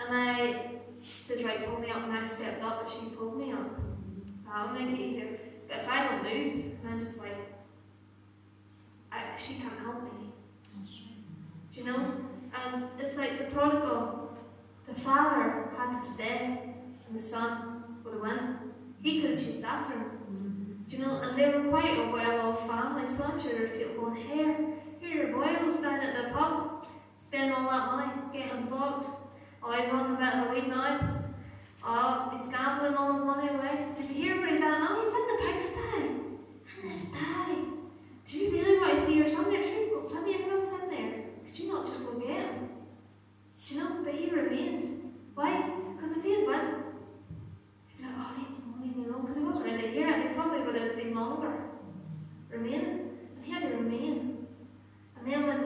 and 0.00 0.16
I 0.16 0.70
said, 1.00 1.44
right, 1.44 1.64
pull 1.64 1.80
me 1.80 1.90
up, 1.90 2.02
and 2.02 2.12
I 2.12 2.24
stepped 2.26 2.62
up, 2.64 2.80
and 2.80 2.88
she 2.88 3.14
pulled 3.14 3.38
me 3.38 3.52
up. 3.52 3.70
That'll 4.46 4.74
make 4.74 4.98
it 4.98 5.00
easier. 5.00 5.38
But 5.68 5.78
if 5.78 5.88
I 5.88 6.08
don't 6.08 6.22
move, 6.22 6.64
and 6.82 6.88
I'm 6.88 6.98
just 6.98 7.18
like, 7.18 7.36
I, 9.12 9.22
she 9.36 9.54
can't 9.54 9.78
help 9.78 10.02
me. 10.02 10.32
Do 11.70 11.80
you 11.80 11.86
know? 11.86 12.12
And 12.64 12.88
it's 12.98 13.16
like 13.16 13.38
the 13.38 13.54
prodigal, 13.54 14.34
the 14.86 14.94
father 14.94 15.68
had 15.76 15.98
to 15.98 16.00
stay, 16.00 16.74
and 17.06 17.14
the 17.14 17.20
son 17.20 17.84
would 18.04 18.14
have 18.14 18.22
went. 18.22 18.56
He 19.02 19.20
could 19.20 19.32
have 19.32 19.40
chased 19.40 19.64
after 19.64 19.92
him. 19.92 20.84
Do 20.88 20.96
you 20.96 21.04
know? 21.04 21.20
And 21.20 21.36
they 21.36 21.48
were 21.48 21.68
quite 21.68 21.98
a 21.98 22.10
well-off 22.10 22.66
family, 22.66 23.06
so 23.06 23.24
I'm 23.24 23.40
sure 23.40 23.52
there's 23.52 23.76
people 23.76 24.04
going, 24.04 24.16
here, 24.16 24.56
here 25.00 25.10
are 25.10 25.28
your 25.28 25.36
boys 25.36 25.76
down 25.76 26.00
at 26.00 26.14
the 26.14 26.32
pub, 26.32 26.86
spend 27.18 27.52
all 27.52 27.68
that 27.68 27.92
money, 27.92 28.12
getting 28.32 28.64
blocked. 28.66 29.08
Oh, 29.62 29.72
he's 29.72 29.90
on 29.90 30.12
the 30.12 30.14
bit 30.14 30.32
of 30.32 30.46
the 30.46 30.54
weed 30.54 30.68
now. 30.68 31.24
Oh, 31.84 32.30
he's 32.32 32.46
gambling 32.52 32.94
all 32.94 33.12
his 33.12 33.22
money 33.22 33.48
away. 33.48 33.88
Did 33.96 34.08
you 34.08 34.14
hear 34.14 34.36
where 34.36 34.48
he's 34.48 34.62
at 34.62 34.78
now? 34.78 35.00
He's 35.02 35.12
in 35.12 35.26
the 35.26 35.42
pigsty. 35.42 36.82
In 36.82 36.88
the 36.88 36.94
sty. 36.94 37.54
Do 38.24 38.38
you 38.38 38.50
really 38.52 38.80
want 38.80 38.98
to 38.98 39.04
see 39.04 39.16
your 39.16 39.26
son 39.26 39.50
there? 39.50 39.62
Sure, 39.62 39.80
you've 39.80 39.92
got 39.92 40.08
plenty 40.08 40.34
of 40.34 40.46
rooms 40.52 40.72
in 40.72 40.90
there. 40.90 41.26
Could 41.56 41.58
you 41.58 41.72
not 41.72 41.86
just 41.86 42.04
go 42.04 42.18
get 42.18 42.28
him? 42.28 42.68
Do 43.66 43.74
you 43.74 43.80
know? 43.80 44.02
But 44.04 44.14
he 44.14 44.30
remained. 44.30 44.84
Why? 45.34 45.70
Because 45.94 46.16
if 46.16 46.24
he 46.24 46.40
had 46.40 46.46
went, 46.46 46.74
he'd 47.88 48.02
be 48.02 48.04
like, 48.04 48.14
oh, 48.18 48.34
leave 48.36 48.50
me 48.50 48.64
alone, 48.64 48.82
leave 48.82 48.96
me 48.96 49.04
alone. 49.04 49.20
Because 49.22 49.36
he 49.36 49.42
wasn't 49.42 49.66
ready 49.66 49.82
to 49.82 49.88
hear 49.88 50.08
it. 50.08 50.22
He 50.22 50.28
probably 50.34 50.60
would 50.60 50.76
have 50.76 50.96
been 50.96 51.14
longer 51.14 51.62
remaining. 52.50 53.18
And 53.36 53.44
he 53.44 53.52
had 53.52 53.62
to 53.62 53.68
remain. 53.68 54.36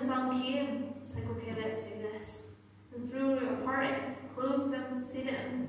And 0.01 0.09
then 0.09 0.19
when 0.19 0.31
the 0.31 0.41
son 0.41 0.43
came, 0.43 0.95
it's 1.01 1.15
like, 1.15 1.29
okay, 1.31 1.55
let's 1.61 1.87
do 1.87 2.03
this. 2.03 2.55
And 2.95 3.11
threw 3.11 3.37
a 3.37 3.57
party, 3.65 3.95
clothed 4.29 4.75
him, 4.75 5.03
seated 5.03 5.35
him, 5.35 5.69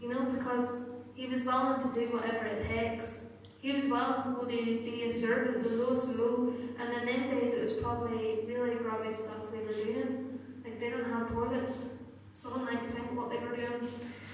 you 0.00 0.08
know, 0.08 0.22
because 0.24 0.88
he 1.14 1.26
was 1.26 1.44
willing 1.44 1.80
to 1.80 1.92
do 1.92 2.06
whatever 2.12 2.46
it 2.46 2.66
takes. 2.68 3.26
He 3.60 3.72
was 3.72 3.84
willing 3.84 4.22
to 4.22 4.30
go 4.30 4.42
to 4.42 4.46
be 4.48 5.04
a 5.04 5.10
servant, 5.10 5.62
the 5.62 5.70
lowest 5.70 6.16
low, 6.16 6.52
and 6.78 6.92
in 6.92 7.06
them 7.06 7.38
days 7.38 7.52
it 7.52 7.62
was 7.62 7.72
probably 7.74 8.40
really 8.46 8.74
grubby 8.76 9.12
stuff 9.12 9.50
they 9.52 9.58
were 9.58 9.72
doing. 9.72 10.38
Like 10.64 10.80
they 10.80 10.90
didn't 10.90 11.10
have 11.10 11.30
toilets. 11.30 11.86
Someone 12.32 12.66
like 12.66 12.84
think 12.88 13.12
what 13.16 13.30
they 13.30 13.38
were 13.38 13.54
doing. 13.54 13.88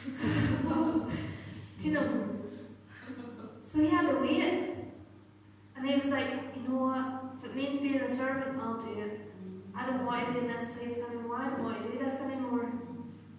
do 1.79 1.89
you 1.89 1.93
know? 1.93 2.29
So 3.63 3.81
he 3.81 3.89
had 3.89 4.09
to 4.09 4.17
wait. 4.19 4.75
And 5.77 5.89
he 5.89 5.97
was 5.97 6.11
like, 6.11 6.31
you 6.57 6.69
know 6.69 6.85
what? 6.85 7.35
If 7.39 7.45
it 7.45 7.57
means 7.57 7.79
being 7.79 7.97
a 7.97 8.11
servant, 8.11 8.61
I'll 8.63 8.79
do 8.79 8.99
it. 8.99 9.28
I 9.79 9.87
don't 9.87 10.05
want 10.05 10.27
to 10.27 10.33
be 10.33 10.41
in 10.41 10.49
this 10.49 10.77
place 10.77 11.01
anymore. 11.09 11.37
I 11.37 11.51
don't 11.51 11.63
want 11.63 11.83
to 11.83 11.89
do 11.89 11.99
this 11.99 12.21
anymore. 12.21 12.73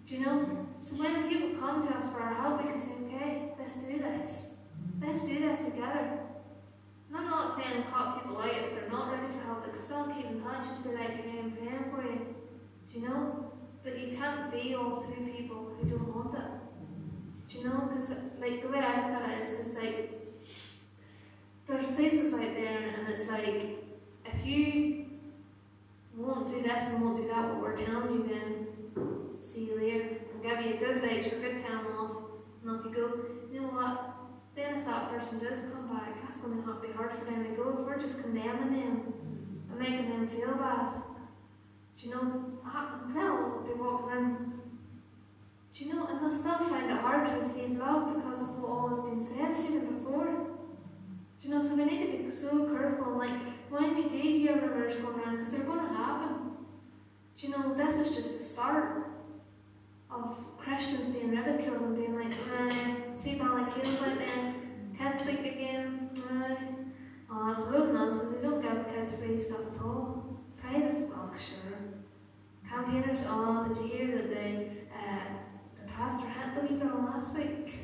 Do 0.05 0.15
you 0.15 0.25
know? 0.25 0.67
So 0.79 0.95
when 0.95 1.27
people 1.27 1.59
come 1.59 1.85
to 1.85 1.93
us 1.95 2.09
for 2.11 2.21
our 2.21 2.33
help, 2.33 2.63
we 2.63 2.71
can 2.71 2.79
say, 2.79 2.91
okay, 3.05 3.51
let's 3.59 3.85
do 3.85 3.97
this. 3.97 4.57
Let's 5.01 5.27
do 5.27 5.37
this 5.37 5.65
together. 5.65 6.19
And 7.09 7.17
I'm 7.17 7.29
not 7.29 7.55
saying 7.55 7.83
cut 7.83 8.21
people 8.21 8.37
out 8.37 8.53
if 8.53 8.73
they're 8.73 8.89
not 8.89 9.11
ready 9.11 9.27
for 9.33 9.41
help, 9.41 9.65
but 9.65 9.75
still 9.75 10.07
keep 10.07 10.25
in 10.25 10.41
touch 10.41 10.65
and 10.73 10.83
be 10.83 10.89
like, 10.91 11.15
hey, 11.17 11.39
I'm 11.39 11.51
praying 11.51 11.91
for 11.91 12.03
you. 12.03 12.35
Do 12.87 12.99
you 12.99 13.09
know? 13.09 13.51
But 13.83 13.99
you 13.99 14.15
can't 14.15 14.51
be 14.51 14.75
all 14.75 15.01
two 15.01 15.21
people 15.25 15.75
who 15.77 15.89
don't 15.89 16.15
want 16.15 16.33
it. 16.35 16.51
Do 17.49 17.57
you 17.57 17.63
know? 17.65 17.87
Because, 17.89 18.15
like, 18.39 18.61
the 18.61 18.69
way 18.69 18.79
I 18.79 19.09
look 19.09 19.21
at 19.21 19.29
it 19.31 19.39
is 19.39 19.49
because, 19.49 19.75
like, 19.77 20.11
there's 21.65 21.85
places 21.95 22.33
out 22.33 22.39
there, 22.39 22.95
and 22.97 23.07
it's 23.07 23.29
like, 23.29 23.77
if 24.25 24.45
you 24.45 25.08
won't 26.25 26.47
do 26.47 26.61
this 26.61 26.89
and 26.89 27.01
won't 27.01 27.15
do 27.15 27.27
that, 27.27 27.47
what 27.47 27.61
we're 27.61 27.77
telling 27.77 28.13
you, 28.13 28.23
then 28.27 28.67
see 29.39 29.65
you 29.65 29.77
later. 29.77 30.17
I'll 30.35 30.41
give 30.55 30.65
you 30.65 30.73
a 30.73 30.77
good 30.77 31.01
lecture, 31.01 31.37
a 31.37 31.39
good 31.39 31.57
telling 31.57 31.85
off, 31.87 32.17
and 32.61 32.71
off 32.71 32.85
you 32.85 32.91
go. 32.91 33.25
You 33.51 33.61
know 33.61 33.67
what? 33.67 34.15
Then 34.55 34.75
if 34.75 34.85
that 34.85 35.09
person 35.09 35.39
does 35.39 35.61
come 35.73 35.87
back, 35.87 36.21
that's 36.21 36.37
going 36.37 36.61
to 36.61 36.73
be 36.81 36.93
hard 36.93 37.13
for 37.13 37.25
them 37.25 37.43
to 37.43 37.49
go 37.51 37.69
if 37.69 37.85
we're 37.85 37.99
just 37.99 38.21
condemning 38.21 38.79
them 38.79 39.13
and 39.69 39.79
making 39.79 40.09
them 40.09 40.27
feel 40.27 40.53
bad. 40.55 41.01
Do 41.95 42.07
you 42.07 42.15
know, 42.15 42.59
they'll 43.13 43.63
be 43.65 43.73
walking 43.79 44.17
in. 44.17 44.53
Do 45.73 45.85
you 45.85 45.93
know, 45.93 46.07
and 46.07 46.19
they'll 46.19 46.29
still 46.29 46.57
find 46.57 46.89
it 46.89 46.97
hard 46.97 47.25
to 47.27 47.31
receive 47.33 47.71
love 47.77 48.15
because 48.15 48.41
of 48.41 48.59
what 48.59 48.69
all 48.69 48.89
has 48.89 49.01
been 49.01 49.19
said 49.19 49.55
to 49.55 49.63
them 49.63 49.97
before. 49.97 50.47
Do 51.39 51.47
you 51.47 51.53
know, 51.53 51.61
so 51.61 51.75
we 51.75 51.85
need 51.85 52.17
to 52.17 52.23
be 52.23 52.31
so 52.31 52.67
careful. 52.67 53.17
Like, 53.17 53.39
when 53.69 53.97
you 53.97 54.09
do 54.09 54.17
hear 54.17 54.55
rumors 54.55 54.95
going 54.95 55.19
around, 55.19 55.33
because 55.33 55.51
they're 55.51 55.65
going 55.65 55.79
to 55.87 55.93
happen. 55.93 56.51
Do 57.37 57.47
you 57.47 57.53
know, 57.53 57.73
this 57.73 57.97
is 57.97 58.15
just 58.15 58.33
the 58.37 58.43
start 58.43 59.07
of 60.11 60.37
Christians 60.57 61.05
being 61.07 61.31
ridiculed 61.31 61.81
and 61.81 61.95
being 61.95 62.15
like, 62.15 62.29
nah, 62.47 63.13
see 63.13 63.35
Ballycale 63.35 64.01
went 64.01 64.19
there, 64.19 64.53
kids 64.97 65.21
speak 65.21 65.39
again, 65.39 66.09
nah. 66.31 66.55
Oh, 67.31 67.51
it's 67.51 67.67
real 67.71 67.93
nonsense, 67.93 68.35
they 68.35 68.41
don't 68.41 68.59
give 68.59 68.87
kids 68.93 69.15
free 69.15 69.37
stuff 69.37 69.61
at 69.73 69.81
all. 69.81 70.39
Pride 70.57 70.83
is, 70.89 71.05
well, 71.09 71.31
sure. 71.33 71.77
Campaigners, 72.67 73.23
oh, 73.27 73.67
did 73.67 73.77
you 73.77 73.87
hear 73.87 74.17
that 74.17 74.29
the, 74.29 74.65
uh, 74.97 75.23
the 75.79 75.91
pastor 75.91 76.27
hit 76.27 76.55
the 76.55 76.61
wee 76.61 76.79
girl 76.79 77.05
last 77.05 77.37
week? 77.37 77.77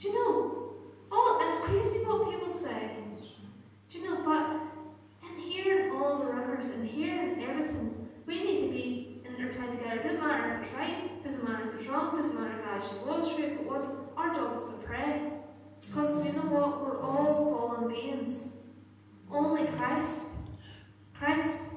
Do 0.00 0.08
you 0.08 0.14
know? 0.14 0.72
Oh, 1.12 1.44
it's 1.46 1.60
crazy 1.60 2.04
what 2.04 2.30
people 2.30 2.48
say. 2.48 2.90
Do 3.88 3.98
you 3.98 4.04
know, 4.04 4.22
but 4.24 5.28
in 5.28 5.38
hearing 5.38 5.90
all 5.92 6.18
the 6.18 6.26
rumours 6.32 6.66
and 6.66 6.86
hearing 6.86 7.42
everything, 7.42 8.08
we 8.26 8.44
need 8.44 8.60
to 8.60 8.68
be 8.70 9.22
intertwined 9.24 9.78
together. 9.78 10.00
It 10.00 10.02
doesn't 10.02 10.20
matter 10.48 10.62
if 10.62 10.66
it's 10.66 10.74
right, 10.74 11.22
doesn't 11.22 11.44
matter 11.44 11.68
if 11.68 11.74
it's 11.80 11.88
wrong, 11.88 12.14
doesn't 12.14 12.40
matter 12.40 12.54
if 12.54 12.60
it 12.60 12.68
actually 12.68 13.00
was 13.00 13.34
true, 13.34 13.44
if 13.44 13.52
it 13.52 13.64
wasn't. 13.64 13.98
Our 14.16 14.34
job 14.34 14.56
is 14.56 14.64
to 14.64 14.72
pray. 14.84 15.32
Because 15.86 16.24
you 16.24 16.32
know 16.32 16.40
what? 16.40 16.80
We're 16.82 17.00
all 17.00 17.34
fallen 17.34 17.88
beings. 17.88 18.54
Only 19.30 19.66
Christ. 19.66 20.28
Christ 21.14 21.72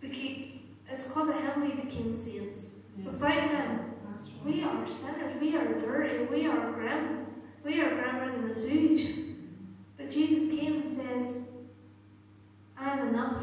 became, 0.00 0.60
it's 0.90 1.08
because 1.08 1.28
of 1.28 1.40
Him 1.40 1.60
we 1.62 1.74
became 1.74 2.12
saints. 2.12 2.74
Without 3.04 3.32
Him, 3.32 3.80
we 4.44 4.62
are 4.62 4.86
sinners, 4.86 5.40
we 5.40 5.56
are 5.56 5.74
dirty, 5.74 6.24
we 6.24 6.46
are 6.46 6.72
grim, 6.72 7.26
we 7.64 7.80
are 7.80 7.90
grimmer 7.90 8.32
than 8.32 8.48
the 8.48 8.54
sewage. 8.54 9.14
But 9.96 10.10
Jesus 10.10 10.58
came 10.58 10.82
and 10.82 10.88
says, 10.88 11.48
I 12.78 12.90
am 12.90 13.08
enough. 13.08 13.42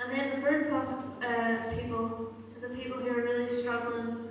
And 0.00 0.12
then 0.12 0.30
the 0.30 0.36
third 0.42 0.70
uh, 0.70 1.74
people, 1.74 2.33
the 2.74 2.82
people 2.82 2.98
who 2.98 3.08
are 3.08 3.22
really 3.22 3.48
struggling, 3.48 4.28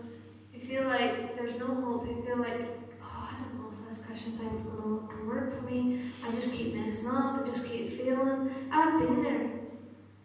who 0.51 0.59
feel 0.59 0.83
like 0.83 1.35
there's 1.35 1.57
no 1.57 1.67
hope, 1.67 2.05
who 2.05 2.21
feel 2.23 2.37
like, 2.37 2.61
oh, 3.01 3.29
I 3.31 3.39
don't 3.39 3.59
know 3.59 3.69
if 3.71 3.87
this 3.87 4.03
Christian 4.05 4.33
thing 4.33 4.49
is 4.49 4.63
going 4.63 5.07
to 5.07 5.27
work 5.27 5.55
for 5.55 5.61
me. 5.61 6.01
I 6.25 6.31
just 6.31 6.53
keep 6.53 6.75
messing 6.75 7.09
up, 7.09 7.41
I 7.41 7.43
just 7.45 7.69
keep 7.69 7.87
failing. 7.87 8.53
I've 8.71 8.99
been 8.99 9.23
there. 9.23 9.49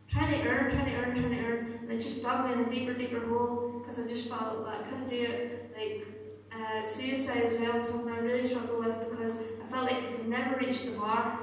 Trying 0.09 0.33
to 0.33 0.49
earn, 0.49 0.71
trying 0.71 0.87
to 0.87 0.95
earn, 0.97 1.15
trying 1.15 1.31
to 1.31 1.45
earn, 1.45 1.79
and 1.83 1.93
it 1.93 1.99
just 1.99 2.23
dug 2.23 2.47
me 2.47 2.55
in 2.55 2.61
a 2.61 2.71
deeper, 2.71 2.95
deeper 2.95 3.21
hole 3.27 3.79
because 3.79 3.99
I 3.99 4.09
just 4.09 4.29
felt 4.29 4.61
like 4.61 4.81
I 4.81 4.83
couldn't 4.85 5.09
do 5.09 5.17
it. 5.17 5.77
Like 5.77 6.07
uh, 6.51 6.81
suicide 6.81 7.43
as 7.43 7.57
well 7.59 7.77
was 7.77 7.89
something 7.89 8.13
I 8.13 8.19
really 8.19 8.49
struggled 8.49 8.87
with 8.87 9.11
because 9.11 9.37
I 9.37 9.67
felt 9.67 9.85
like 9.85 10.03
I 10.03 10.13
could 10.13 10.29
never 10.29 10.57
reach 10.57 10.85
the 10.85 10.99
bar. 10.99 11.39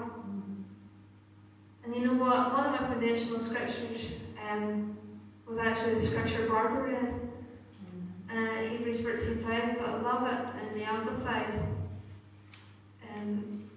And 1.83 1.95
you 1.95 2.01
know 2.01 2.13
what? 2.13 2.53
One 2.53 2.65
of 2.65 2.81
my 2.81 2.88
foundational 2.88 3.39
scriptures 3.39 4.09
um, 4.49 4.94
was 5.47 5.58
actually 5.60 5.95
the 5.95 6.01
scripture 6.01 6.47
Barbara 6.47 6.91
read, 6.91 7.13
uh, 8.31 8.69
Hebrews 8.69 9.01
13:5, 9.01 9.77
but 9.77 9.88
I 9.88 10.01
love 10.01 10.27
it 10.27 10.67
in 10.67 10.79
the 10.79 10.86
Amplified. 10.86 11.53
Um, 13.15 13.69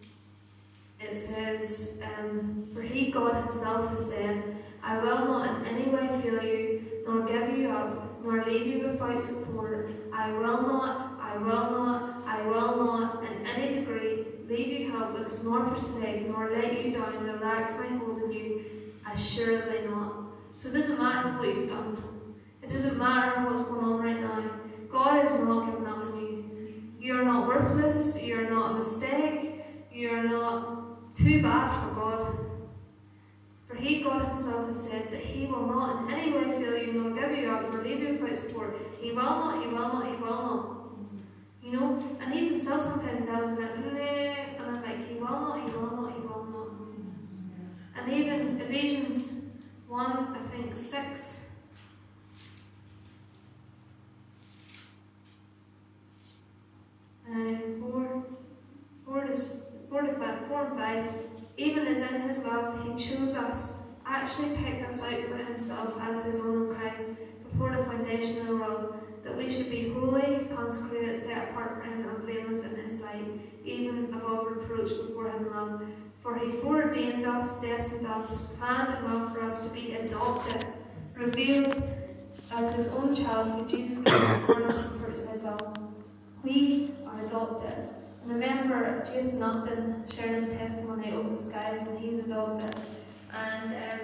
it 1.00 1.14
says, 1.14 2.02
um, 2.18 2.68
For 2.74 2.82
he, 2.82 3.10
God 3.10 3.34
himself, 3.44 3.90
has 3.90 4.06
said, 4.06 4.42
I 4.82 4.98
will 4.98 5.26
not 5.26 5.60
in 5.60 5.66
any 5.66 5.90
way 5.90 6.08
fail 6.20 6.42
you, 6.42 7.02
nor 7.06 7.22
give 7.26 7.56
you 7.56 7.68
up, 7.68 8.24
nor 8.24 8.44
leave 8.44 8.66
you 8.66 8.86
without 8.86 9.20
support. 9.20 9.90
I 10.12 10.32
will 10.32 10.62
not, 10.62 11.18
I 11.20 11.36
will 11.36 11.70
not, 11.70 12.22
I 12.26 12.42
will 12.46 12.84
not, 12.84 13.24
in 13.24 13.46
any 13.46 13.74
degree, 13.74 14.24
leave 14.48 14.80
you 14.80 14.90
helpless, 14.90 15.44
nor 15.44 15.66
forsake, 15.66 16.28
nor 16.28 16.50
let 16.50 16.84
you 16.84 16.92
down, 16.92 17.22
relax 17.22 17.74
my 17.78 17.86
hold 17.98 18.18
on 18.22 18.32
you, 18.32 18.64
assuredly 19.12 19.86
not. 19.88 20.17
So 20.58 20.70
it 20.70 20.72
doesn't 20.72 20.98
matter 20.98 21.38
what 21.38 21.46
you've 21.46 21.68
done. 21.68 21.96
It 22.64 22.68
doesn't 22.68 22.98
matter 22.98 23.42
what's 23.46 23.62
going 23.66 23.84
on 23.84 24.02
right 24.02 24.20
now. 24.20 24.42
God 24.90 25.24
is 25.24 25.32
not 25.34 25.66
giving 25.66 25.86
up 25.86 25.98
on 25.98 26.20
you. 26.20 26.82
You're 26.98 27.24
not 27.24 27.46
worthless, 27.46 28.20
you're 28.20 28.50
not 28.50 28.72
a 28.72 28.78
mistake, 28.78 29.62
you're 29.92 30.24
not 30.24 31.14
too 31.14 31.40
bad 31.42 31.68
for 31.70 31.94
God. 31.94 32.38
For 33.68 33.76
he, 33.76 34.02
God 34.02 34.26
himself, 34.26 34.66
has 34.66 34.82
said 34.82 35.08
that 35.12 35.20
he 35.20 35.46
will 35.46 35.64
not 35.64 36.02
in 36.02 36.18
any 36.18 36.32
way 36.32 36.48
fail 36.48 36.76
you, 36.76 36.92
nor 36.92 37.12
give 37.12 37.38
you 37.38 37.50
up, 37.50 37.72
nor 37.72 37.84
leave 37.84 38.02
you 38.02 38.14
without 38.14 38.36
support. 38.36 38.76
He 39.00 39.12
will 39.12 39.22
not, 39.22 39.62
he 39.62 39.68
will 39.68 39.78
not, 39.78 40.06
he 40.08 40.16
will 40.16 40.28
not. 40.28 40.76
You 41.62 41.70
know? 41.70 42.18
And 42.20 42.34
even 42.34 42.58
still 42.58 42.80
sometimes 42.80 43.20
the 43.20 43.26
devil 43.26 43.50
will 43.50 43.62
like, 43.62 43.76
nah, 43.76 43.92
and 43.92 44.76
I'm 44.76 44.82
like, 44.82 45.08
he 45.08 45.14
will 45.14 45.26
not, 45.28 45.60
he 45.60 45.76
will 45.76 45.96
not, 45.96 46.14
he 46.14 46.20
will 46.20 46.44
not. 46.46 46.68
And 47.94 48.12
even 48.12 48.60
Ephesians 48.60 49.38
1, 49.88 50.06
I 50.34 50.38
think 50.38 50.74
6. 50.74 51.46
And 57.26 57.80
4, 57.80 58.24
4 59.06 59.24
to, 59.24 59.34
4 59.88 60.02
to 60.02 60.12
5, 60.14 60.46
4 60.46 60.64
and 60.66 60.78
5. 60.78 61.12
Even 61.56 61.86
as 61.86 62.12
in 62.12 62.20
his 62.20 62.44
love 62.44 62.86
he 62.86 62.94
chose 63.02 63.34
us, 63.34 63.82
actually 64.06 64.54
picked 64.56 64.84
us 64.84 65.02
out 65.02 65.20
for 65.24 65.36
himself 65.36 65.96
as 66.02 66.22
his 66.24 66.40
own 66.40 66.68
in 66.68 66.74
Christ 66.74 67.12
before 67.50 67.74
the 67.74 67.82
foundation 67.84 68.38
of 68.40 68.46
the 68.46 68.56
world, 68.56 68.94
that 69.24 69.36
we 69.36 69.50
should 69.50 69.70
be 69.70 69.88
holy, 69.88 70.46
consecrated, 70.54 71.16
set 71.16 71.50
apart 71.50 71.76
for 71.76 71.82
him, 71.82 72.06
and 72.08 72.22
blameless 72.24 72.62
in 72.62 72.76
his 72.76 73.00
sight, 73.00 73.24
even 73.64 74.04
above 74.14 74.46
reproach 74.46 74.90
before 74.90 75.28
him 75.30 75.50
love. 75.50 75.82
For 76.28 76.36
he 76.36 76.50
foreordained 76.50 77.24
us, 77.24 77.58
destined 77.62 78.04
us, 78.04 78.52
planned 78.58 78.90
and 78.90 79.06
love 79.06 79.32
for 79.32 79.42
us 79.42 79.66
to 79.66 79.72
be 79.72 79.94
adopted, 79.94 80.62
revealed 81.14 81.82
as 82.52 82.74
his 82.74 82.88
own 82.88 83.14
child 83.14 83.66
through 83.66 83.78
Jesus 83.78 84.04
Christ 84.04 84.44
for 84.44 84.62
us 84.66 84.82
for 84.82 84.98
purpose 84.98 85.26
as 85.32 85.40
well. 85.40 85.90
We 86.44 86.90
are 87.06 87.24
adopted. 87.24 87.72
And 88.22 88.30
remember 88.30 89.02
Jason 89.06 89.42
Upton 89.42 90.04
sharing 90.06 90.34
his 90.34 90.52
testimony 90.52 91.14
Open 91.14 91.38
Skies 91.38 91.86
and 91.86 91.98
he's 91.98 92.26
adopted. 92.26 92.74
And 93.32 93.74
um, 93.74 94.00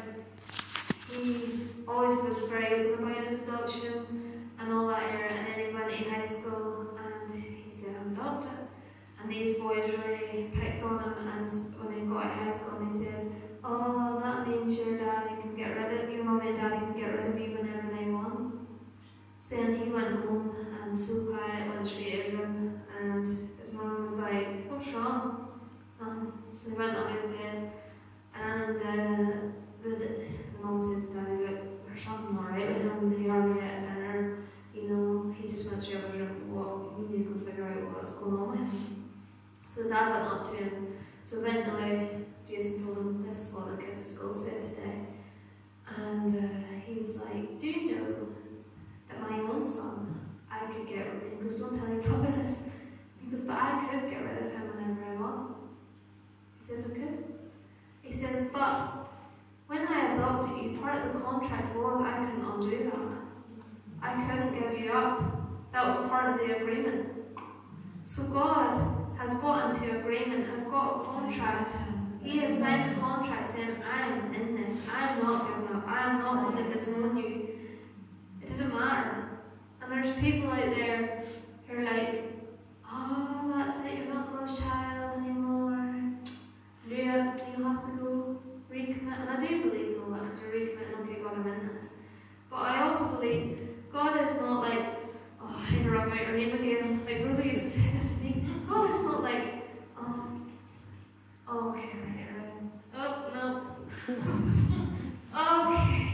he 1.11 1.69
always 1.87 2.17
was 2.23 2.49
very 2.49 2.87
open 2.87 3.05
about 3.05 3.23
his 3.27 3.43
adoption 3.43 4.49
and 4.59 4.73
all 4.73 4.89
that 4.89 5.03
era. 5.13 5.31
And 5.31 5.47
then 5.47 5.67
he 5.67 5.75
went 5.75 5.91
to 5.91 6.11
high 6.11 6.25
school 6.25 6.99
and 7.05 7.45
he 7.45 7.65
said, 7.71 7.95
I'm 8.01 8.15
adopted. 8.15 8.64
And 9.25 9.33
these 9.33 9.55
boys 9.55 9.91
really 10.05 10.51
picked 10.55 10.83
on 10.83 11.03
him. 11.03 11.15
And 11.27 11.51
when 11.81 11.95
he 11.99 12.01
got 12.07 12.25
to 12.25 12.29
high 12.29 12.51
school, 12.51 12.79
and 12.79 12.93
he 12.93 13.05
says, 13.07 13.29
Oh, 13.65 14.21
that 14.23 14.47
means 14.47 14.77
your 14.77 14.99
daddy 14.99 15.41
can 15.41 15.57
get 15.57 15.75
rid 15.75 15.99
of 15.99 16.11
your 16.11 16.25
mommy 16.25 16.51
and 16.51 16.59
daddy 16.59 16.77
can 16.77 16.93
get 16.93 17.07
rid 17.07 17.27
of 17.29 17.41
you 17.41 17.57
whenever 17.57 17.97
they 17.97 18.11
want. 18.11 18.55
So 19.39 19.57
then 19.57 19.77
he 19.83 19.91
went 19.91 20.09
home 20.27 20.55
and 20.83 20.99
so 20.99 21.25
quiet, 21.25 21.71
went 21.71 21.87
straight 21.87 22.11
to 22.11 22.23
his 22.23 22.35
room, 22.35 22.83
and 23.01 23.27
his 23.27 23.73
mum 23.73 24.05
was 24.05 24.19
like, 24.19 24.71
What's 24.71 24.93
wrong? 24.93 25.59
Um, 26.03 26.45
so 26.53 26.71
he 26.73 26.77
went 26.77 26.95
up 26.95 27.11
his 27.11 27.25
bed, 27.25 27.73
and 28.35 28.77
uh, 28.77 29.37
the, 29.83 29.89
the 29.89 30.25
mum 30.63 30.79
said 30.79 31.09
to 31.09 31.15
daddy, 31.15 31.47
Look, 31.47 31.87
there's 31.87 32.01
something 32.03 32.37
alright 32.37 32.69
with 32.69 32.83
him. 32.83 33.19
He 33.19 33.29
hardly 33.29 33.59
ate 33.63 33.81
dinner. 33.81 34.45
You 34.75 34.89
know, 34.91 35.35
he 35.35 35.49
just 35.49 35.71
went 35.71 35.83
straight 35.83 36.05
up 36.05 36.13
his 36.13 36.21
room. 36.21 36.55
What? 36.55 36.99
We 37.01 37.17
need 37.17 37.25
to 37.25 37.31
go 37.33 37.39
figure 37.39 37.65
out 37.65 37.97
what's 37.97 38.13
going 38.17 38.37
on 38.37 38.51
with 38.51 38.61
him. 38.61 38.94
So 39.75 39.89
dad 39.89 40.11
went 40.11 40.33
up 40.33 40.45
to 40.45 40.57
him. 40.57 40.95
So 41.25 41.41
eventually, 41.41 42.09
Jason 42.47 42.85
told 42.85 42.97
him, 42.97 43.27
This 43.27 43.39
is 43.39 43.53
what 43.53 43.77
the 43.77 43.83
kids 43.83 44.03
at 44.03 44.07
school 44.07 44.33
said 44.33 44.63
today. 44.63 45.01
And 45.99 46.39
uh, 46.39 46.49
he 46.87 46.95
was 46.95 47.21
like, 47.21 47.59
Do 47.59 47.67
you 47.67 47.91
know 47.91 48.29
that 49.09 49.29
my 49.29 49.37
own 49.37 49.61
son, 49.61 50.31
I 50.49 50.67
could 50.67 50.87
get 50.87 51.09
rid 51.13 51.33
of 51.33 51.41
goes, 51.43 51.57
Don't 51.57 51.75
tell 51.75 51.89
your 51.89 52.03
brother 52.03 52.31
this. 52.41 52.61
Goes, 53.29 53.43
But 53.43 53.57
I 53.57 53.85
could 53.91 54.11
get 54.11 54.23
rid 54.23 54.47
of 54.47 54.53
him 54.53 54.63
whenever 54.77 55.05
I 55.07 55.21
want. 55.21 55.57
He 56.61 56.67
says, 56.67 56.89
I 56.89 56.95
could. 56.95 57.25
He 58.03 58.13
says, 58.13 58.51
But 58.51 59.09
when 59.67 59.89
I 59.89 60.15
adopted 60.15 60.57
you, 60.57 60.79
part 60.79 61.05
of 61.05 61.15
the 61.15 61.19
contract 61.19 61.75
was 61.75 62.01
I 62.01 62.25
couldn't 62.25 62.45
undo 62.45 62.93
that. 62.93 63.19
I 64.01 64.25
couldn't 64.25 64.55
give 64.57 64.79
you 64.79 64.93
up. 64.93 65.73
That 65.73 65.85
was 65.85 65.99
part 66.09 66.31
of 66.31 66.47
the 66.47 66.59
agreement. 66.59 67.09
So 68.05 68.23
God 68.29 69.04
has 69.19 69.35
got 69.39 69.75
into 69.75 69.99
agreement, 69.99 70.47
has 70.47 70.65
got 70.69 71.01
a 71.01 71.05
contract. 71.05 71.71
He 72.23 72.39
has 72.39 72.59
signed 72.59 72.97
a 72.97 73.01
contract 73.01 73.47
saying, 73.47 73.77
I 73.93 74.09
am 74.09 74.35
in 74.35 74.57
this. 74.57 74.81
I 74.95 75.09
am 75.09 75.23
not 75.23 75.49
giving 75.49 75.77
up. 75.77 75.87
I 75.87 76.11
am 76.11 76.19
not 76.21 76.55
going 76.55 76.65
to 76.65 76.73
disown 76.73 77.17
you. 77.17 77.49
It 78.43 78.49
doesn't 78.49 78.73
matter. 78.73 79.29
And 79.83 79.93
there's 79.93 80.15
people 80.15 80.51
out 80.51 80.75
there 80.75 81.23
who 81.67 81.79
are 81.79 81.85
like, 81.85 82.23
oh, 82.91 83.53
that's 83.55 83.85
it, 83.85 83.99
you're 83.99 84.15
not 84.15 84.33
God's 84.33 84.59
child 84.59 85.19
anymore. 85.19 86.15
Yeah, 86.89 87.37
you'll 87.57 87.69
have 87.69 87.85
to 87.85 87.97
go 87.99 88.39
recommit. 88.71 89.21
And 89.21 89.31
I 89.31 89.47
do 89.47 89.63
believe 89.65 89.97
in 89.97 90.03
all 90.03 90.11
that 90.11 90.23
because 90.23 90.41
you're 90.41 90.53
recommitting, 90.53 91.01
okay, 91.03 91.23
God, 91.23 91.35
I'm 91.35 91.47
in 91.47 91.75
this. 91.75 91.97
But 92.51 92.57
I 92.57 92.83
also 92.83 93.09
believe 93.17 93.59
God 93.93 94.23
is 94.23 94.39
not 94.41 94.61
like, 94.61 94.94
I 95.75 95.79
interrupt 95.79 96.09
my 96.09 96.21
your 96.23 96.33
name 96.33 96.55
again. 96.55 97.01
Like 97.07 97.25
Rosie 97.25 97.51
used 97.51 97.65
to 97.65 97.71
say 97.71 97.99
this 97.99 98.15
to 98.15 98.21
me. 98.25 98.45
God 98.69 98.95
is 98.95 99.03
not 99.03 99.23
like, 99.23 99.67
oh, 99.99 100.41
oh 101.49 101.71
okay, 101.71 101.91
right, 101.99 102.29
right. 102.37 102.55
Oh, 102.97 103.31
no. 103.35 104.15
okay. 105.35 106.11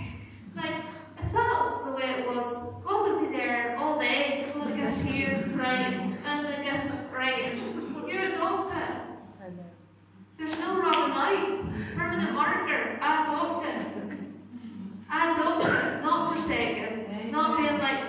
Like, 0.57 0.85
if 1.19 1.33
that's 1.33 1.85
the 1.85 1.93
way 1.97 2.11
it 2.11 2.27
was, 2.27 2.55
God 2.85 3.21
would 3.21 3.31
be 3.31 3.37
there 3.37 3.77
all 3.79 3.99
day. 4.01 4.47
Well, 4.55 4.69
it 4.69 4.77
gets 4.77 5.03
here, 5.03 5.49
right, 5.55 5.93
and 6.25 6.47
it 6.47 6.65
gets 6.65 6.93
right, 7.13 7.53
and 7.53 8.09
you're 8.09 8.23
adopted. 8.23 8.83
There's 10.39 10.59
no 10.59 10.81
Robin 10.81 11.11
Knight, 11.11 11.97
permanent 11.97 12.33
marker, 12.33 12.97
adopted. 12.97 13.77
Adopted, 15.13 16.03
not 16.03 16.33
forsaken. 16.33 17.31
Not 17.31 17.59
being 17.59 17.79
like, 17.79 18.01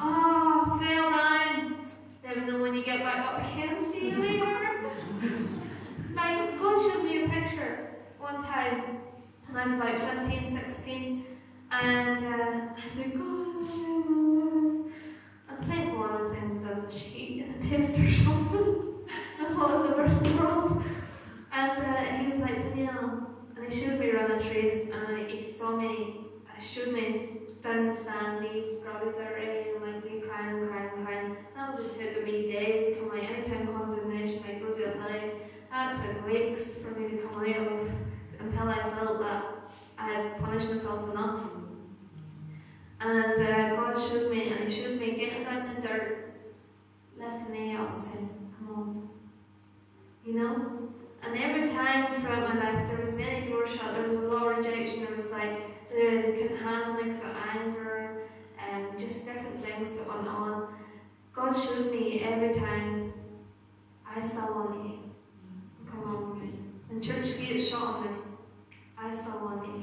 oh, 0.00 0.78
fell 0.80 1.10
down. 1.10 1.84
Never 2.24 2.40
know 2.46 2.62
when 2.62 2.74
you 2.74 2.84
get 2.84 3.00
back 3.00 3.18
up 3.18 3.52
again. 3.52 3.92
See 3.92 4.10
you 4.10 4.16
later. 4.16 4.90
like, 6.14 6.58
God 6.58 6.92
showed 6.92 7.04
me 7.04 7.24
a 7.24 7.28
picture 7.28 7.90
one 8.18 8.44
time 8.44 9.00
when 9.48 9.56
I 9.56 9.64
was 9.64 9.72
about 9.72 10.18
15, 10.26 10.50
16, 10.50 11.26
and 11.72 12.24
uh, 12.24 12.68
I 12.76 12.80
said, 12.94 13.12
God. 13.12 13.32
I 15.48 15.64
think 15.64 15.98
one 15.98 16.10
of 16.10 16.28
the 16.28 16.34
things 16.34 16.64
I 16.64 16.74
did 16.74 16.84
was 16.84 17.02
cheat 17.02 17.44
in 17.44 17.60
the 17.60 17.68
test 17.68 17.98
or 17.98 18.10
something. 18.10 19.06
I 19.40 19.44
thought 19.52 19.70
it 19.70 19.74
was 19.74 19.90
the 19.90 19.96
worst 19.96 20.26
in 20.26 20.36
the 20.36 20.42
world. 20.42 20.82
And 21.52 21.78
uh, 21.82 21.94
he 22.18 22.30
was 22.30 22.40
like, 22.40 22.56
Danielle, 22.62 23.30
and 23.56 23.70
he 23.70 23.80
showed 23.80 24.00
me 24.00 24.10
running 24.10 24.40
trees, 24.40 24.88
and 24.90 25.30
he 25.30 25.40
saw 25.40 25.76
me, 25.76 26.20
uh, 26.48 26.60
showed 26.60 26.92
me 26.92 27.42
down 27.62 27.88
the 27.88 27.96
sand, 27.96 28.44
leaves 28.44 28.76
probably 28.78 29.12
dirty, 29.12 29.70
and 29.70 29.82
like 29.82 30.04
me 30.04 30.20
crying 30.20 30.56
and 30.58 30.68
crying 30.70 30.90
and 30.96 31.06
crying. 31.06 31.36
That 31.54 31.74
would 31.74 31.84
have 31.84 31.96
taken 31.96 32.24
me 32.24 32.50
days 32.50 32.96
to 32.96 33.00
come 33.00 33.10
out. 33.10 33.24
Anytime 33.24 33.66
condemnation, 33.66 34.42
like 34.48 34.62
Rosie 34.64 34.84
will 34.84 34.92
tell 34.92 35.12
you, 35.12 35.32
that 35.70 35.96
weeks 36.20 36.82
for 36.82 36.98
me 36.98 37.10
to 37.10 37.16
come 37.18 37.40
out 37.40 37.72
of 37.72 37.90
until 38.40 38.68
I 38.68 38.90
felt 38.90 39.20
that 39.20 39.44
I 39.98 40.08
had 40.08 40.38
punished 40.38 40.70
myself 40.70 41.10
enough. 41.10 41.40
And 43.00 43.40
uh, 43.40 43.76
God 43.76 43.98
showed 43.98 44.30
me, 44.30 44.48
and 44.48 44.60
He 44.60 44.70
showed 44.70 44.98
me 44.98 45.12
getting 45.12 45.44
down 45.44 45.66
in 45.66 45.74
the 45.74 45.88
dirt, 45.88 46.34
lifting 47.16 47.52
me 47.52 47.76
up 47.76 47.92
and 47.92 48.02
saying, 48.02 48.28
Come 48.58 48.74
on. 48.74 49.08
You 50.24 50.34
know? 50.34 50.82
And 51.24 51.36
every 51.38 51.68
time 51.70 52.20
throughout 52.20 52.54
my 52.54 52.58
life, 52.58 52.88
there 52.88 53.00
was 53.00 53.16
many 53.16 53.46
doors 53.48 53.74
shut. 53.74 53.94
There 53.94 54.04
was 54.04 54.14
a 54.14 54.20
lot 54.20 54.52
of 54.52 54.58
rejection. 54.58 55.04
It 55.04 55.16
was 55.16 55.30
like 55.30 55.62
they, 55.90 56.22
they 56.22 56.32
couldn't 56.32 56.56
handle 56.56 56.94
me 56.94 57.04
because 57.04 57.22
of 57.22 57.36
anger, 57.54 58.22
and 58.70 58.86
um, 58.86 58.98
just 58.98 59.26
different 59.26 59.58
things 59.60 59.96
that 59.96 60.08
went 60.08 60.26
on. 60.28 60.74
God 61.32 61.52
showed 61.52 61.90
me 61.92 62.20
every 62.20 62.52
time, 62.52 63.12
I 64.08 64.20
still 64.20 64.54
want 64.54 64.84
you. 64.84 65.01
Come 67.02 67.16
on. 67.16 67.22
And 67.22 67.24
church 67.24 67.38
gates 67.38 67.68
shut 67.68 67.82
on 67.82 68.04
me. 68.04 68.10
I 68.98 69.10
still 69.10 69.40
want 69.44 69.66
you. 69.66 69.82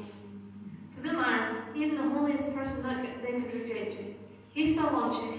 So 0.87 1.03
no 1.11 1.19
matter, 1.19 1.63
even 1.75 1.95
the 1.95 2.09
holiest 2.15 2.55
person 2.55 2.83
that 2.83 3.21
they 3.21 3.33
could 3.33 3.53
reject 3.53 3.93
you, 3.93 4.15
he 4.49 4.73
still 4.73 4.91
wants 4.91 5.17
you. 5.19 5.33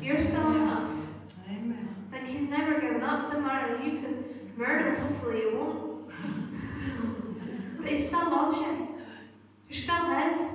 You're 0.00 0.18
still 0.18 0.50
enough. 0.52 0.90
Amen. 1.48 2.08
Like 2.12 2.26
he's 2.26 2.48
never 2.48 2.80
given 2.80 3.02
up. 3.02 3.32
No 3.32 3.40
matter 3.40 3.82
you 3.82 4.00
could 4.00 4.24
murder, 4.56 4.94
hopefully 4.94 5.40
you 5.40 5.56
won't. 5.56 6.08
but 7.78 7.88
he 7.88 8.00
still 8.00 8.30
loves 8.30 8.58
you. 8.58 8.88
You're 9.68 9.76
still 9.76 10.04
his. 10.04 10.54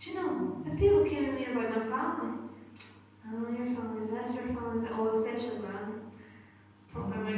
Do 0.00 0.10
you 0.10 0.16
know? 0.16 0.62
If 0.66 0.78
people 0.78 1.04
came 1.04 1.26
to 1.26 1.32
me 1.32 1.46
about 1.46 1.76
my 1.76 1.84
family, 1.86 2.38
oh, 3.32 3.48
your 3.50 3.66
family's 3.66 4.10
this, 4.10 4.34
your 4.34 4.44
family's 4.44 4.84
that, 4.84 4.92
oh, 4.94 5.08
especially 5.08 5.58
grand. 5.58 5.87
Talk 6.92 7.06
about 7.08 7.22
my. 7.22 7.32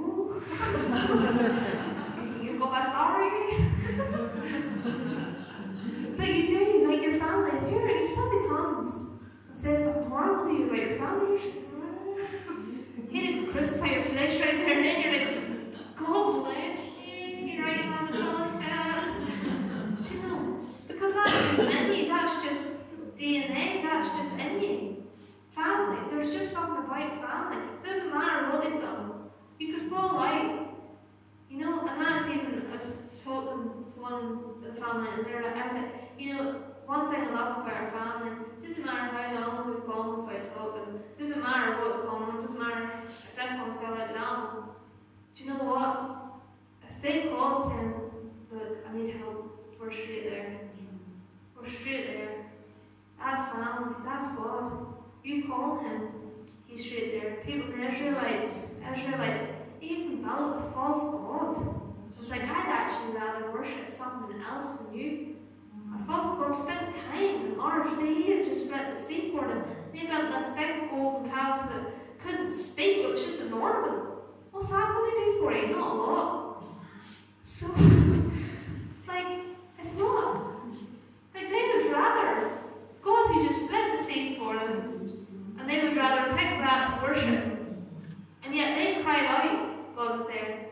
Ooh. 0.00 0.40
you 2.42 2.58
go 2.58 2.66
by 2.70 2.84
sorry. 2.86 3.30
but 6.16 6.34
you 6.34 6.48
do, 6.48 6.88
like 6.88 7.02
your 7.02 7.18
family. 7.18 7.50
If 7.58 7.70
you're, 7.70 7.86
if 7.86 8.10
somebody 8.10 8.48
comes 8.48 9.10
and 9.48 9.56
says 9.58 9.84
something 9.84 10.08
horrible 10.08 10.44
to 10.44 10.50
you 10.50 10.64
about 10.64 10.78
your 10.78 10.96
family, 10.96 11.26
you're 11.28 11.36
just, 11.36 11.52
he 13.10 13.20
didn't 13.20 13.52
crucify 13.52 13.88
your 13.88 14.02
flesh 14.04 14.40
right 14.40 14.56
there 14.56 14.76
and 14.78 14.86
then 14.86 15.02
you're 15.02 15.12
like, 15.12 15.36
God 15.98 16.44
bless 16.44 16.78
you, 17.06 17.14
you're 17.46 17.62
right 17.62 17.84
on 17.84 18.06
the 18.06 18.12
fellowship. 18.64 20.08
Do 20.08 20.14
you 20.14 20.20
know? 20.22 20.40
Because 20.88 21.12
that's 21.12 21.36
just 21.56 21.60
in 21.60 21.92
you, 21.92 22.08
that's 22.08 22.42
just 22.42 22.80
DNA, 23.18 23.82
that's 23.82 24.08
just 24.16 24.32
in 24.38 24.60
you. 24.62 25.03
Family, 25.54 26.00
there's 26.10 26.34
just 26.34 26.52
something 26.52 26.84
about 26.84 27.20
family. 27.20 27.62
It 27.62 27.86
doesn't 27.86 28.12
matter 28.12 28.50
what 28.50 28.64
they've 28.64 28.80
done. 28.80 29.30
You 29.60 29.74
could 29.74 29.82
fall 29.82 30.18
out, 30.18 30.68
you 31.48 31.58
know, 31.58 31.86
and 31.86 32.00
that's 32.00 32.28
even, 32.28 32.64
I 32.72 32.78
talking 33.24 33.84
to 33.94 34.00
one 34.00 34.12
of 34.12 34.62
the 34.62 34.80
family 34.80 35.08
and 35.14 35.24
they're 35.24 35.42
like, 35.42 35.56
I 35.56 35.68
said, 35.68 35.90
you 36.18 36.34
know, 36.34 36.42
one 36.86 37.10
thing 37.10 37.20
I 37.20 37.30
love 37.32 37.62
about 37.62 37.72
our 37.72 37.90
family, 37.90 38.32
it 38.58 38.66
doesn't 38.66 38.84
matter 38.84 39.16
how 39.16 39.48
long 39.48 39.70
we've 39.70 39.86
gone 39.86 40.26
without 40.26 40.54
talking, 40.54 41.00
doesn't 41.18 41.40
matter 41.40 41.80
what's 41.80 41.98
going 41.98 42.22
on, 42.24 42.40
doesn't 42.40 42.58
matter 42.58 42.90
if 43.04 43.34
this 43.34 43.52
one's 43.58 43.76
fell 43.76 43.94
out 43.94 44.08
with 44.08 44.16
that 44.16 44.54
one. 44.54 44.68
Do 45.34 45.44
you 45.44 45.50
know 45.50 45.64
what? 45.64 46.90
If 46.90 47.00
they 47.00 47.28
called 47.28 47.70
saying, 47.70 47.94
look, 48.52 48.78
I 48.86 48.96
need 48.96 49.14
help, 49.16 49.74
we're 49.80 49.92
straight 49.92 50.28
there. 50.28 50.60
We're 51.58 51.68
straight 51.68 52.06
there. 52.08 52.46
That's 53.18 53.50
family, 53.52 53.94
that's 54.04 54.36
God. 54.36 54.93
You 55.24 55.44
call 55.44 55.78
him, 55.78 56.08
he's 56.66 56.84
straight 56.84 57.18
there. 57.18 57.36
People, 57.36 57.72
the 57.72 57.90
Israelites, 57.90 58.74
Israelites, 58.94 59.42
even 59.80 60.22
built 60.22 60.56
a 60.58 60.70
false 60.72 61.12
god. 61.12 61.56
I 61.56 62.20
was 62.20 62.30
like, 62.30 62.42
I'd 62.42 62.68
actually 62.68 63.16
rather 63.16 63.50
worship 63.50 63.90
something 63.90 64.38
else 64.42 64.80
than 64.80 64.94
you. 64.94 65.36
A 65.94 66.04
false 66.04 66.38
god 66.38 66.52
spent 66.52 66.94
time 66.94 67.46
and 67.46 67.58
hours. 67.58 67.96
They 67.98 68.36
had 68.36 68.44
just 68.44 68.68
built 68.68 68.90
the 68.90 68.96
sea 68.96 69.30
for 69.30 69.48
them. 69.48 69.64
They 69.94 70.06
built 70.06 70.30
this 70.30 70.48
big 70.50 70.90
golden 70.90 71.30
calf 71.30 71.72
that 71.72 71.86
couldn't 72.18 72.52
speak, 72.52 72.98
it 72.98 73.10
was 73.10 73.24
just 73.24 73.40
an 73.42 73.54
organ. 73.54 74.00
What's 74.50 74.68
that 74.70 74.88
going 74.88 75.10
to 75.10 75.20
do 75.20 75.40
for 75.40 75.52
you? 75.54 75.74
Not 75.74 75.90
a 75.90 75.94
lot. 75.94 76.64
So, 77.40 77.66
like, 79.08 79.40
it's 79.78 79.94
not. 79.96 80.52
Like, 81.34 81.48
they 81.48 81.72
would 81.74 81.92
rather 81.92 82.52
God 83.02 83.26
who 83.28 83.46
just 83.46 83.66
split 83.66 83.92
the 83.92 84.02
sea 84.02 84.36
for 84.38 84.54
them, 84.54 85.03
and 85.64 85.72
they 85.72 85.88
would 85.88 85.96
rather 85.96 86.36
pick 86.36 86.58
that 86.58 87.00
to 87.00 87.06
worship. 87.06 87.42
And 88.42 88.54
yet 88.54 88.76
they 88.76 89.02
cried 89.02 89.24
out, 89.24 89.96
God 89.96 90.18
was 90.18 90.28
there. 90.28 90.66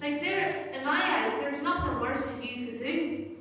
Like, 0.00 0.20
there, 0.20 0.70
in 0.72 0.84
my 0.84 0.98
eyes, 0.98 1.32
there's 1.40 1.62
nothing 1.62 2.00
worse 2.00 2.26
that 2.26 2.42
you 2.42 2.66
could 2.66 2.78
do. 2.78 3.36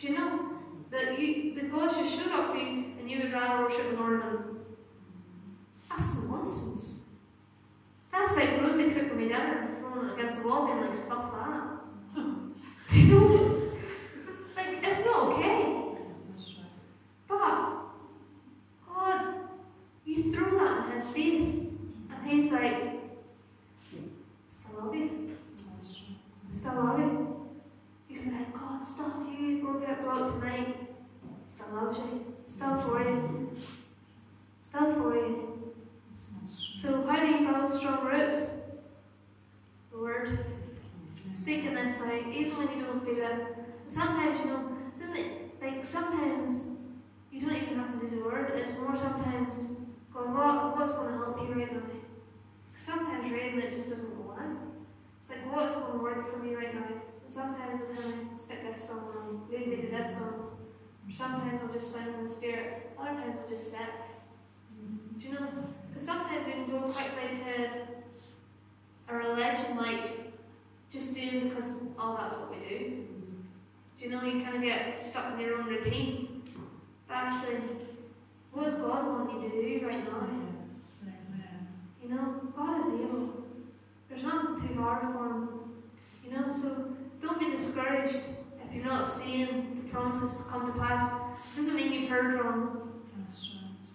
Do 0.00 0.06
you 0.06 0.14
know? 0.14 0.48
That 0.90 1.18
you 1.18 1.54
that 1.54 1.70
God 1.70 1.88
just 1.90 2.18
showed 2.18 2.32
up 2.32 2.52
for 2.52 2.56
you 2.56 2.92
and 2.98 3.10
you 3.10 3.18
would 3.22 3.32
rather 3.32 3.64
worship 3.64 3.90
an 3.92 3.98
ornament. 3.98 4.58
That's 5.90 6.24
nonsense. 6.24 7.04
That's 8.10 8.36
like 8.36 8.60
Rosie 8.62 8.90
cooking 8.92 9.16
me 9.18 9.28
dinner 9.28 9.68
and 9.68 9.78
throwing 9.78 10.08
it 10.08 10.14
against 10.14 10.42
the 10.42 10.48
wall 10.48 10.66
being 10.66 10.80
like, 10.80 10.94
stuff 10.94 11.32
that. 11.32 11.80
Do 12.88 13.00
you 13.00 13.20
know? 13.20 13.62
Like, 14.56 14.86
it's 14.86 15.04
not 15.04 15.32
okay. 15.32 15.82
That's 16.28 16.56
right. 16.56 16.66
But 17.28 17.82
God, 19.02 19.34
you 20.04 20.32
throw 20.32 20.58
that 20.58 20.86
in 20.86 20.92
his 20.92 21.10
face, 21.10 21.66
and 22.08 22.30
he's 22.30 22.52
like, 22.52 23.00
still 24.48 24.84
love 24.84 24.94
you, 24.94 25.36
still 26.48 26.74
love 26.74 27.00
you. 27.00 27.50
You 28.08 28.20
can 28.20 28.30
be 28.30 28.36
like, 28.36 28.52
God, 28.52 28.80
stuff 28.80 29.26
you, 29.28 29.60
go 29.60 29.80
get 29.80 30.04
blocked 30.04 30.34
tonight. 30.34 30.76
Still 31.46 31.74
loves 31.74 31.98
you, 31.98 32.34
still 32.46 32.76
for 32.76 33.02
you, 33.02 33.50
still 34.60 34.92
for 34.94 35.16
you. 35.16 35.74
So 36.44 37.02
how 37.02 37.20
do 37.20 37.26
you 37.26 37.46
build 37.46 37.70
strong 37.70 38.06
roots? 38.06 38.52
The 39.90 39.98
word. 39.98 40.38
Speaking 41.32 41.74
this 41.74 42.02
out, 42.02 42.12
even 42.28 42.56
when 42.56 42.78
you 42.78 42.84
don't 42.84 43.04
feel 43.04 43.24
it. 43.24 43.46
Sometimes, 43.88 44.38
you 44.40 44.46
know, 44.46 44.68
doesn't 45.00 45.16
it, 45.16 45.60
like 45.60 45.84
sometimes 45.84 46.72
you 47.32 47.40
don't 47.40 47.56
even 47.56 47.78
have 47.78 47.98
to 47.98 48.06
do 48.06 48.16
the 48.16 48.24
word, 48.24 48.52
it's 48.54 48.74
sometimes 48.96 49.76
going, 50.12 50.32
what, 50.34 50.76
what's 50.76 50.92
going 50.92 51.12
to 51.12 51.18
help 51.18 51.36
me 51.40 51.54
right 51.54 51.72
now? 51.72 51.80
'Cause 52.72 52.82
sometimes 52.82 53.30
reading 53.30 53.58
it 53.60 53.70
just 53.70 53.90
doesn't 53.90 54.14
go 54.16 54.34
in. 54.40 54.56
It's 55.18 55.28
like, 55.30 55.54
what's 55.54 55.76
going 55.76 55.92
to 55.92 55.98
work 56.02 56.30
for 56.32 56.38
me 56.38 56.54
right 56.54 56.74
now? 56.74 56.86
And 56.86 57.00
sometimes 57.30 57.80
I'll 57.80 57.94
tell 57.94 58.08
me, 58.08 58.16
stick 58.36 58.62
this 58.64 58.88
song 58.88 59.12
on, 59.16 59.42
lead 59.50 59.66
me 59.68 59.76
to 59.76 59.88
this 59.88 60.18
song. 60.18 60.56
Or 61.06 61.12
sometimes 61.12 61.62
I'll 61.62 61.72
just 61.72 61.92
sing 61.92 62.06
in 62.14 62.22
the 62.22 62.28
spirit, 62.28 62.90
other 62.98 63.20
times 63.20 63.40
I'll 63.40 63.48
just 63.48 63.70
sit. 63.70 63.80
Do 65.18 65.28
you 65.28 65.34
know? 65.34 65.48
Because 65.88 66.06
sometimes 66.06 66.46
we 66.46 66.52
can 66.52 66.70
go 66.70 66.80
quickly 66.80 67.38
to 67.44 67.70
a 69.08 69.16
religion 69.16 69.76
like 69.76 70.32
just 70.90 71.14
doing 71.14 71.48
because, 71.48 71.82
oh, 71.98 72.16
that's 72.20 72.36
what 72.38 72.50
we 72.50 72.66
do. 72.66 73.06
Do 73.98 74.04
you 74.04 74.10
know, 74.10 74.22
you 74.22 74.42
kind 74.42 74.56
of 74.56 74.62
get 74.62 75.02
stuck 75.02 75.34
in 75.34 75.40
your 75.40 75.58
own 75.58 75.66
routine. 75.66 76.42
But 77.06 77.18
actually, 77.18 77.58
what 78.52 78.64
does 78.64 78.74
God 78.74 79.06
want 79.06 79.32
you 79.32 79.48
to 79.48 79.80
do 79.80 79.86
right 79.86 80.04
now? 80.04 80.28
You 82.02 82.08
know, 82.08 82.52
God 82.54 82.80
is 82.80 83.00
able. 83.00 83.44
There's 84.08 84.24
nothing 84.24 84.68
too 84.68 84.74
hard 84.80 85.14
for 85.14 85.26
Him. 85.28 85.48
You 86.24 86.32
know, 86.32 86.48
so 86.48 86.94
don't 87.20 87.38
be 87.40 87.50
discouraged 87.50 88.20
if 88.64 88.74
you're 88.74 88.84
not 88.84 89.06
seeing 89.06 89.74
the 89.74 89.88
promises 89.90 90.44
to 90.44 90.50
come 90.50 90.66
to 90.66 90.72
pass. 90.72 91.12
It 91.52 91.56
doesn't 91.56 91.76
mean 91.76 91.92
you've 91.92 92.10
heard 92.10 92.40
wrong. 92.40 92.78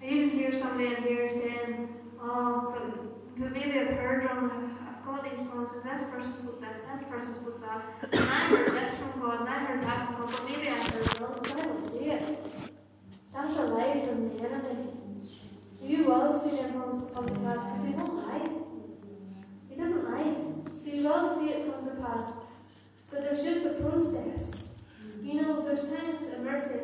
I 0.01 0.05
even 0.05 0.29
hear 0.29 0.51
somebody 0.51 0.95
in 0.95 1.03
here 1.03 1.27
saying, 1.27 1.89
oh, 2.21 2.73
but, 2.73 3.39
but 3.39 3.51
maybe 3.51 3.79
I've 3.79 3.97
heard 3.97 4.23
wrong. 4.25 4.49
I've, 4.49 4.87
I've 4.87 5.05
got 5.05 5.29
these 5.29 5.45
promises. 5.47 5.83
This 5.83 6.09
person 6.09 6.33
spoke 6.33 6.61
this, 6.61 6.81
this 6.93 7.03
person 7.09 7.33
spoke 7.33 7.61
that. 7.61 7.83
And 8.11 8.21
I 8.21 8.39
heard 8.47 8.69
this 8.69 8.97
from 8.97 9.21
God, 9.21 9.41
and 9.41 9.49
I 9.49 9.59
heard 9.59 9.83
that 9.83 10.07
from 10.07 10.21
God, 10.21 10.31
but 10.31 10.49
maybe 10.49 10.69
I 10.69 10.73
heard 10.73 11.19
wrong 11.19 11.33
because 11.41 11.55
I 11.55 11.61
don't 11.65 11.81
see 11.81 12.05
it. 12.11 12.56
That's 13.37 13.55
a 13.55 13.65
lie 13.65 14.03
from 14.03 14.35
the 14.35 14.49
enemy. 14.49 14.89
You 15.79 16.05
will 16.05 16.33
see 16.33 16.57
promises 16.57 17.13
come 17.13 17.27
to 17.27 17.35
pass 17.35 17.63
because 17.65 17.85
he 17.85 17.93
won't 17.93 18.15
lie. 18.15 18.49
He 19.69 19.75
doesn't 19.75 20.09
lie. 20.09 20.33
So 20.71 20.89
you 20.89 21.03
will 21.03 21.29
see 21.29 21.49
it 21.49 21.71
come 21.71 21.85
to 21.85 22.01
pass. 22.01 22.37
But 23.11 23.21
there's 23.21 23.43
just 23.43 23.63
a 23.63 23.73
process. 23.83 24.81
You 25.21 25.43
know, 25.43 25.61
there's 25.61 25.81
times 25.81 26.29
in 26.29 26.45
mercy, 26.45 26.79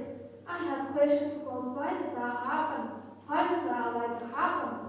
I 0.47 0.59
have 0.59 0.89
questions 0.89 1.33
for 1.33 1.45
God, 1.45 1.75
why 1.75 1.93
did 1.93 2.15
that 2.15 2.45
happen? 2.45 2.91
How 3.27 3.51
was 3.51 3.63
that 3.65 3.87
allowed 3.87 4.19
to 4.19 4.35
happen? 4.35 4.79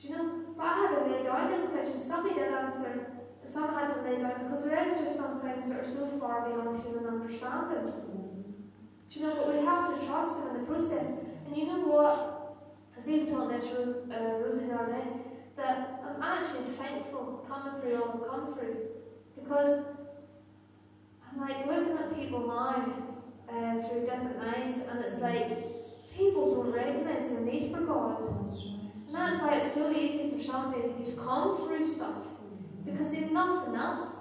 Do 0.00 0.08
you 0.08 0.16
know? 0.16 0.44
But 0.56 0.64
I 0.64 0.76
had 0.76 0.94
to 0.96 1.10
lay 1.10 1.22
down 1.24 1.50
them 1.50 1.66
questions. 1.68 2.04
Somebody 2.04 2.36
did 2.36 2.52
answer, 2.52 3.10
and 3.42 3.50
some 3.50 3.74
had 3.74 3.94
to 3.94 4.02
lay 4.02 4.20
down 4.20 4.44
because 4.44 4.64
there 4.64 4.80
is 4.86 4.96
just 5.00 5.16
some 5.16 5.40
things 5.40 5.68
that 5.70 5.80
are 5.80 5.84
so 5.84 6.06
far 6.06 6.48
beyond 6.48 6.80
human 6.84 7.06
understanding. 7.06 8.09
Do 9.10 9.20
you 9.20 9.26
know? 9.26 9.34
But 9.34 9.54
we 9.54 9.64
have 9.64 9.86
to 9.86 10.06
trust 10.06 10.40
Him 10.40 10.54
in 10.54 10.60
the 10.60 10.66
process. 10.66 11.10
And 11.46 11.56
you 11.56 11.66
know 11.66 11.80
what? 11.80 12.56
I 12.92 12.96
was 12.96 13.08
even 13.08 13.26
told 13.26 13.50
this 13.50 13.66
Rose, 13.72 14.08
uh, 14.10 14.38
Rosie 14.42 14.66
day 14.66 15.02
that 15.56 16.00
I'm 16.04 16.22
actually 16.22 16.64
thankful 16.70 17.44
coming 17.46 17.80
through 17.80 18.02
all 18.02 18.20
I've 18.22 18.30
come 18.30 18.54
through 18.54 18.76
because 19.34 19.86
I'm 21.30 21.40
like 21.40 21.66
looking 21.66 21.96
at 21.96 22.14
people 22.16 22.46
now 22.46 23.10
uh, 23.48 23.82
through 23.82 24.00
different 24.00 24.36
eyes, 24.56 24.78
and 24.88 25.00
it's 25.00 25.20
like 25.20 25.48
people 26.16 26.50
don't 26.50 26.72
recognise 26.72 27.34
their 27.34 27.42
need 27.42 27.72
for 27.72 27.80
God. 27.80 28.20
And 29.06 29.14
that's 29.14 29.42
why 29.42 29.56
it's 29.56 29.72
so 29.72 29.90
easy 29.90 30.30
for 30.30 30.38
somebody 30.38 30.92
who's 30.96 31.18
come 31.18 31.56
through 31.56 31.84
stuff 31.84 32.26
because 32.84 33.12
they've 33.12 33.32
nothing 33.32 33.74
else. 33.74 34.18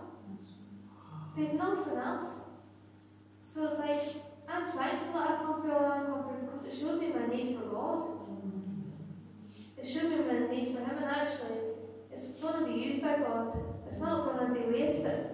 They've 1.38 1.54
nothing 1.54 1.98
else. 1.98 2.48
So 3.42 3.66
it's 3.66 3.80
like, 3.80 4.24
I'm 4.52 4.66
thankful 4.66 5.14
that 5.14 5.32
I've 5.32 5.38
come 5.40 5.62
through 5.62 5.74
all 5.74 5.90
come 5.90 6.24
through 6.24 6.46
because 6.46 6.66
it 6.66 6.74
showed 6.74 7.00
me 7.00 7.10
my 7.10 7.28
need 7.34 7.58
for 7.58 7.66
God. 7.68 8.20
It 9.78 9.86
showed 9.86 10.10
me 10.10 10.18
my 10.18 10.54
need 10.54 10.76
for 10.76 10.80
Him, 10.80 10.98
and 10.98 11.06
actually, 11.06 11.58
it's 12.12 12.34
going 12.36 12.60
to 12.60 12.66
be 12.66 12.80
used 12.80 13.02
by 13.02 13.18
God. 13.18 13.54
It's 13.86 14.00
not 14.00 14.26
going 14.26 14.48
to 14.48 14.60
be 14.60 14.66
wasted. 14.68 15.28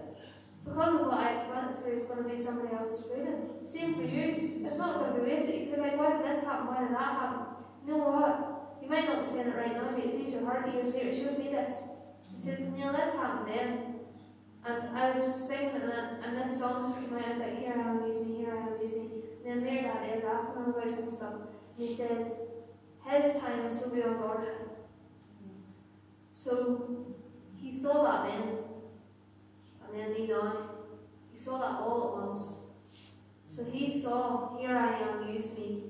Because 0.65 0.95
of 0.95 1.07
what 1.07 1.19
I've 1.19 1.47
went 1.49 1.77
through, 1.77 1.93
it's 1.93 2.05
going 2.05 2.23
to 2.23 2.29
be 2.29 2.37
somebody 2.37 2.75
else's 2.75 3.11
freedom. 3.11 3.63
Same 3.63 3.95
for 3.95 4.03
you. 4.03 4.35
It's 4.65 4.77
not 4.77 4.99
going 4.99 5.13
to 5.13 5.19
be 5.19 5.31
wasted. 5.31 5.61
You 5.61 5.67
could 5.67 5.75
be 5.75 5.81
like, 5.81 5.97
why 5.97 6.17
did 6.17 6.25
this 6.25 6.43
happen? 6.43 6.67
Why 6.67 6.81
did 6.81 6.91
that 6.91 7.01
happen? 7.01 7.55
You 7.85 7.97
know 7.97 8.03
what? 8.03 8.81
You 8.81 8.89
might 8.89 9.05
not 9.05 9.23
be 9.23 9.25
saying 9.25 9.47
it 9.47 9.55
right 9.55 9.73
now, 9.73 9.89
but 9.91 10.03
it 10.03 10.09
sees 10.09 10.31
your 10.31 10.43
heart 10.45 10.71
years 10.73 10.93
later. 10.93 11.13
Showed 11.13 11.37
me 11.39 11.49
this. 11.49 11.89
He 12.31 12.37
says, 12.37 12.59
Neil, 12.59 12.91
this 12.91 13.13
happened 13.13 13.47
then. 13.47 13.94
And 14.67 14.97
I 14.97 15.11
was 15.11 15.47
singing 15.47 15.79
then, 15.79 16.17
and 16.23 16.37
this 16.37 16.59
song 16.59 16.87
just 16.87 16.99
came 16.99 17.15
out. 17.15 17.25
I 17.25 17.29
was 17.29 17.39
like, 17.39 17.59
here 17.59 17.75
I 17.77 17.89
am, 17.89 18.03
use 18.05 18.21
me, 18.25 18.37
here 18.37 18.57
I 18.57 18.67
am, 18.67 18.79
use 18.81 18.95
me. 18.95 19.09
And 19.45 19.61
then 19.61 19.67
later 19.67 19.83
that 19.83 20.01
day, 20.01 20.11
I 20.11 20.15
was 20.15 20.23
asking 20.23 20.55
him 20.55 20.69
about 20.71 20.89
some 20.89 21.11
stuff. 21.11 21.33
And 21.77 21.87
he 21.87 21.93
says, 21.93 22.33
his 23.07 23.41
time 23.41 23.65
is 23.65 23.79
so 23.79 23.93
beyond 23.93 24.23
our 24.23 24.37
time. 24.37 24.69
So 26.31 27.05
he 27.61 27.77
saw 27.77 28.03
that 28.03 28.27
then, 28.27 28.57
and 29.87 29.99
then 29.99 30.13
me 30.13 30.27
now. 30.27 30.69
He 31.31 31.37
saw 31.37 31.59
that 31.59 31.79
all 31.79 32.17
at 32.17 32.25
once. 32.25 32.65
So 33.45 33.63
he 33.65 33.87
saw, 33.87 34.57
here 34.57 34.75
I 34.75 34.99
am, 34.99 35.31
use 35.31 35.55
me. 35.57 35.83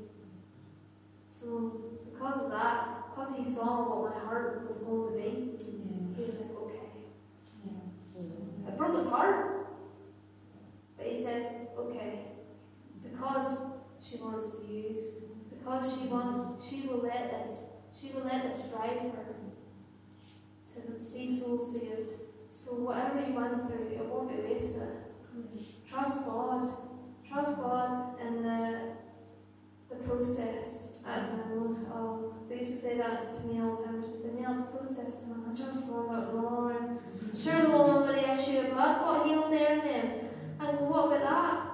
So 1.30 1.82
because 2.12 2.44
of 2.44 2.52
that, 2.52 3.10
because 3.10 3.36
he 3.38 3.46
saw 3.46 3.88
what 3.88 4.14
my 4.14 4.20
heart 4.20 4.66
was 4.68 4.78
going 4.78 5.14
to 5.14 5.18
be, 5.18 5.30
he 6.18 6.24
was 6.24 6.42
broke 8.78 8.96
his 8.96 9.10
heart. 9.10 9.68
But 10.98 11.08
he 11.08 11.18
says, 11.18 11.68
okay, 11.78 12.26
because 13.04 13.66
she 14.00 14.18
wants 14.18 14.52
to 14.52 14.66
be 14.66 14.74
used, 14.90 15.24
because 15.50 15.98
she 15.98 16.08
wants, 16.08 16.68
she 16.68 16.88
will 16.88 17.00
let 17.00 17.32
this, 17.32 17.66
she 18.00 18.12
will 18.14 18.24
let 18.24 18.44
this 18.44 18.64
drive 18.72 19.00
her 19.00 19.36
to 20.66 21.02
see 21.02 21.30
souls 21.30 21.80
saved. 21.80 22.12
So 22.50 22.76
whatever 22.76 23.26
you 23.26 23.34
went 23.34 23.68
through, 23.68 23.88
it 23.88 24.06
won't 24.06 24.30
be 24.30 24.54
wasted. 24.54 24.90
Trust 25.88 26.26
God. 26.26 26.66
Trust 27.28 27.58
God 27.58 28.20
in 28.22 28.44
the 28.44 28.96
the 29.90 29.96
process. 30.08 30.95
Oh 31.08 32.34
they 32.50 32.58
used 32.58 32.72
to 32.72 32.78
say 32.78 32.98
that 32.98 33.34
to 33.34 33.42
me 33.42 33.60
all 33.60 33.76
the 33.76 33.84
time. 33.84 34.02
They 34.02 34.08
said, 34.08 34.24
Danielle, 34.24 34.54
it's 34.54 34.62
a 34.62 34.66
process 34.66 35.24
and 35.24 35.34
I'm 35.34 35.56
transformed 35.56 36.12
out 36.12 36.34
more. 36.34 37.00
Sure 37.34 37.62
the 37.62 37.70
woman 37.70 38.08
with 38.08 38.16
the 38.16 38.32
issue 38.32 38.60
of 38.60 38.74
blood 38.74 39.00
got 39.00 39.26
healed 39.26 39.52
there 39.52 39.72
and 39.72 39.82
then. 39.82 40.20
And 40.60 40.78
go, 40.80 40.86
what 40.86 41.08
about 41.08 41.22
that? 41.22 41.72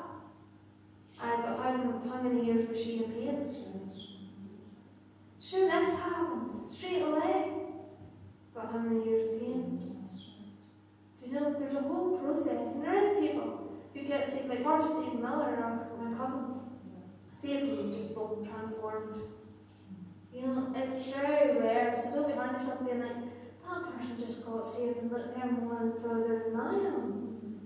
I 1.24 1.36
but 1.38 1.56
how, 1.56 2.16
how 2.16 2.22
many 2.22 2.46
years 2.46 2.68
was 2.68 2.84
she 2.84 3.04
in 3.04 3.12
pain? 3.12 3.56
Sure 5.40 5.70
this 5.70 6.00
happened 6.00 6.52
straight 6.68 7.02
away. 7.02 7.52
but 8.54 8.66
how 8.66 8.80
many 8.80 9.06
years 9.06 9.22
of 9.34 9.40
pain? 9.40 9.80
Do 11.18 11.30
you 11.30 11.40
know, 11.40 11.54
there's 11.54 11.76
a 11.76 11.82
whole 11.82 12.18
process, 12.18 12.76
and 12.76 12.84
there 12.84 12.96
is 12.96 13.20
people 13.20 13.80
who 13.94 14.04
get 14.04 14.26
sick, 14.26 14.48
like 14.50 14.60
Steve 14.82 15.20
Miller, 15.20 15.88
my 16.00 16.18
cousin, 16.18 16.71
saved 17.42 17.80
and 17.80 17.94
just 17.94 18.14
both 18.14 18.48
transformed. 18.48 19.22
You 20.32 20.48
know, 20.48 20.72
it's 20.76 21.14
very 21.14 21.60
rare, 21.60 21.94
so 21.94 22.16
don't 22.16 22.28
be 22.28 22.34
hard 22.34 22.50
on 22.50 22.56
yourself 22.56 22.86
being 22.86 23.02
like, 23.02 23.16
that 23.68 23.98
person 23.98 24.18
just 24.20 24.46
got 24.46 24.66
saved 24.66 24.98
and 24.98 25.12
look, 25.12 25.36
they're 25.36 25.52
more 25.52 25.94
further 25.96 26.44
than 26.46 26.60
I 26.60 26.74
am. 26.76 27.60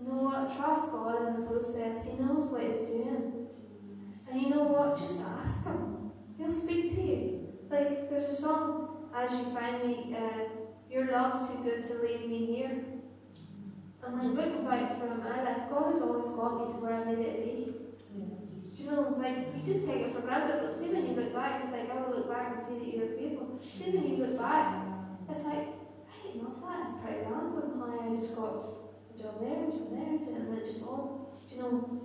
You 0.00 0.08
know 0.08 0.22
what? 0.22 0.56
Trust 0.56 0.92
God 0.92 1.28
in 1.28 1.40
the 1.40 1.46
process. 1.46 2.04
He 2.04 2.12
knows 2.22 2.50
what 2.50 2.62
He's 2.62 2.82
doing. 2.82 3.48
And 4.30 4.40
you 4.40 4.50
know 4.50 4.64
what? 4.64 4.96
Just 4.96 5.22
ask 5.22 5.64
Him. 5.64 6.12
He'll 6.38 6.50
speak 6.50 6.94
to 6.94 7.00
you. 7.02 7.48
Like, 7.68 8.08
there's 8.08 8.24
a 8.24 8.32
song, 8.32 9.08
As 9.14 9.32
You 9.32 9.44
Find 9.46 9.84
Me, 9.84 10.16
uh, 10.16 10.44
Your 10.90 11.06
Love's 11.06 11.50
Too 11.50 11.62
Good 11.64 11.82
to 11.82 11.94
Leave 11.94 12.28
Me 12.28 12.46
Here. 12.46 12.84
And 14.06 14.36
like, 14.36 14.46
looking 14.46 14.64
back 14.64 14.98
from 14.98 15.18
my 15.18 15.42
life, 15.42 15.68
God 15.68 15.90
has 15.92 16.00
always 16.00 16.28
got 16.28 16.60
me 16.60 16.72
to 16.72 16.80
where 16.80 16.94
I 16.94 17.04
needed 17.04 17.98
to 17.98 18.04
be. 18.14 18.37
Do 18.74 18.82
you 18.82 18.90
know, 18.90 19.16
like, 19.18 19.36
you 19.56 19.62
just 19.64 19.86
take 19.86 20.02
it 20.02 20.14
for 20.14 20.20
granted, 20.20 20.60
but 20.60 20.70
see 20.70 20.88
when 20.88 21.06
you 21.06 21.14
look 21.14 21.34
back, 21.34 21.62
it's 21.62 21.72
like, 21.72 21.90
I 21.90 22.00
will 22.00 22.16
look 22.16 22.30
back 22.30 22.52
and 22.52 22.60
see 22.60 22.78
that 22.78 22.96
you're 22.96 23.16
faithful. 23.16 23.58
See 23.60 23.90
when 23.90 24.08
you 24.08 24.16
look 24.16 24.38
back, 24.38 24.84
it's 25.30 25.44
like, 25.44 25.66
right 25.66 26.34
enough, 26.34 26.60
that 26.60 26.88
is 26.88 26.94
pretty 27.02 27.20
random 27.22 27.80
how 27.80 28.08
I 28.08 28.14
just 28.14 28.36
got 28.36 28.54
a 28.54 29.22
job 29.22 29.40
there, 29.40 29.64
a 29.64 29.70
job 29.70 29.90
there, 29.90 30.36
and 30.36 30.52
then 30.52 30.62
just 30.64 30.82
all, 30.82 31.34
do 31.48 31.56
you 31.56 31.62
know, 31.62 32.00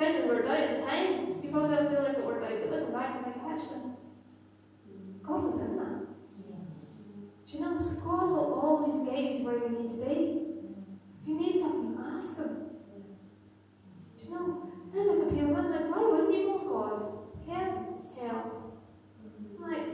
if 0.00 0.16
it 0.16 0.26
worked 0.26 0.48
out 0.48 0.58
at 0.58 0.80
the 0.80 0.86
time, 0.86 1.40
you 1.42 1.50
probably 1.50 1.76
don't 1.76 1.88
feel 1.88 2.02
like 2.02 2.16
it 2.16 2.24
worked 2.24 2.44
out, 2.44 2.60
but 2.60 2.70
looking 2.70 2.92
back, 2.92 3.16
I'm 3.16 3.22
like, 3.24 3.52
actually, 3.52 3.92
God 5.22 5.44
was 5.44 5.60
in 5.60 5.76
that. 5.76 6.00
Do 7.46 7.58
you 7.58 7.64
know, 7.64 7.76
so 7.76 8.00
God 8.04 8.30
will 8.30 8.54
always 8.54 9.00
get 9.00 9.18
you 9.18 9.38
to 9.38 9.44
where 9.44 9.58
you 9.58 9.70
need 9.70 9.88
to 9.88 9.94
be. 9.94 10.50
If 11.20 11.28
you 11.28 11.34
need 11.34 11.58
something, 11.58 11.98
ask 12.14 12.36
Him. 12.36 12.70
Do 14.16 14.24
you 14.24 14.30
know, 14.30 14.72
I 14.94 14.98
look 14.98 15.26
at 15.26 15.34
people 15.34 15.56
and 15.56 15.56
I'm 15.56 15.70
like, 15.70 15.90
why 15.90 16.02
wouldn't 16.02 16.32
you 16.32 16.48
want 16.48 16.66
God? 16.68 17.18
Hell, 17.48 18.02
hell. 18.20 18.72
I'm 19.58 19.70
like, 19.70 19.88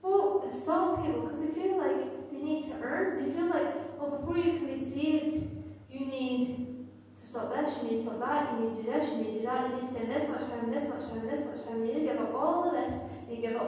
well, 0.00 0.42
it's 0.46 0.62
stop 0.62 1.04
people 1.04 1.22
because 1.22 1.44
they 1.44 1.52
feel 1.60 1.76
like 1.76 2.30
they 2.30 2.38
need 2.38 2.62
to 2.64 2.74
earn. 2.82 3.24
They 3.24 3.30
feel 3.30 3.46
like, 3.46 3.98
well, 3.98 4.18
before 4.18 4.38
you 4.38 4.52
can 4.52 4.66
be 4.66 4.78
saved, 4.78 5.44
you 5.90 6.06
need 6.06 6.86
to 7.16 7.20
stop 7.20 7.52
this, 7.52 7.78
you 7.82 7.90
need 7.90 7.96
to 7.96 8.02
stop 8.04 8.20
that, 8.20 8.52
you 8.52 8.68
need 8.68 8.76
to 8.76 8.82
do 8.82 8.92
this, 8.92 9.10
you 9.10 9.16
need 9.16 9.34
to 9.34 9.40
do 9.40 9.46
that, 9.46 9.70
you 9.70 9.74
need 9.74 9.80
to 9.80 9.86
spend 9.88 10.10
this 10.10 10.28
much 10.28 10.42
time, 10.42 10.70
this 10.70 10.88
much 10.88 11.08
time, 11.08 11.26
this 11.26 11.46
much 11.46 11.66
time, 11.66 11.80
you 11.80 11.86
need 11.86 12.00
to 12.00 12.12
give 12.12 12.20
up 12.20 12.34
all 12.34 12.68
of 12.68 12.72
this, 12.72 13.00
you 13.28 13.34
need 13.34 13.42
to 13.42 13.48
give 13.48 13.60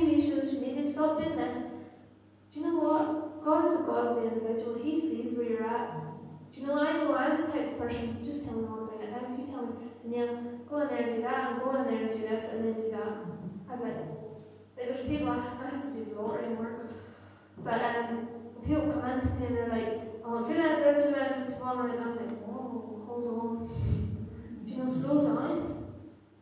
them 0.00 0.48
you 0.52 0.60
need 0.60 0.76
to 0.76 0.90
stop 0.90 1.18
doing 1.18 1.36
this. 1.36 1.64
Do 2.50 2.60
you 2.60 2.66
know 2.66 2.78
what? 2.78 3.44
God 3.44 3.64
is 3.64 3.80
a 3.80 3.82
God 3.84 4.06
of 4.06 4.16
the 4.16 4.28
individual. 4.28 4.74
He 4.74 5.00
sees 5.00 5.36
where 5.36 5.48
you're 5.48 5.64
at. 5.64 5.90
Do 6.52 6.60
you 6.60 6.66
know, 6.66 6.74
I 6.74 6.92
know 6.94 7.14
I'm 7.14 7.40
the 7.40 7.46
type 7.46 7.72
of 7.72 7.78
person, 7.78 8.18
just 8.24 8.44
tell 8.44 8.56
me 8.56 8.64
one 8.64 8.88
thing 8.88 9.08
at 9.08 9.16
a 9.16 9.20
time. 9.20 9.32
If 9.34 9.40
you 9.40 9.46
tell 9.46 9.66
me, 9.66 9.72
Neil, 10.04 10.60
go 10.68 10.80
in 10.80 10.88
there 10.88 11.06
and 11.06 11.16
do 11.16 11.22
that, 11.22 11.52
and 11.52 11.62
go 11.62 11.76
in 11.76 11.84
there 11.84 12.02
and 12.02 12.10
do 12.10 12.18
this, 12.18 12.52
and 12.52 12.64
then 12.64 12.74
do 12.74 12.90
that, 12.90 13.06
I'm 13.70 13.80
like, 13.80 13.94
there's 14.76 15.04
people, 15.04 15.30
I 15.30 15.38
have 15.38 15.80
to 15.80 15.88
do 15.92 16.04
the 16.04 16.20
lottery 16.20 16.54
work, 16.54 16.90
but 17.62 17.74
um, 17.74 18.28
people 18.66 18.90
come 18.90 19.10
in 19.12 19.20
to 19.20 19.28
me 19.34 19.46
and 19.46 19.56
they're 19.56 19.68
like, 19.68 20.00
I 20.24 20.28
want 20.28 20.46
freelance 20.46 20.80
there, 20.80 20.94
two 20.94 21.10
minutes 21.12 21.50
this 21.50 21.60
morning, 21.60 21.96
and 21.96 22.04
I'm 22.04 22.16
like, 22.16 22.38
whoa, 22.42 23.04
hold 23.06 23.26
on. 23.26 24.64
Do 24.64 24.72
you 24.72 24.78
know, 24.78 24.88
slow 24.88 25.22
down. 25.22 25.92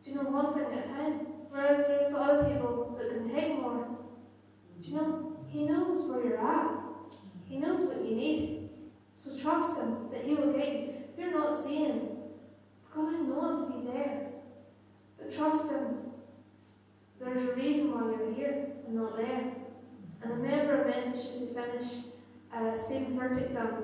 Do 0.03 0.09
you 0.09 0.15
know, 0.15 0.23
one 0.23 0.53
thing 0.53 0.65
at 0.65 0.85
a 0.85 0.89
time. 0.89 1.28
Whereas 1.49 1.87
there's 1.87 2.13
other 2.13 2.43
people 2.43 2.95
that 2.97 3.09
can 3.09 3.29
take 3.29 3.59
more. 3.59 3.87
Do 4.81 4.89
you 4.89 4.95
know, 4.95 5.37
he 5.47 5.65
knows 5.65 6.07
where 6.09 6.23
you're 6.23 6.39
at. 6.39 6.71
He 7.45 7.57
knows 7.57 7.85
what 7.85 8.05
you 8.05 8.15
need. 8.15 8.69
So 9.13 9.37
trust 9.37 9.77
him 9.79 10.09
that 10.11 10.23
he 10.23 10.35
will 10.35 10.53
get 10.53 10.71
you. 10.71 10.93
If 11.11 11.19
you're 11.19 11.31
not 11.31 11.51
seeing, 11.51 12.17
God, 12.93 13.13
I 13.13 13.19
know 13.19 13.49
him 13.49 13.71
to 13.71 13.77
be 13.77 13.91
there. 13.91 14.27
But 15.17 15.35
trust 15.35 15.71
him. 15.71 15.97
There's 17.19 17.41
a 17.41 17.53
reason 17.53 17.91
why 17.91 18.11
you're 18.11 18.33
here 18.33 18.69
and 18.87 18.95
not 18.95 19.17
there. 19.17 19.53
And 20.21 20.33
I 20.33 20.35
remember 20.35 20.83
a 20.83 20.87
message 20.87 21.25
just 21.25 21.47
to 21.47 21.53
finish. 21.53 22.05
Uh, 22.53 22.75
Steven 22.75 23.13
Furtick 23.15 23.53
done. 23.53 23.83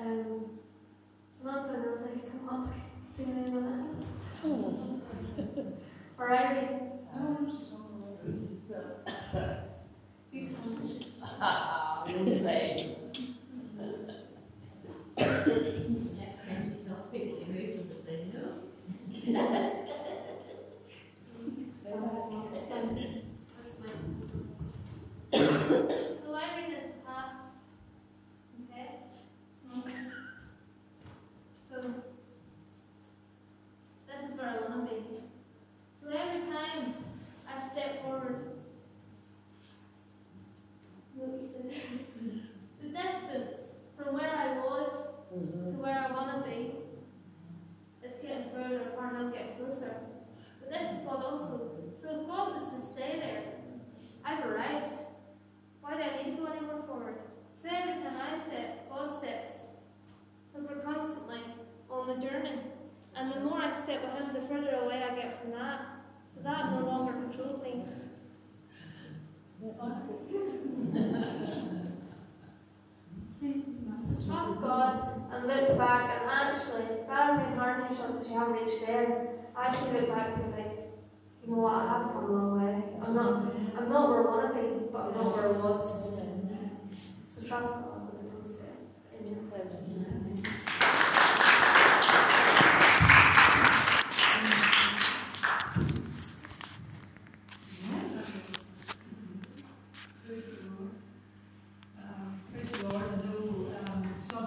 Um, 0.00 0.58
Samantha 1.30 1.74
and 1.74 1.84
I 1.84 1.90
was 1.90 2.02
like, 2.02 2.30
come 2.30 2.48
up, 2.48 2.68
do 3.16 3.26
me 3.26 3.44
a 3.44 3.50
minute. 4.48 5.78
Or 6.18 6.32
Irene. 6.32 6.80
You 10.32 10.48
come. 10.54 12.08
Insane. 12.08 12.96